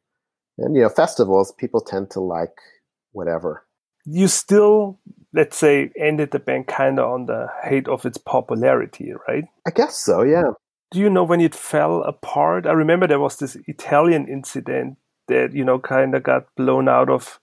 and 0.58 0.76
you 0.76 0.82
know, 0.82 0.89
festivals 0.89 1.54
people 1.54 1.82
tend 1.82 2.12
to 2.12 2.19
like 2.19 2.58
whatever. 3.13 3.65
You 4.06 4.28
still, 4.28 5.00
let's 5.34 5.58
say, 5.58 5.91
ended 5.98 6.32
the 6.32 6.39
band 6.39 6.67
kind 6.67 7.00
of 7.00 7.10
on 7.10 7.26
the 7.26 7.48
height 7.63 7.88
of 7.88 8.06
its 8.06 8.17
popularity, 8.17 9.13
right? 9.28 9.45
I 9.67 9.72
guess 9.72 9.98
so. 9.98 10.24
Yeah 10.24 10.52
do 10.91 10.99
you 10.99 11.10
know 11.10 11.23
when 11.23 11.41
it 11.41 11.56
fell 11.56 12.02
apart? 12.04 12.65
I 12.65 12.71
remember 12.71 13.08
there 13.08 13.19
was 13.19 13.38
this 13.38 13.58
Italian 13.67 14.28
incident 14.28 14.97
that 15.28 15.54
you 15.54 15.63
know 15.63 15.80
kind 15.80 16.15
of 16.15 16.23
got 16.23 16.47
blown 16.56 16.89
out 16.89 17.10
of 17.10 17.39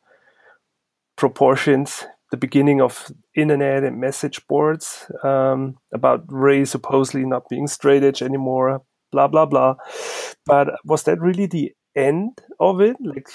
proportions. 1.16 2.04
The 2.32 2.37
beginning 2.37 2.80
of 2.80 3.12
internet 3.37 3.85
and 3.85 4.00
message 4.00 4.44
boards 4.48 5.09
um, 5.22 5.76
about 5.94 6.24
Ray 6.26 6.64
supposedly 6.64 7.24
not 7.24 7.48
being 7.48 7.68
straight 7.68 8.02
edge 8.02 8.20
anymore. 8.20 8.82
Blah 9.12 9.28
blah 9.28 9.46
blah. 9.46 9.76
But 10.44 10.74
was 10.85 11.04
that 11.04 11.20
really 11.20 11.46
the 11.46 11.72
end 11.94 12.40
of 12.59 12.80
it? 12.80 12.96
Like, 13.00 13.28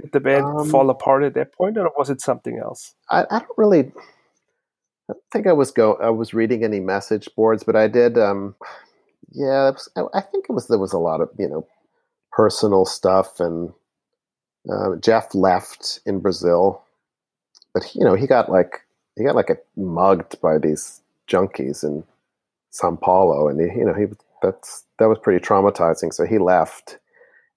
did 0.00 0.12
the 0.12 0.20
band 0.20 0.44
um, 0.44 0.68
fall 0.68 0.90
apart 0.90 1.22
at 1.22 1.34
that 1.34 1.54
point, 1.54 1.78
or 1.78 1.90
was 1.96 2.10
it 2.10 2.20
something 2.20 2.58
else? 2.58 2.94
I, 3.10 3.24
I 3.30 3.38
don't 3.38 3.48
really. 3.56 3.92
I 5.08 5.12
don't 5.12 5.22
think 5.32 5.46
I 5.46 5.52
was 5.52 5.70
go. 5.70 5.94
I 5.94 6.10
was 6.10 6.34
reading 6.34 6.64
any 6.64 6.80
message 6.80 7.28
boards, 7.34 7.64
but 7.64 7.76
I 7.76 7.88
did. 7.88 8.18
Um, 8.18 8.54
yeah, 9.34 9.70
was, 9.70 9.88
I 10.14 10.20
think 10.20 10.46
it 10.48 10.52
was 10.52 10.68
there 10.68 10.78
was 10.78 10.92
a 10.92 10.98
lot 10.98 11.20
of 11.20 11.28
you 11.38 11.48
know 11.48 11.66
personal 12.32 12.86
stuff, 12.86 13.40
and 13.40 13.72
uh, 14.70 14.96
Jeff 15.00 15.34
left 15.34 16.00
in 16.06 16.20
Brazil, 16.20 16.82
but 17.74 17.94
you 17.94 18.04
know 18.04 18.14
he 18.14 18.26
got 18.26 18.50
like 18.50 18.86
he 19.16 19.24
got 19.24 19.34
like 19.34 19.50
a 19.50 19.58
mugged 19.76 20.40
by 20.40 20.58
these 20.58 21.00
junkies 21.28 21.82
in 21.82 22.04
Sao 22.70 22.96
Paulo, 22.96 23.48
and 23.48 23.60
he, 23.60 23.78
you 23.78 23.84
know 23.84 23.94
he 23.94 24.06
that's 24.40 24.84
that 24.98 25.08
was 25.08 25.18
pretty 25.18 25.44
traumatizing. 25.44 26.12
So 26.12 26.24
he 26.24 26.38
left, 26.38 26.98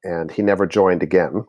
and 0.03 0.31
he 0.31 0.41
never 0.41 0.65
joined 0.65 1.03
again. 1.03 1.45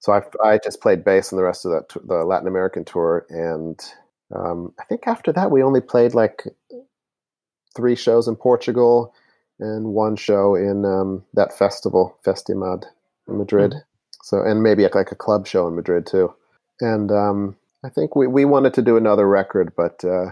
So 0.00 0.12
I, 0.12 0.22
I 0.46 0.58
just 0.58 0.82
played 0.82 1.02
bass 1.02 1.32
in 1.32 1.38
the 1.38 1.44
rest 1.44 1.64
of 1.64 1.72
that 1.72 1.88
the 2.06 2.24
Latin 2.24 2.46
American 2.46 2.84
tour, 2.84 3.26
and 3.30 3.80
um, 4.34 4.74
I 4.78 4.84
think 4.84 5.06
after 5.06 5.32
that 5.32 5.50
we 5.50 5.62
only 5.62 5.80
played 5.80 6.14
like 6.14 6.44
three 7.74 7.96
shows 7.96 8.28
in 8.28 8.36
Portugal 8.36 9.14
and 9.58 9.86
one 9.86 10.16
show 10.16 10.54
in 10.54 10.84
um, 10.84 11.24
that 11.34 11.56
festival, 11.56 12.16
Festimad, 12.24 12.84
in 13.28 13.38
Madrid. 13.38 13.72
Mm. 13.72 13.82
So, 14.22 14.42
and 14.42 14.62
maybe 14.62 14.82
like 14.82 15.12
a 15.12 15.16
club 15.16 15.46
show 15.46 15.68
in 15.68 15.76
Madrid 15.76 16.06
too. 16.06 16.32
And 16.80 17.10
um, 17.10 17.56
I 17.84 17.88
think 17.88 18.16
we, 18.16 18.26
we 18.26 18.44
wanted 18.44 18.74
to 18.74 18.82
do 18.82 18.96
another 18.96 19.28
record, 19.28 19.72
but 19.76 20.04
uh, 20.04 20.30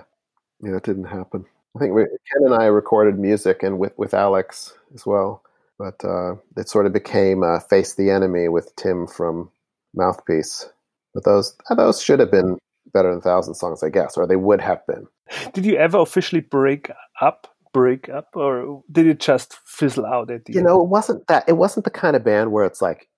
you 0.62 0.70
know, 0.70 0.76
it 0.76 0.82
didn't 0.82 1.05
happen. 1.05 1.44
I 1.76 1.78
think 1.78 1.94
we, 1.94 2.05
Ken 2.05 2.44
and 2.44 2.55
I 2.55 2.66
recorded 2.66 3.18
music 3.18 3.62
and 3.62 3.78
with, 3.78 3.96
with 3.99 4.14
Alex 4.14 4.74
as 4.94 5.07
well. 5.07 5.42
But 5.78 6.05
uh, 6.05 6.36
it 6.57 6.68
sort 6.68 6.86
of 6.86 6.92
became 6.92 7.42
uh, 7.42 7.59
Face 7.59 7.94
the 7.94 8.11
Enemy 8.11 8.49
with 8.49 8.74
Tim 8.76 9.09
from 9.09 9.51
Mouthpiece. 9.94 10.68
But 11.14 11.24
those 11.24 11.57
those 11.76 12.03
should 12.03 12.20
have 12.20 12.30
been 12.30 12.59
better 12.92 13.11
than 13.11 13.20
Thousand 13.20 13.55
Songs, 13.55 13.82
I 13.82 13.88
guess, 13.88 14.16
or 14.16 14.26
they 14.26 14.36
would 14.36 14.61
have 14.61 14.86
been. 14.86 15.07
Did 15.53 15.64
you 15.64 15.76
ever 15.76 15.99
officially 15.99 16.40
break 16.40 16.90
up 17.20 17.53
break 17.75 18.09
up, 18.09 18.29
or 18.35 18.83
did 18.91 19.07
it 19.07 19.20
just 19.20 19.59
fizzle 19.66 20.07
out 20.07 20.31
at 20.31 20.47
the 20.47 20.55
you 20.55 20.61
end? 20.61 20.66
know 20.66 20.81
it 20.81 20.89
wasn't 20.89 21.27
that 21.27 21.47
it 21.47 21.59
wasn't 21.59 21.85
the 21.85 21.91
kind 21.91 22.16
of 22.16 22.25
band 22.25 22.53
where 22.53 22.64
it's 22.64 22.81
like 22.81 23.09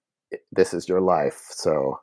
this 0.51 0.75
is 0.75 0.89
your 0.89 1.01
life 1.01 1.47
so 1.51 2.01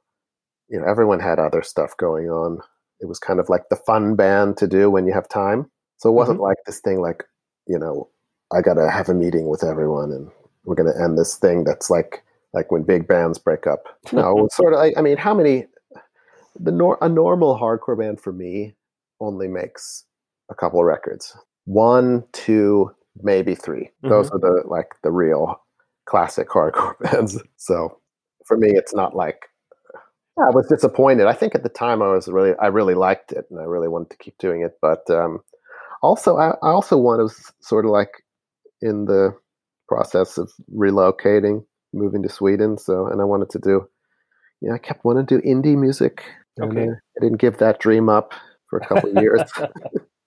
you 0.70 0.80
know 0.80 0.86
everyone 0.86 1.20
had 1.20 1.40
other 1.40 1.62
stuff 1.62 1.98
going 1.98 2.30
on 2.30 2.60
it 3.02 3.08
was 3.08 3.20
kind 3.20 3.42
of 3.42 3.50
like 3.50 3.64
the 3.70 3.76
fun 3.76 4.16
band 4.16 4.56
to 4.56 4.66
do 4.66 4.90
when 4.90 5.06
you 5.06 5.12
have 5.12 5.28
time 5.28 5.70
so 5.98 6.10
it 6.10 6.14
wasn't 6.14 6.38
mm-hmm. 6.38 6.46
like 6.46 6.58
this 6.66 6.80
thing 6.80 7.02
like 7.02 7.26
you 7.68 7.78
know 7.78 8.08
I 8.54 8.62
got 8.62 8.76
to 8.76 8.90
have 8.90 9.10
a 9.10 9.14
meeting 9.14 9.48
with 9.48 9.64
everyone 9.64 10.12
and 10.12 10.30
we're 10.66 10.76
going 10.76 10.92
to 10.94 11.02
end 11.02 11.18
this 11.18 11.36
thing 11.36 11.64
that's 11.64 11.90
like 11.90 12.24
like 12.54 12.72
when 12.72 12.84
big 12.84 13.08
bands 13.08 13.40
break 13.40 13.66
up. 13.66 14.00
No, 14.12 14.48
sort 14.52 14.74
of. 14.74 14.80
I, 14.80 14.94
I 14.96 15.02
mean, 15.02 15.18
how 15.18 15.34
many? 15.34 15.66
The 16.60 16.72
nor, 16.72 17.00
a 17.02 17.10
normal 17.10 17.58
hardcore 17.58 17.98
band 17.98 18.22
for 18.22 18.32
me 18.32 18.76
only 19.20 19.48
makes 19.48 20.06
a 20.50 20.56
couple 20.56 20.80
of 20.80 20.86
records. 20.86 21.36
One, 21.66 22.24
two, 22.34 22.92
maybe 23.22 23.56
3 23.56 23.80
mm-hmm. 23.80 24.10
Those 24.10 24.30
are 24.32 24.40
the 24.40 24.64
like 24.66 24.96
the 25.04 25.12
real 25.12 25.62
classic 26.06 26.50
hardcore 26.50 26.98
bands. 27.02 27.42
So 27.58 28.00
for 28.46 28.58
me, 28.58 28.72
it's 28.72 28.94
not 28.94 29.16
like 29.16 29.50
yeah, 30.38 30.46
I 30.46 30.50
was 30.50 30.68
disappointed. 30.68 31.28
I 31.28 31.34
think 31.34 31.54
at 31.54 31.64
the 31.64 31.70
time 31.70 32.02
I 32.02 32.08
was 32.08 32.28
really 32.28 32.54
I 32.62 32.68
really 32.68 32.96
liked 32.96 33.32
it 33.32 33.46
and 33.50 33.60
I 33.60 33.64
really 33.64 33.88
wanted 33.88 34.10
to 34.12 34.18
keep 34.18 34.38
doing 34.40 34.62
it. 34.62 34.78
But 34.82 35.10
um, 35.10 35.40
also 36.02 36.38
I, 36.38 36.50
I 36.64 36.72
also 36.72 36.98
was 36.98 37.52
sort 37.62 37.86
of 37.86 37.92
like 37.92 38.24
in 38.82 39.06
the 39.06 39.36
process 39.88 40.38
of 40.38 40.52
relocating, 40.76 41.66
moving 41.94 42.24
to 42.24 42.30
Sweden. 42.30 42.78
So 42.78 43.08
and 43.08 43.22
I 43.22 43.26
wanted 43.26 43.50
to 43.52 43.60
do 43.60 43.88
yeah, 44.62 44.74
I 44.74 44.78
kept 44.78 45.04
wanting 45.04 45.26
to 45.28 45.42
do 45.42 45.48
indie 45.48 45.78
music. 45.78 46.24
Okay. 46.62 46.88
I 46.88 47.20
didn't 47.20 47.40
give 47.40 47.58
that 47.58 47.80
dream 47.80 48.10
up 48.10 48.34
for 48.70 48.80
a 48.80 48.88
couple 48.88 49.16
of 49.16 49.22
years. 49.22 49.42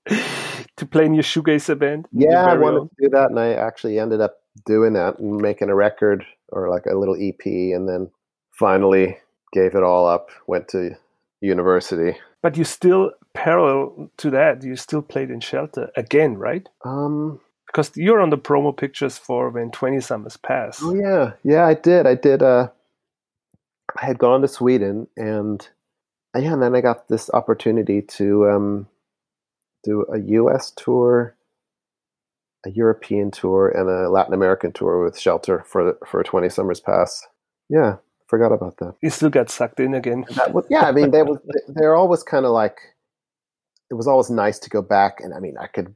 to 0.76 0.86
play 0.86 1.04
in 1.04 1.14
your 1.14 1.22
shoegazer 1.22 1.78
band? 1.78 2.06
Yeah, 2.12 2.46
I 2.46 2.54
wanted 2.54 2.80
own? 2.80 2.88
to 2.88 2.94
do 3.02 3.08
that, 3.10 3.30
and 3.30 3.40
I 3.40 3.54
actually 3.54 3.98
ended 3.98 4.20
up 4.20 4.38
doing 4.64 4.94
that 4.94 5.18
and 5.18 5.36
making 5.40 5.70
a 5.70 5.74
record 5.74 6.24
or 6.48 6.70
like 6.70 6.86
a 6.86 6.96
little 6.96 7.16
EP, 7.20 7.44
and 7.44 7.88
then 7.88 8.10
finally 8.52 9.18
gave 9.52 9.74
it 9.74 9.82
all 9.82 10.06
up. 10.06 10.30
Went 10.46 10.68
to 10.68 10.96
university. 11.40 12.18
But 12.42 12.56
you 12.56 12.64
still 12.64 13.12
parallel 13.34 14.10
to 14.18 14.30
that, 14.30 14.62
you 14.62 14.76
still 14.76 15.02
played 15.02 15.30
in 15.30 15.40
Shelter 15.40 15.90
again, 15.96 16.36
right? 16.36 16.68
Um, 16.84 17.40
because 17.66 17.92
you're 17.96 18.20
on 18.20 18.30
the 18.30 18.38
promo 18.38 18.74
pictures 18.74 19.18
for 19.18 19.50
when 19.50 19.70
20 19.70 20.00
summers 20.00 20.36
pass. 20.36 20.80
Oh 20.82 20.94
yeah, 20.94 21.32
yeah, 21.44 21.66
I 21.66 21.74
did. 21.74 22.06
I 22.06 22.14
did. 22.14 22.42
Uh, 22.42 22.68
I 24.00 24.06
had 24.06 24.18
gone 24.18 24.40
to 24.42 24.48
Sweden, 24.48 25.08
and 25.16 25.66
yeah, 26.34 26.52
and 26.52 26.62
then 26.62 26.74
I 26.74 26.80
got 26.80 27.08
this 27.08 27.30
opportunity 27.34 28.02
to 28.02 28.48
um, 28.48 28.88
do 29.86 30.04
a 30.12 30.18
U.S. 30.18 30.72
tour, 30.76 31.36
a 32.66 32.70
European 32.70 33.30
tour, 33.30 33.68
and 33.68 33.88
a 33.88 34.10
Latin 34.10 34.34
American 34.34 34.72
tour 34.72 35.02
with 35.02 35.18
Shelter 35.18 35.64
for 35.66 35.96
for 36.06 36.22
Twenty 36.22 36.48
Summers 36.48 36.80
Pass. 36.80 37.26
Yeah, 37.68 37.96
forgot 38.26 38.52
about 38.52 38.76
that. 38.78 38.94
You 39.00 39.10
still 39.10 39.30
got 39.30 39.50
sucked 39.50 39.80
in 39.80 39.94
again. 39.94 40.24
Was, 40.50 40.66
yeah, 40.68 40.82
I 40.82 40.92
mean 40.92 41.10
they 41.10 41.22
was 41.22 41.38
they're 41.68 41.96
always 41.96 42.22
kind 42.22 42.44
of 42.44 42.52
like 42.52 42.78
it 43.90 43.94
was 43.94 44.08
always 44.08 44.30
nice 44.30 44.58
to 44.60 44.70
go 44.70 44.82
back, 44.82 45.20
and 45.20 45.32
I 45.32 45.38
mean 45.38 45.56
I 45.58 45.68
could 45.68 45.94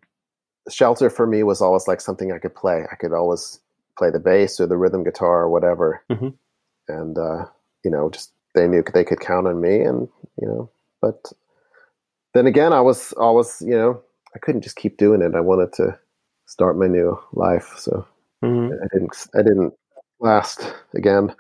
Shelter 0.71 1.11
for 1.11 1.27
me 1.27 1.43
was 1.43 1.61
always 1.61 1.89
like 1.89 2.01
something 2.01 2.33
I 2.33 2.39
could 2.39 2.55
play. 2.55 2.85
I 2.91 2.95
could 2.95 3.13
always 3.13 3.61
play 3.99 4.11
the 4.11 4.21
bass 4.21 4.61
or 4.61 4.67
the 4.67 4.77
rhythm 4.77 5.05
guitar 5.05 5.43
or 5.43 5.51
whatever, 5.51 6.03
mm-hmm. 6.11 6.29
and 6.89 7.19
uh, 7.19 7.47
you 7.85 7.91
know 7.91 8.11
just 8.11 8.33
they 8.55 8.69
knew 8.69 8.83
they 8.95 9.05
could 9.05 9.21
count 9.21 9.47
on 9.47 9.61
me, 9.61 9.81
and 9.81 10.09
you 10.41 10.47
know, 10.47 10.71
but 11.01 11.33
then 12.35 12.47
again, 12.47 12.73
I 12.73 12.81
was 12.81 13.13
always, 13.15 13.61
you 13.61 13.77
know, 13.77 14.03
I 14.35 14.39
couldn't 14.39 14.63
just 14.63 14.77
keep 14.77 14.97
doing 14.97 15.23
it. 15.23 15.35
I 15.35 15.41
wanted 15.41 15.73
to 15.75 15.99
start 16.47 16.79
my 16.79 16.87
new 16.87 17.19
life, 17.33 17.75
so 17.77 18.07
mm-hmm. 18.43 18.73
I 18.73 18.87
didn't. 18.93 19.27
I 19.35 19.43
didn't 19.43 19.75
last 20.21 20.75
again. 20.95 21.35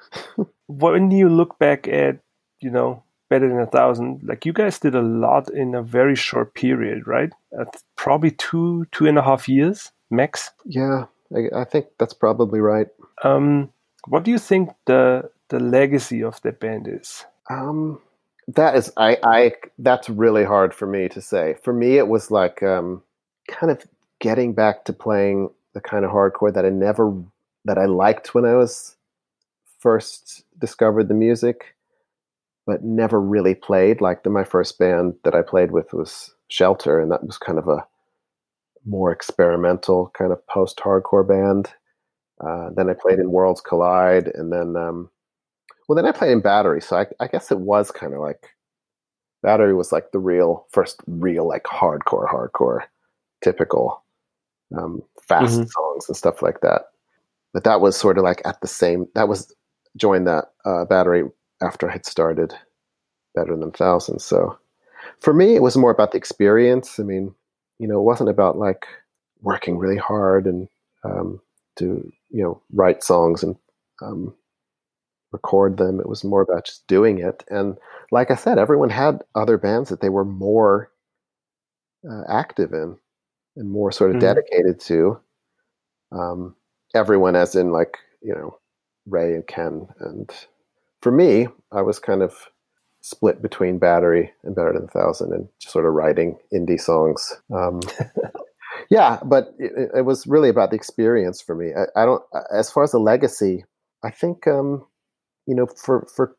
when 0.67 1.11
you 1.11 1.29
look 1.29 1.59
back 1.59 1.87
at, 1.89 2.19
you 2.61 2.71
know, 2.71 3.03
better 3.29 3.49
than 3.49 3.61
a 3.61 3.67
thousand, 3.67 4.21
like 4.25 4.45
you 4.45 4.53
guys 4.53 4.79
did 4.79 4.95
a 4.95 5.03
lot 5.03 5.49
in 5.51 5.75
a 5.75 5.83
very 5.83 6.17
short 6.17 6.55
period, 6.55 7.07
right? 7.07 7.31
At 7.59 7.83
probably 7.97 8.33
two, 8.33 8.87
two 8.93 9.07
and 9.07 9.19
a 9.19 9.23
half 9.23 9.49
years 9.49 9.93
max. 10.11 10.51
Yeah, 10.65 11.07
I, 11.35 11.61
I 11.61 11.65
think 11.65 11.87
that's 11.99 12.15
probably 12.15 12.61
right. 12.61 12.89
Um, 13.23 13.73
what 14.09 14.25
do 14.25 14.31
you 14.31 14.39
think 14.39 14.71
the 14.87 15.31
the 15.49 15.61
legacy 15.61 16.23
of 16.23 16.41
the 16.43 16.53
band 16.53 16.89
is? 16.89 17.25
Um, 17.49 18.01
that 18.55 18.77
is 18.77 18.93
I 18.97 19.19
I 19.23 19.53
that's 19.79 20.09
really 20.09 20.45
hard 20.45 20.75
for 20.75 20.87
me 20.87 21.09
to 21.11 21.21
say. 21.21 21.57
For 21.63 21.73
me 21.73 21.99
it 21.99 22.09
was 22.09 22.31
like 22.31 22.63
um 22.63 23.03
kind 23.49 23.71
of 23.71 23.85
getting 24.21 24.53
back 24.55 24.85
to 24.85 24.93
playing 24.93 25.51
the 25.75 25.81
kind 25.81 26.05
of 26.05 26.11
hardcore 26.11 26.53
that 26.55 26.65
I 26.65 26.71
never 26.71 27.15
that 27.65 27.79
I 27.79 27.87
liked 27.87 28.35
when 28.35 28.45
I 28.45 28.55
was 28.57 28.97
first 29.79 30.45
discovered 30.59 31.09
the 31.09 31.15
music 31.15 31.75
but 32.67 32.85
never 32.85 33.21
really 33.21 33.55
played 33.55 34.01
like 34.01 34.23
the, 34.23 34.31
my 34.31 34.45
first 34.45 34.79
band 34.79 35.15
that 35.25 35.35
I 35.35 35.43
played 35.43 35.73
with 35.73 35.93
was 35.93 36.35
Shelter 36.49 37.01
and 37.01 37.11
that 37.11 37.25
was 37.25 37.39
kind 37.39 37.59
of 37.59 37.69
a 37.69 37.87
more 38.85 39.11
experimental 39.11 40.11
kind 40.17 40.33
of 40.33 40.47
post-hardcore 40.47 41.27
band. 41.27 41.71
Uh, 42.41 42.71
then 42.77 42.89
I 42.89 42.95
played 42.95 43.19
in 43.19 43.31
Worlds 43.31 43.61
Collide 43.61 44.29
and 44.35 44.53
then 44.53 44.77
um, 44.77 45.11
well, 45.91 45.97
then 45.97 46.07
I 46.07 46.17
played 46.17 46.31
in 46.31 46.41
Battery, 46.41 46.81
so 46.81 46.99
I, 46.99 47.07
I 47.19 47.27
guess 47.27 47.51
it 47.51 47.59
was 47.59 47.91
kind 47.91 48.15
of 48.15 48.21
like 48.21 48.51
Battery 49.43 49.75
was 49.75 49.91
like 49.91 50.13
the 50.13 50.21
real 50.21 50.69
first 50.71 51.01
real 51.09 51.49
like 51.49 51.65
hardcore, 51.65 52.29
hardcore, 52.29 52.83
typical 53.43 54.05
um, 54.79 55.03
fast 55.27 55.55
mm-hmm. 55.55 55.65
songs 55.65 56.05
and 56.07 56.17
stuff 56.17 56.43
like 56.43 56.61
that. 56.61 56.83
But 57.53 57.65
that 57.65 57.81
was 57.81 57.97
sort 57.97 58.19
of 58.19 58.23
like 58.23 58.41
at 58.45 58.61
the 58.61 58.69
same. 58.69 59.09
That 59.17 59.27
was 59.27 59.53
joined 59.97 60.29
that 60.29 60.53
uh, 60.65 60.85
Battery 60.85 61.25
after 61.61 61.89
I 61.89 61.95
had 61.95 62.07
started 62.07 62.55
Better 63.35 63.57
Than 63.57 63.73
Thousands. 63.73 64.25
So 64.25 64.57
for 65.19 65.35
me, 65.35 65.57
it 65.57 65.63
was 65.63 65.77
more 65.77 65.91
about 65.91 66.13
the 66.13 66.19
experience. 66.19 67.01
I 67.01 67.03
mean, 67.03 67.35
you 67.81 67.89
know, 67.89 67.99
it 67.99 68.05
wasn't 68.05 68.31
about 68.31 68.57
like 68.57 68.87
working 69.43 69.77
really 69.77 69.97
hard 69.97 70.47
and 70.47 70.69
um, 71.03 71.41
to 71.79 72.13
you 72.31 72.45
know 72.45 72.63
write 72.73 73.03
songs 73.03 73.43
and 73.43 73.57
um, 74.01 74.37
record 75.33 75.77
them. 75.77 76.01
It 76.01 76.09
was 76.09 76.25
more 76.25 76.43
about 76.43 76.67
just 76.67 76.87
doing 76.87 77.19
it. 77.19 77.45
And 77.49 77.77
like 78.11 78.31
I 78.31 78.35
said, 78.35 78.59
everyone 78.59 78.91
had 78.91 79.23
other 79.35 79.59
bands 79.59 79.91
that 79.91 80.01
they 80.01 80.09
were 80.09 80.25
more 80.25 80.91
uh, 82.09 82.23
active 82.29 82.73
in 82.73 82.97
and 83.57 83.71
more 83.71 83.93
sort 83.93 84.11
of 84.11 84.17
mm-hmm. 84.17 84.27
dedicated 84.27 84.81
to. 84.81 85.21
Um, 86.13 86.57
everyone, 86.95 87.37
as 87.37 87.55
in 87.55 87.71
like 87.71 87.99
you 88.23 88.35
know 88.35 88.59
Ray 89.07 89.35
and 89.35 89.47
Ken, 89.47 89.87
and 90.01 90.31
for 91.03 91.13
me, 91.13 91.49
I 91.73 91.83
was 91.83 91.99
kind 91.99 92.23
of 92.23 92.35
split 93.03 93.41
between 93.41 93.79
Battery 93.79 94.33
and 94.43 94.55
Better 94.55 94.73
Than 94.73 94.85
a 94.85 94.89
Thousand, 94.89 95.33
and 95.33 95.49
just 95.61 95.73
sort 95.73 95.87
of 95.87 95.93
writing 95.93 96.39
indie 96.53 96.81
songs. 96.81 97.33
Um, 97.55 97.81
yeah, 98.91 99.19
but 99.25 99.55
it, 99.59 99.91
it, 99.99 100.05
was 100.05 100.27
really 100.27 100.49
about 100.49 100.71
the 100.71 100.77
experience 100.77 101.41
for 101.41 101.55
me. 101.55 101.73
I, 101.75 102.03
I, 102.03 102.05
don't, 102.05 102.23
as 102.53 102.71
far 102.71 102.83
as 102.83 102.93
the 102.93 102.99
legacy, 102.99 103.65
I 104.03 104.11
think 104.11 104.47
um, 104.47 104.85
you 105.47 105.55
know, 105.55 105.67
for 105.67 106.07
for 106.15 106.37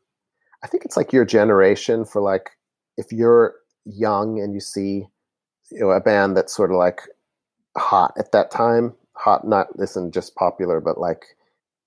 I 0.63 0.67
think 0.67 0.85
it's 0.85 0.97
like 0.97 1.13
your 1.13 1.25
generation 1.25 2.05
for 2.05 2.21
like 2.21 2.51
if 2.97 3.11
you're 3.11 3.55
young 3.85 4.39
and 4.39 4.53
you 4.53 4.59
see 4.59 5.05
you 5.71 5.79
know 5.79 5.91
a 5.91 5.99
band 5.99 6.37
that's 6.37 6.55
sort 6.55 6.71
of 6.71 6.77
like 6.77 7.01
hot 7.77 8.13
at 8.17 8.31
that 8.31 8.51
time, 8.51 8.93
hot 9.15 9.47
not 9.47 9.67
isn't 9.79 10.13
just 10.13 10.35
popular, 10.35 10.79
but 10.79 10.97
like 10.97 11.23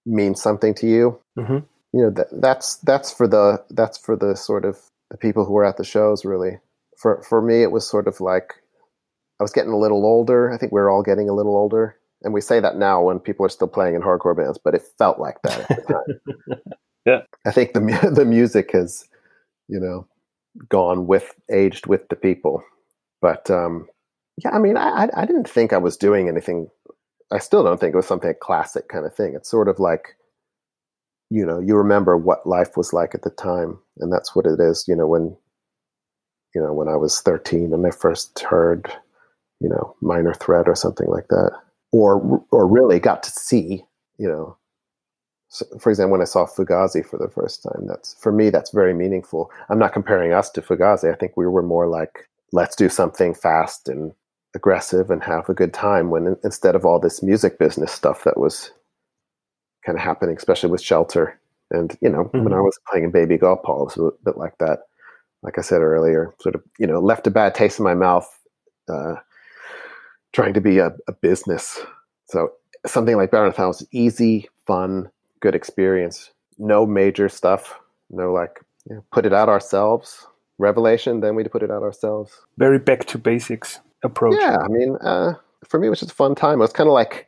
means 0.06 0.42
something 0.42 0.74
to 0.74 0.86
you. 0.86 1.20
Mm-hmm. 1.38 1.58
You 1.92 2.02
know 2.02 2.10
that 2.10 2.28
that's 2.32 2.76
that's 2.78 3.12
for 3.12 3.28
the 3.28 3.62
that's 3.70 3.98
for 3.98 4.16
the 4.16 4.34
sort 4.34 4.64
of 4.64 4.78
the 5.10 5.16
people 5.16 5.44
who 5.44 5.52
were 5.52 5.64
at 5.64 5.76
the 5.76 5.84
shows 5.84 6.24
really. 6.24 6.58
For 6.98 7.22
for 7.22 7.42
me, 7.42 7.62
it 7.62 7.70
was 7.70 7.88
sort 7.88 8.08
of 8.08 8.20
like 8.20 8.54
I 9.40 9.44
was 9.44 9.52
getting 9.52 9.72
a 9.72 9.78
little 9.78 10.04
older. 10.04 10.52
I 10.52 10.58
think 10.58 10.72
we 10.72 10.80
are 10.80 10.90
all 10.90 11.02
getting 11.02 11.28
a 11.28 11.34
little 11.34 11.56
older, 11.56 11.96
and 12.22 12.32
we 12.32 12.40
say 12.40 12.60
that 12.60 12.76
now 12.76 13.02
when 13.02 13.18
people 13.20 13.46
are 13.46 13.50
still 13.50 13.68
playing 13.68 13.94
in 13.94 14.02
hardcore 14.02 14.36
bands, 14.36 14.58
but 14.62 14.74
it 14.74 14.82
felt 14.98 15.18
like 15.18 15.40
that 15.42 15.70
at 15.70 15.86
the 15.86 15.92
time. 15.92 16.62
Yeah. 17.04 17.22
I 17.46 17.50
think 17.50 17.72
the 17.72 17.80
the 18.14 18.24
music 18.24 18.72
has, 18.72 19.06
you 19.68 19.80
know, 19.80 20.06
gone 20.68 21.06
with 21.06 21.34
aged 21.50 21.86
with 21.86 22.08
the 22.08 22.16
people. 22.16 22.62
But 23.20 23.50
um, 23.50 23.86
yeah, 24.42 24.50
I 24.50 24.58
mean, 24.58 24.76
I 24.76 25.08
I 25.14 25.24
didn't 25.26 25.48
think 25.48 25.72
I 25.72 25.78
was 25.78 25.96
doing 25.96 26.28
anything. 26.28 26.68
I 27.32 27.38
still 27.38 27.62
don't 27.64 27.80
think 27.80 27.94
it 27.94 27.96
was 27.96 28.06
something 28.06 28.32
classic 28.40 28.88
kind 28.88 29.06
of 29.06 29.14
thing. 29.14 29.34
It's 29.34 29.50
sort 29.50 29.68
of 29.68 29.78
like, 29.78 30.16
you 31.30 31.44
know, 31.44 31.58
you 31.60 31.76
remember 31.76 32.16
what 32.16 32.46
life 32.46 32.76
was 32.76 32.92
like 32.92 33.14
at 33.14 33.22
the 33.22 33.30
time, 33.30 33.78
and 33.98 34.12
that's 34.12 34.34
what 34.34 34.46
it 34.46 34.60
is. 34.60 34.84
You 34.86 34.96
know, 34.96 35.06
when, 35.06 35.36
you 36.54 36.62
know, 36.62 36.72
when 36.72 36.88
I 36.88 36.96
was 36.96 37.20
thirteen 37.20 37.72
and 37.72 37.86
I 37.86 37.90
first 37.90 38.38
heard, 38.40 38.92
you 39.60 39.68
know, 39.68 39.96
Minor 40.00 40.34
Threat 40.34 40.68
or 40.68 40.74
something 40.74 41.08
like 41.08 41.28
that, 41.28 41.52
or 41.92 42.44
or 42.50 42.66
really 42.66 43.00
got 43.00 43.22
to 43.24 43.30
see, 43.30 43.84
you 44.18 44.28
know, 44.28 44.56
so, 45.54 45.64
for 45.78 45.90
example, 45.90 46.10
when 46.10 46.20
I 46.20 46.24
saw 46.24 46.46
Fugazi 46.46 47.06
for 47.06 47.16
the 47.16 47.28
first 47.28 47.62
time, 47.62 47.86
that's 47.86 48.14
for 48.14 48.32
me 48.32 48.50
that's 48.50 48.72
very 48.72 48.92
meaningful. 48.92 49.52
I'm 49.68 49.78
not 49.78 49.92
comparing 49.92 50.32
us 50.32 50.50
to 50.50 50.60
Fugazi. 50.60 51.12
I 51.12 51.14
think 51.14 51.36
we 51.36 51.46
were 51.46 51.62
more 51.62 51.86
like 51.86 52.28
let's 52.50 52.74
do 52.74 52.88
something 52.88 53.34
fast 53.34 53.88
and 53.88 54.10
aggressive 54.56 55.12
and 55.12 55.22
have 55.22 55.48
a 55.48 55.54
good 55.54 55.72
time. 55.72 56.10
When 56.10 56.36
instead 56.42 56.74
of 56.74 56.84
all 56.84 56.98
this 56.98 57.22
music 57.22 57.60
business 57.60 57.92
stuff 57.92 58.24
that 58.24 58.36
was 58.36 58.72
kind 59.86 59.96
of 59.96 60.02
happening, 60.02 60.36
especially 60.36 60.70
with 60.70 60.82
Shelter, 60.82 61.38
and 61.70 61.96
you 62.00 62.08
know, 62.08 62.24
mm-hmm. 62.24 62.42
when 62.42 62.52
I 62.52 62.60
was 62.60 62.76
playing 62.90 63.04
in 63.04 63.12
Baby 63.12 63.38
Gopal, 63.38 63.82
it 63.82 63.96
was 63.96 64.12
a 64.12 64.24
bit 64.24 64.36
like 64.36 64.58
that. 64.58 64.80
Like 65.44 65.56
I 65.56 65.62
said 65.62 65.82
earlier, 65.82 66.34
sort 66.40 66.56
of 66.56 66.64
you 66.80 66.86
know 66.88 66.98
left 66.98 67.28
a 67.28 67.30
bad 67.30 67.54
taste 67.54 67.78
in 67.78 67.84
my 67.84 67.94
mouth. 67.94 68.28
Uh, 68.88 69.14
trying 70.32 70.54
to 70.54 70.60
be 70.60 70.78
a, 70.78 70.92
a 71.06 71.12
business 71.12 71.80
So 72.26 72.50
something 72.86 73.16
like 73.16 73.32
a 73.32 73.52
Thousand 73.52 73.86
was 73.86 73.86
easy, 73.92 74.48
fun, 74.66 75.10
good 75.44 75.54
experience. 75.54 76.30
No 76.58 76.86
major 76.86 77.28
stuff. 77.28 77.78
No 78.08 78.32
like 78.32 78.60
you 78.88 78.96
know, 78.96 79.04
put 79.12 79.26
it 79.26 79.34
out 79.34 79.50
ourselves. 79.50 80.26
Revelation, 80.58 81.20
then 81.20 81.34
we 81.34 81.44
put 81.44 81.62
it 81.62 81.70
out 81.70 81.82
ourselves. 81.82 82.32
Very 82.56 82.78
back 82.78 83.04
to 83.06 83.18
basics 83.18 83.80
approach. 84.02 84.36
Yeah, 84.40 84.56
I 84.56 84.68
mean, 84.68 84.96
uh, 85.02 85.34
for 85.68 85.78
me, 85.78 85.88
it 85.88 85.90
was 85.90 86.00
just 86.00 86.12
a 86.12 86.14
fun 86.14 86.34
time. 86.34 86.58
It 86.58 86.68
was 86.68 86.72
kind 86.72 86.88
of 86.88 86.94
like 86.94 87.26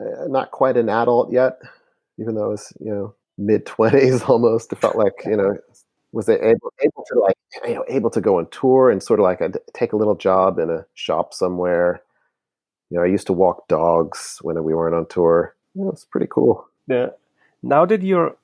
uh, 0.00 0.28
not 0.28 0.52
quite 0.52 0.76
an 0.76 0.88
adult 0.88 1.32
yet, 1.32 1.58
even 2.20 2.34
though 2.36 2.44
I 2.44 2.48
was, 2.48 2.72
you 2.78 2.92
know, 2.92 3.14
mid 3.36 3.66
twenties 3.66 4.22
almost. 4.28 4.72
It 4.72 4.78
felt 4.78 4.96
like, 4.96 5.24
you 5.24 5.36
know, 5.36 5.56
was 6.12 6.28
able 6.28 6.72
able 6.80 7.04
to 7.12 7.18
like, 7.18 7.36
you 7.66 7.74
know, 7.74 7.84
able 7.88 8.10
to 8.10 8.20
go 8.20 8.38
on 8.38 8.48
tour 8.50 8.90
and 8.90 9.02
sort 9.02 9.18
of 9.18 9.24
like 9.24 9.40
take 9.74 9.92
a 9.92 9.96
little 9.96 10.16
job 10.16 10.60
in 10.60 10.70
a 10.70 10.86
shop 10.94 11.34
somewhere. 11.34 12.02
You 12.90 12.98
know, 12.98 13.04
I 13.04 13.08
used 13.08 13.26
to 13.26 13.32
walk 13.32 13.66
dogs 13.66 14.38
when 14.42 14.62
we 14.62 14.74
weren't 14.74 14.94
on 14.94 15.06
tour. 15.08 15.56
You 15.74 15.84
know, 15.84 15.90
it's 15.90 16.04
pretty 16.04 16.28
cool. 16.30 16.68
Yeah. 16.88 17.08
Now 17.62 17.86
that 17.86 18.02
you're 18.02 18.36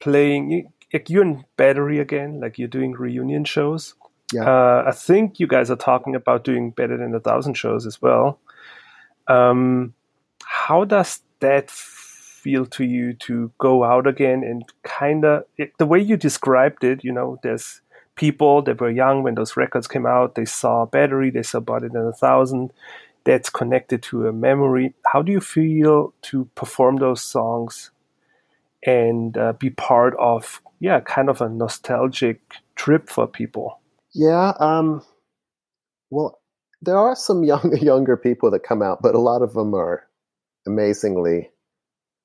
playing, 0.00 0.70
like 0.92 1.08
you're 1.08 1.22
in 1.22 1.44
Battery 1.56 2.00
again, 2.00 2.40
like 2.40 2.58
you're 2.58 2.68
doing 2.68 2.92
reunion 2.92 3.44
shows. 3.44 3.94
Yeah. 4.32 4.44
Uh, 4.44 4.84
I 4.86 4.92
think 4.92 5.38
you 5.38 5.46
guys 5.46 5.70
are 5.70 5.76
talking 5.76 6.14
about 6.14 6.44
doing 6.44 6.70
better 6.70 6.96
than 6.96 7.14
a 7.14 7.20
thousand 7.20 7.54
shows 7.54 7.86
as 7.86 8.00
well. 8.02 8.38
Um, 9.28 9.94
how 10.42 10.84
does 10.84 11.20
that 11.40 11.70
feel 11.70 12.66
to 12.66 12.84
you 12.84 13.14
to 13.14 13.50
go 13.58 13.84
out 13.84 14.06
again 14.06 14.42
and 14.44 14.64
kind 14.82 15.24
of 15.24 15.44
the 15.78 15.86
way 15.86 16.00
you 16.00 16.16
described 16.16 16.84
it? 16.84 17.04
You 17.04 17.12
know, 17.12 17.38
there's 17.42 17.80
people 18.16 18.62
that 18.62 18.80
were 18.80 18.90
young 18.90 19.22
when 19.22 19.34
those 19.34 19.56
records 19.56 19.88
came 19.88 20.06
out. 20.06 20.34
They 20.34 20.44
saw 20.44 20.86
Battery, 20.86 21.30
they 21.30 21.42
saw 21.42 21.60
Better 21.60 21.88
Than 21.88 22.06
a 22.06 22.12
Thousand. 22.12 22.72
That's 23.24 23.48
connected 23.48 24.02
to 24.04 24.26
a 24.26 24.32
memory. 24.32 24.94
How 25.06 25.22
do 25.22 25.32
you 25.32 25.40
feel 25.40 26.12
to 26.22 26.44
perform 26.54 26.96
those 26.96 27.22
songs 27.22 27.90
and 28.84 29.36
uh, 29.38 29.54
be 29.54 29.70
part 29.70 30.14
of, 30.18 30.60
yeah, 30.78 31.00
kind 31.00 31.30
of 31.30 31.40
a 31.40 31.48
nostalgic 31.48 32.40
trip 32.76 33.08
for 33.08 33.26
people? 33.26 33.80
Yeah. 34.12 34.52
Um, 34.60 35.02
well, 36.10 36.38
there 36.82 36.98
are 36.98 37.16
some 37.16 37.44
young, 37.44 37.76
younger 37.80 38.16
people 38.16 38.50
that 38.50 38.62
come 38.62 38.82
out, 38.82 39.00
but 39.00 39.14
a 39.14 39.20
lot 39.20 39.42
of 39.42 39.54
them 39.54 39.74
are 39.74 40.06
amazingly 40.66 41.50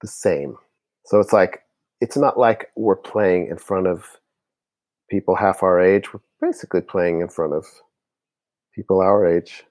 the 0.02 0.08
same. 0.08 0.58
So 1.06 1.20
it's 1.20 1.34
like, 1.34 1.64
it's 2.02 2.18
not 2.18 2.38
like 2.38 2.68
we're 2.76 2.96
playing 2.96 3.48
in 3.48 3.58
front 3.58 3.88
of 3.88 4.06
people 5.10 5.36
half 5.36 5.64
our 5.64 5.80
age. 5.80 6.14
We're 6.14 6.22
basically 6.42 6.82
playing 6.82 7.22
in 7.22 7.30
front 7.30 7.54
of 7.54 7.66
people 8.74 9.02
our 9.02 9.26
age 9.26 9.64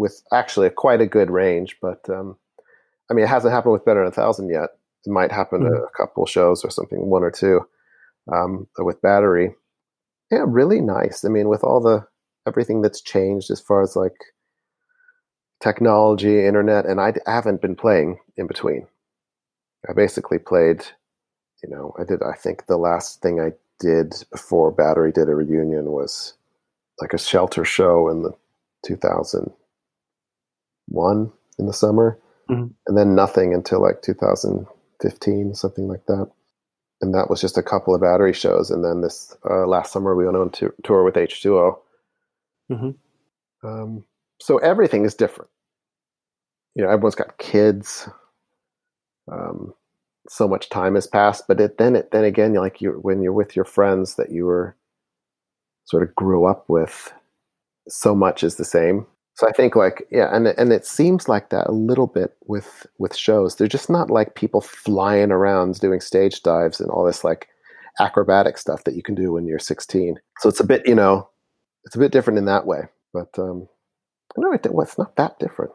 with 0.00 0.22
actually 0.32 0.66
a, 0.66 0.70
quite 0.70 1.00
a 1.00 1.06
good 1.06 1.30
range. 1.30 1.76
But 1.80 2.08
um, 2.10 2.36
I 3.10 3.14
mean, 3.14 3.24
it 3.24 3.28
hasn't 3.28 3.52
happened 3.52 3.72
with 3.72 3.84
Better 3.84 4.00
Than 4.00 4.08
a 4.08 4.14
Thousand 4.14 4.48
yet. 4.48 4.70
It 5.06 5.10
might 5.10 5.32
happen 5.32 5.62
mm-hmm. 5.62 5.84
a, 5.84 5.96
couple 5.96 6.26
shows 6.26 6.64
or 6.64 6.70
something, 6.70 7.06
one 7.06 7.22
or 7.22 7.30
two 7.30 7.60
um, 8.32 8.66
with 8.78 9.00
Battery 9.00 9.54
yeah, 10.30 10.44
really 10.46 10.80
nice. 10.80 11.24
I 11.24 11.28
mean, 11.28 11.48
with 11.48 11.64
all 11.64 11.80
the 11.80 12.06
everything 12.46 12.82
that's 12.82 13.00
changed 13.00 13.50
as 13.50 13.60
far 13.60 13.82
as 13.82 13.96
like 13.96 14.16
technology, 15.60 16.46
internet, 16.46 16.86
and 16.86 17.00
I, 17.00 17.14
haven't 17.26 17.60
been 17.60 17.76
playing 17.76 18.18
in 18.36 18.46
between. 18.46 18.86
I 19.88 19.92
basically 19.92 20.38
played, 20.38 20.84
you 21.62 21.68
know, 21.68 21.94
I 21.98 22.04
did. 22.04 22.22
I 22.22 22.34
think 22.34 22.66
the 22.66 22.76
last 22.76 23.20
thing 23.22 23.40
I 23.40 23.52
did 23.80 24.14
before 24.30 24.70
Battery 24.70 25.10
did 25.10 25.28
a 25.28 25.34
reunion 25.34 25.86
was 25.86 26.34
like 27.00 27.12
a 27.12 27.18
shelter 27.18 27.64
show 27.64 28.08
in 28.08 28.22
the 28.22 28.32
2001 30.90 31.32
in 31.58 31.66
the 31.66 31.72
summer, 31.72 32.18
mm-hmm. 32.50 32.68
and 32.86 32.98
then 32.98 33.14
nothing 33.14 33.54
until 33.54 33.80
like 33.80 34.02
2015, 34.02 35.54
something 35.54 35.88
like 35.88 36.04
that 36.06 36.30
and 37.00 37.14
that 37.14 37.30
was 37.30 37.40
just 37.40 37.56
a 37.56 37.62
couple 37.62 37.94
of 37.94 38.00
battery 38.00 38.32
shows. 38.32 38.70
And 38.70 38.84
then 38.84 39.00
this 39.00 39.34
uh, 39.48 39.66
last 39.66 39.92
summer, 39.92 40.14
we 40.14 40.24
went 40.24 40.36
on 40.36 40.50
to 40.50 40.72
tour 40.84 41.02
with 41.02 41.14
H2O. 41.14 41.78
Mm-hmm. 42.70 43.66
Um, 43.66 44.04
so 44.40 44.58
everything 44.58 45.04
is 45.04 45.14
different. 45.14 45.50
You 46.74 46.84
know, 46.84 46.90
everyone's 46.90 47.14
got 47.14 47.38
kids. 47.38 48.08
Um, 49.30 49.74
so 50.28 50.46
much 50.46 50.68
time 50.68 50.94
has 50.94 51.06
passed, 51.06 51.44
but 51.48 51.60
it, 51.60 51.78
then 51.78 51.96
it, 51.96 52.10
then 52.10 52.24
again, 52.24 52.52
like 52.54 52.80
you 52.80 52.92
when 53.02 53.22
you're 53.22 53.32
with 53.32 53.56
your 53.56 53.64
friends 53.64 54.16
that 54.16 54.30
you 54.30 54.44
were 54.44 54.76
sort 55.86 56.02
of 56.02 56.14
grew 56.14 56.44
up 56.44 56.66
with, 56.68 57.12
so 57.88 58.14
much 58.14 58.44
is 58.44 58.56
the 58.56 58.64
same. 58.64 59.06
So 59.40 59.48
I 59.48 59.52
think 59.52 59.74
like 59.74 60.06
yeah, 60.10 60.28
and 60.36 60.48
and 60.48 60.70
it 60.70 60.84
seems 60.84 61.26
like 61.26 61.48
that 61.48 61.66
a 61.66 61.72
little 61.72 62.06
bit 62.06 62.36
with 62.44 62.86
with 62.98 63.16
shows. 63.16 63.56
They're 63.56 63.68
just 63.68 63.88
not 63.88 64.10
like 64.10 64.34
people 64.34 64.60
flying 64.60 65.30
around 65.30 65.80
doing 65.80 66.02
stage 66.02 66.42
dives 66.42 66.78
and 66.78 66.90
all 66.90 67.06
this 67.06 67.24
like 67.24 67.48
acrobatic 67.98 68.58
stuff 68.58 68.84
that 68.84 68.96
you 68.96 69.02
can 69.02 69.14
do 69.14 69.32
when 69.32 69.46
you're 69.46 69.58
16. 69.58 70.20
So 70.40 70.50
it's 70.50 70.60
a 70.60 70.66
bit 70.66 70.86
you 70.86 70.94
know, 70.94 71.26
it's 71.84 71.96
a 71.96 71.98
bit 71.98 72.12
different 72.12 72.38
in 72.38 72.44
that 72.44 72.66
way. 72.66 72.82
But 73.14 73.30
um, 73.38 73.66
it, 74.36 74.74
well, 74.74 74.82
it's 74.86 74.98
not 74.98 75.16
that 75.16 75.38
different. 75.38 75.72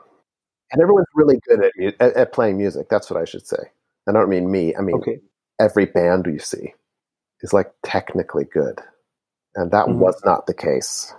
And 0.71 0.79
everyone's 0.79 1.07
really 1.15 1.39
good 1.47 1.63
at, 1.65 1.95
at, 1.99 2.15
at 2.15 2.33
playing 2.33 2.59
music. 2.59 2.89
That's 2.91 3.09
what 3.09 3.19
I 3.19 3.25
should 3.25 3.47
say. 3.47 3.71
I 4.07 4.11
don't 4.11 4.29
mean 4.29 4.51
me. 4.51 4.75
I 4.75 4.81
mean 4.81 4.97
okay. 4.97 5.17
every 5.59 5.85
band 5.85 6.27
you 6.27 6.37
see 6.37 6.75
is 7.41 7.51
like 7.51 7.73
technically 7.83 8.45
good, 8.45 8.79
and 9.55 9.71
that 9.71 9.87
mm-hmm. 9.87 10.01
was 10.01 10.21
not 10.23 10.45
the 10.45 10.53
case 10.53 11.15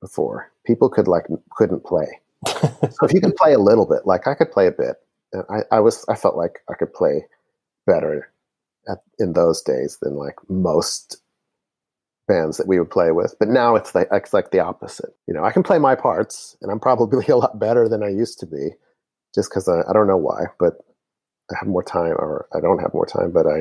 before. 0.00 0.50
People 0.66 0.88
could 0.88 1.08
like 1.08 1.26
couldn't 1.50 1.84
play. 1.84 2.06
so 2.46 3.06
if 3.06 3.12
you 3.12 3.20
can 3.20 3.32
play 3.32 3.52
a 3.52 3.58
little 3.58 3.86
bit, 3.86 4.06
like 4.06 4.26
I 4.26 4.34
could 4.34 4.50
play 4.50 4.66
a 4.66 4.72
bit, 4.72 4.96
and 5.32 5.44
I, 5.48 5.76
I 5.76 5.80
was 5.80 6.04
I 6.08 6.14
felt 6.14 6.36
like 6.36 6.60
I 6.70 6.74
could 6.74 6.92
play 6.92 7.26
better 7.86 8.32
at, 8.88 8.98
in 9.18 9.32
those 9.32 9.62
days 9.62 9.98
than 10.00 10.14
like 10.14 10.36
most 10.48 11.18
bands 12.26 12.56
that 12.56 12.66
we 12.66 12.78
would 12.78 12.90
play 12.90 13.10
with. 13.10 13.34
But 13.38 13.48
now 13.48 13.76
it's 13.76 13.94
like 13.94 14.08
it's 14.12 14.32
like 14.32 14.50
the 14.50 14.60
opposite. 14.60 15.14
You 15.26 15.34
know, 15.34 15.44
I 15.44 15.52
can 15.52 15.62
play 15.62 15.78
my 15.78 15.94
parts, 15.94 16.56
and 16.62 16.70
I'm 16.70 16.80
probably 16.80 17.26
a 17.28 17.36
lot 17.36 17.58
better 17.58 17.88
than 17.88 18.02
I 18.02 18.08
used 18.08 18.38
to 18.40 18.46
be, 18.46 18.70
just 19.34 19.50
because 19.50 19.68
I, 19.68 19.82
I 19.88 19.92
don't 19.92 20.08
know 20.08 20.16
why, 20.16 20.44
but 20.58 20.74
I 21.50 21.56
have 21.58 21.68
more 21.68 21.84
time, 21.84 22.12
or 22.12 22.46
I 22.54 22.60
don't 22.60 22.78
have 22.80 22.94
more 22.94 23.06
time, 23.06 23.30
but 23.32 23.46
I, 23.46 23.56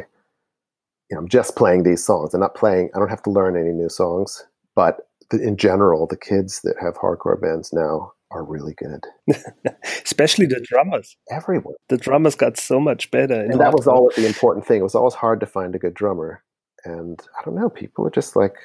you 1.09 1.15
know, 1.15 1.19
I'm 1.19 1.29
just 1.29 1.55
playing 1.55 1.83
these 1.83 2.03
songs. 2.03 2.33
I'm 2.33 2.39
not 2.39 2.55
playing. 2.55 2.89
I 2.95 2.99
don't 2.99 3.09
have 3.09 3.23
to 3.23 3.31
learn 3.31 3.57
any 3.57 3.71
new 3.71 3.89
songs, 3.89 4.45
but 4.75 5.07
in 5.41 5.57
general, 5.57 6.07
the 6.07 6.17
kids 6.17 6.61
that 6.63 6.75
have 6.81 6.95
hardcore 6.95 7.39
bands 7.39 7.71
now 7.73 8.13
are 8.31 8.43
really 8.43 8.73
good. 8.73 9.05
Especially 10.03 10.45
the 10.45 10.59
drummers. 10.59 11.15
Everyone. 11.31 11.75
The 11.89 11.97
drummers 11.97 12.35
got 12.35 12.57
so 12.57 12.79
much 12.79 13.11
better. 13.11 13.39
And 13.39 13.59
that 13.59 13.73
was 13.73 13.87
always 13.87 14.15
the 14.15 14.25
important 14.25 14.65
thing. 14.65 14.79
It 14.79 14.83
was 14.83 14.95
always 14.95 15.13
hard 15.13 15.39
to 15.41 15.45
find 15.45 15.75
a 15.75 15.79
good 15.79 15.93
drummer. 15.93 16.43
And 16.83 17.19
I 17.39 17.45
don't 17.45 17.55
know, 17.55 17.69
people 17.69 18.05
are 18.05 18.11
just 18.11 18.35
like, 18.35 18.55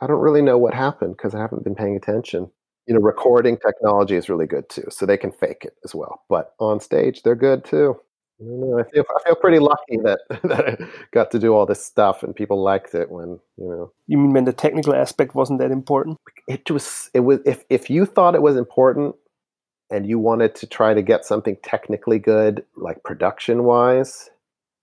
I 0.00 0.06
don't 0.06 0.20
really 0.20 0.42
know 0.42 0.58
what 0.58 0.74
happened 0.74 1.16
because 1.16 1.34
I 1.34 1.40
haven't 1.40 1.64
been 1.64 1.74
paying 1.74 1.96
attention. 1.96 2.50
You 2.86 2.94
know, 2.94 3.00
recording 3.00 3.56
technology 3.58 4.16
is 4.16 4.28
really 4.28 4.46
good 4.46 4.68
too, 4.68 4.84
so 4.88 5.06
they 5.06 5.16
can 5.16 5.30
fake 5.30 5.62
it 5.64 5.74
as 5.84 5.94
well. 5.94 6.22
But 6.28 6.54
on 6.58 6.80
stage, 6.80 7.22
they're 7.22 7.36
good 7.36 7.64
too. 7.64 8.00
I 8.40 8.44
don't 8.44 8.60
know. 8.60 8.78
I 8.78 8.84
feel 8.84 9.04
I 9.16 9.22
feel 9.24 9.34
pretty 9.36 9.58
lucky 9.58 9.96
that 10.04 10.20
that 10.44 10.68
I 10.68 10.86
got 11.12 11.30
to 11.32 11.38
do 11.38 11.54
all 11.54 11.66
this 11.66 11.84
stuff 11.84 12.22
and 12.22 12.34
people 12.34 12.62
liked 12.62 12.94
it 12.94 13.10
when 13.10 13.40
you 13.56 13.68
know. 13.68 13.92
You 14.06 14.18
mean 14.18 14.32
when 14.32 14.44
the 14.44 14.52
technical 14.52 14.94
aspect 14.94 15.34
wasn't 15.34 15.58
that 15.58 15.70
important? 15.70 16.18
It 16.46 16.70
was. 16.70 17.10
It 17.14 17.20
was. 17.20 17.40
If 17.44 17.64
if 17.68 17.90
you 17.90 18.06
thought 18.06 18.34
it 18.34 18.42
was 18.42 18.56
important 18.56 19.16
and 19.90 20.06
you 20.06 20.18
wanted 20.18 20.54
to 20.56 20.66
try 20.66 20.94
to 20.94 21.02
get 21.02 21.24
something 21.24 21.56
technically 21.62 22.18
good, 22.18 22.64
like 22.76 23.02
production 23.02 23.64
wise, 23.64 24.30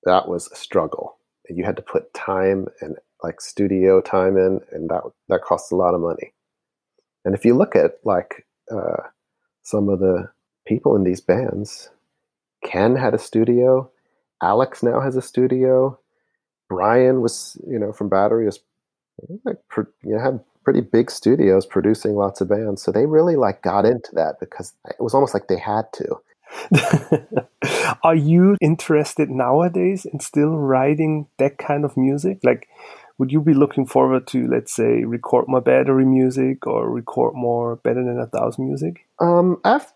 that 0.03 0.27
was 0.27 0.51
a 0.51 0.55
struggle. 0.55 1.17
And 1.47 1.57
you 1.57 1.63
had 1.63 1.75
to 1.77 1.81
put 1.81 2.13
time 2.13 2.65
and 2.81 2.97
like 3.23 3.39
studio 3.39 4.01
time 4.01 4.35
in, 4.37 4.59
and 4.71 4.89
that 4.89 5.03
that 5.29 5.43
costs 5.43 5.71
a 5.71 5.75
lot 5.75 5.93
of 5.93 6.01
money. 6.01 6.33
And 7.23 7.33
if 7.33 7.45
you 7.45 7.55
look 7.55 7.75
at 7.75 7.99
like 8.03 8.45
uh, 8.69 9.03
some 9.63 9.87
of 9.87 9.99
the 9.99 10.29
people 10.67 10.95
in 10.95 11.03
these 11.03 11.21
bands 11.21 11.89
Ken 12.65 12.95
had 12.95 13.13
a 13.13 13.19
studio. 13.19 13.89
Alex 14.41 14.83
now 14.83 14.99
has 14.99 15.15
a 15.15 15.21
studio. 15.21 15.99
Brian 16.67 17.21
was, 17.21 17.57
you 17.67 17.79
know, 17.79 17.93
from 17.93 18.09
Battery 18.09 18.45
was, 18.45 18.59
like, 19.43 19.57
you 20.03 20.15
know, 20.15 20.19
had 20.19 20.39
pretty 20.63 20.81
big 20.81 21.11
studios 21.11 21.65
producing 21.65 22.15
lots 22.15 22.41
of 22.41 22.49
bands. 22.49 22.81
So 22.81 22.91
they 22.91 23.05
really 23.05 23.35
like 23.35 23.61
got 23.61 23.85
into 23.85 24.09
that 24.13 24.39
because 24.39 24.73
it 24.85 24.99
was 24.99 25.13
almost 25.13 25.33
like 25.33 25.47
they 25.47 25.59
had 25.59 25.85
to. 25.93 27.47
Are 28.03 28.15
you 28.15 28.57
interested 28.61 29.29
nowadays 29.29 30.05
in 30.05 30.19
still 30.19 30.57
writing 30.57 31.27
that 31.37 31.57
kind 31.57 31.85
of 31.85 31.95
music? 31.95 32.39
Like, 32.43 32.67
would 33.17 33.31
you 33.31 33.41
be 33.41 33.53
looking 33.53 33.85
forward 33.85 34.27
to, 34.27 34.47
let's 34.47 34.73
say, 34.73 35.03
record 35.05 35.45
more 35.47 35.61
battery 35.61 36.05
music 36.05 36.67
or 36.67 36.89
record 36.89 37.33
more 37.35 37.77
better 37.77 38.03
than 38.03 38.19
a 38.19 38.27
thousand 38.27 38.67
music? 38.67 39.07
Um, 39.19 39.61
I've 39.63 39.91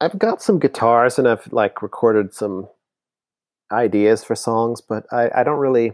I've 0.00 0.18
got 0.18 0.42
some 0.42 0.58
guitars 0.58 1.18
and 1.18 1.28
I've 1.28 1.52
like 1.52 1.82
recorded 1.82 2.32
some 2.34 2.68
ideas 3.72 4.24
for 4.24 4.34
songs, 4.34 4.80
but 4.80 5.04
I, 5.12 5.30
I 5.34 5.42
don't 5.42 5.58
really. 5.58 5.92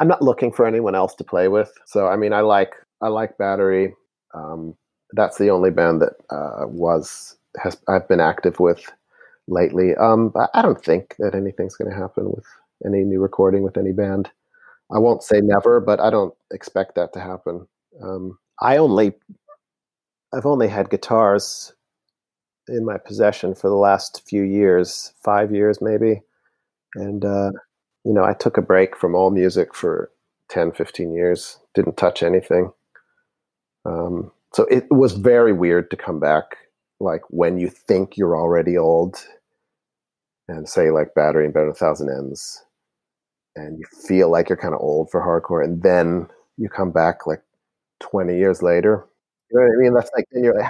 I'm 0.00 0.08
not 0.08 0.22
looking 0.22 0.50
for 0.50 0.64
anyone 0.66 0.94
else 0.94 1.14
to 1.16 1.24
play 1.24 1.48
with. 1.48 1.70
So 1.86 2.08
I 2.08 2.16
mean, 2.16 2.32
I 2.32 2.40
like 2.40 2.74
I 3.02 3.08
like 3.08 3.36
Battery. 3.38 3.94
Um, 4.34 4.74
that's 5.12 5.38
the 5.38 5.50
only 5.50 5.70
band 5.70 6.00
that 6.00 6.14
uh, 6.30 6.66
was 6.66 7.36
has 7.62 7.76
I've 7.88 8.08
been 8.08 8.20
active 8.20 8.60
with 8.60 8.90
lately. 9.48 9.94
Um, 9.96 10.32
I 10.54 10.62
don't 10.62 10.82
think 10.82 11.16
that 11.18 11.34
anything's 11.34 11.76
going 11.76 11.90
to 11.90 11.96
happen 11.96 12.30
with 12.30 12.46
any 12.86 13.02
new 13.04 13.20
recording 13.20 13.62
with 13.62 13.76
any 13.76 13.92
band. 13.92 14.30
I 14.92 14.98
won't 14.98 15.22
say 15.22 15.40
never, 15.40 15.80
but 15.80 16.00
I 16.00 16.10
don't 16.10 16.34
expect 16.50 16.94
that 16.94 17.12
to 17.12 17.20
happen. 17.20 17.66
Um, 18.02 18.38
I 18.60 18.76
only, 18.76 19.12
I've 20.32 20.46
only 20.46 20.68
had 20.68 20.90
guitars 20.90 21.72
in 22.70 22.84
my 22.84 22.98
possession 22.98 23.54
for 23.54 23.68
the 23.68 23.76
last 23.76 24.22
few 24.28 24.42
years, 24.42 25.12
five 25.22 25.52
years 25.54 25.80
maybe, 25.80 26.22
and 26.94 27.24
uh, 27.24 27.52
you 28.04 28.12
know, 28.12 28.24
I 28.24 28.34
took 28.34 28.56
a 28.56 28.62
break 28.62 28.96
from 28.96 29.14
all 29.14 29.30
music 29.30 29.74
for 29.74 30.10
10, 30.48 30.72
15 30.72 31.12
years. 31.14 31.58
Didn't 31.74 31.96
touch 31.96 32.22
anything. 32.22 32.72
Um, 33.84 34.32
so 34.52 34.64
it 34.64 34.86
was 34.90 35.12
very 35.12 35.52
weird 35.52 35.90
to 35.90 35.96
come 35.96 36.20
back, 36.20 36.44
like 36.98 37.22
when 37.28 37.58
you 37.58 37.68
think 37.68 38.16
you're 38.16 38.36
already 38.36 38.76
old, 38.78 39.24
and 40.48 40.68
say 40.68 40.90
like 40.90 41.14
battery 41.14 41.44
and 41.44 41.54
better 41.54 41.72
thousand 41.72 42.10
ends 42.10 42.62
and 43.56 43.78
you 43.78 43.84
feel 44.06 44.30
like 44.30 44.48
you're 44.48 44.56
kind 44.56 44.74
of 44.74 44.80
old 44.80 45.10
for 45.10 45.20
hardcore, 45.20 45.64
and 45.64 45.82
then 45.82 46.26
you 46.56 46.68
come 46.68 46.90
back 46.90 47.26
like 47.26 47.42
20 48.00 48.36
years 48.36 48.62
later. 48.62 49.06
You 49.50 49.58
know 49.58 49.66
what 49.66 49.74
I 49.74 49.82
mean? 49.82 49.94
That's 49.94 50.10
like 50.16 50.26
you're, 50.32 50.60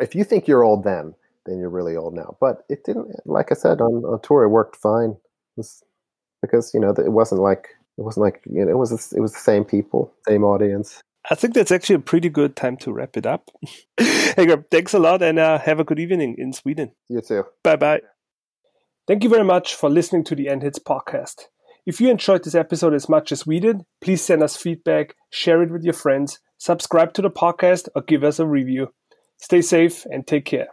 if 0.00 0.14
you 0.14 0.24
think 0.24 0.48
you're 0.48 0.64
old 0.64 0.84
then, 0.84 1.14
then 1.46 1.58
you're 1.58 1.70
really 1.70 1.96
old 1.96 2.14
now. 2.14 2.36
But 2.40 2.64
it 2.68 2.84
didn't. 2.84 3.14
Like 3.24 3.50
I 3.50 3.54
said 3.54 3.80
on, 3.80 4.04
on 4.04 4.20
tour, 4.22 4.44
it 4.44 4.48
worked 4.48 4.76
fine. 4.76 5.16
It 5.56 5.66
because 6.42 6.72
you 6.72 6.80
know 6.80 6.90
it 6.90 7.12
wasn't 7.12 7.40
like 7.40 7.68
it 7.98 8.02
wasn't 8.02 8.24
like 8.24 8.42
you 8.50 8.64
know 8.64 8.70
it 8.70 8.78
was 8.78 9.12
it 9.12 9.20
was 9.20 9.32
the 9.32 9.38
same 9.38 9.64
people, 9.64 10.12
same 10.26 10.44
audience. 10.44 11.02
I 11.30 11.34
think 11.34 11.52
that's 11.52 11.70
actually 11.70 11.96
a 11.96 12.00
pretty 12.00 12.30
good 12.30 12.56
time 12.56 12.78
to 12.78 12.92
wrap 12.92 13.16
it 13.16 13.26
up. 13.26 13.50
hey, 13.98 14.56
thanks 14.70 14.94
a 14.94 14.98
lot, 14.98 15.22
and 15.22 15.38
uh, 15.38 15.58
have 15.58 15.78
a 15.78 15.84
good 15.84 15.98
evening 15.98 16.36
in 16.38 16.52
Sweden. 16.52 16.92
You 17.08 17.20
too. 17.20 17.44
Bye 17.62 17.76
bye. 17.76 18.00
Thank 19.06 19.24
you 19.24 19.30
very 19.30 19.44
much 19.44 19.74
for 19.74 19.90
listening 19.90 20.24
to 20.24 20.34
the 20.34 20.48
End 20.48 20.62
Hits 20.62 20.78
podcast. 20.78 21.46
If 21.84 22.00
you 22.00 22.10
enjoyed 22.10 22.44
this 22.44 22.54
episode 22.54 22.94
as 22.94 23.08
much 23.08 23.32
as 23.32 23.46
we 23.46 23.58
did, 23.58 23.82
please 24.00 24.22
send 24.22 24.42
us 24.42 24.56
feedback, 24.56 25.14
share 25.30 25.62
it 25.62 25.70
with 25.70 25.82
your 25.82 25.94
friends, 25.94 26.38
subscribe 26.58 27.12
to 27.14 27.22
the 27.22 27.30
podcast, 27.30 27.88
or 27.94 28.02
give 28.02 28.22
us 28.22 28.38
a 28.38 28.46
review. 28.46 28.92
Stay 29.38 29.62
safe 29.62 30.04
and 30.10 30.26
take 30.26 30.44
care. 30.44 30.68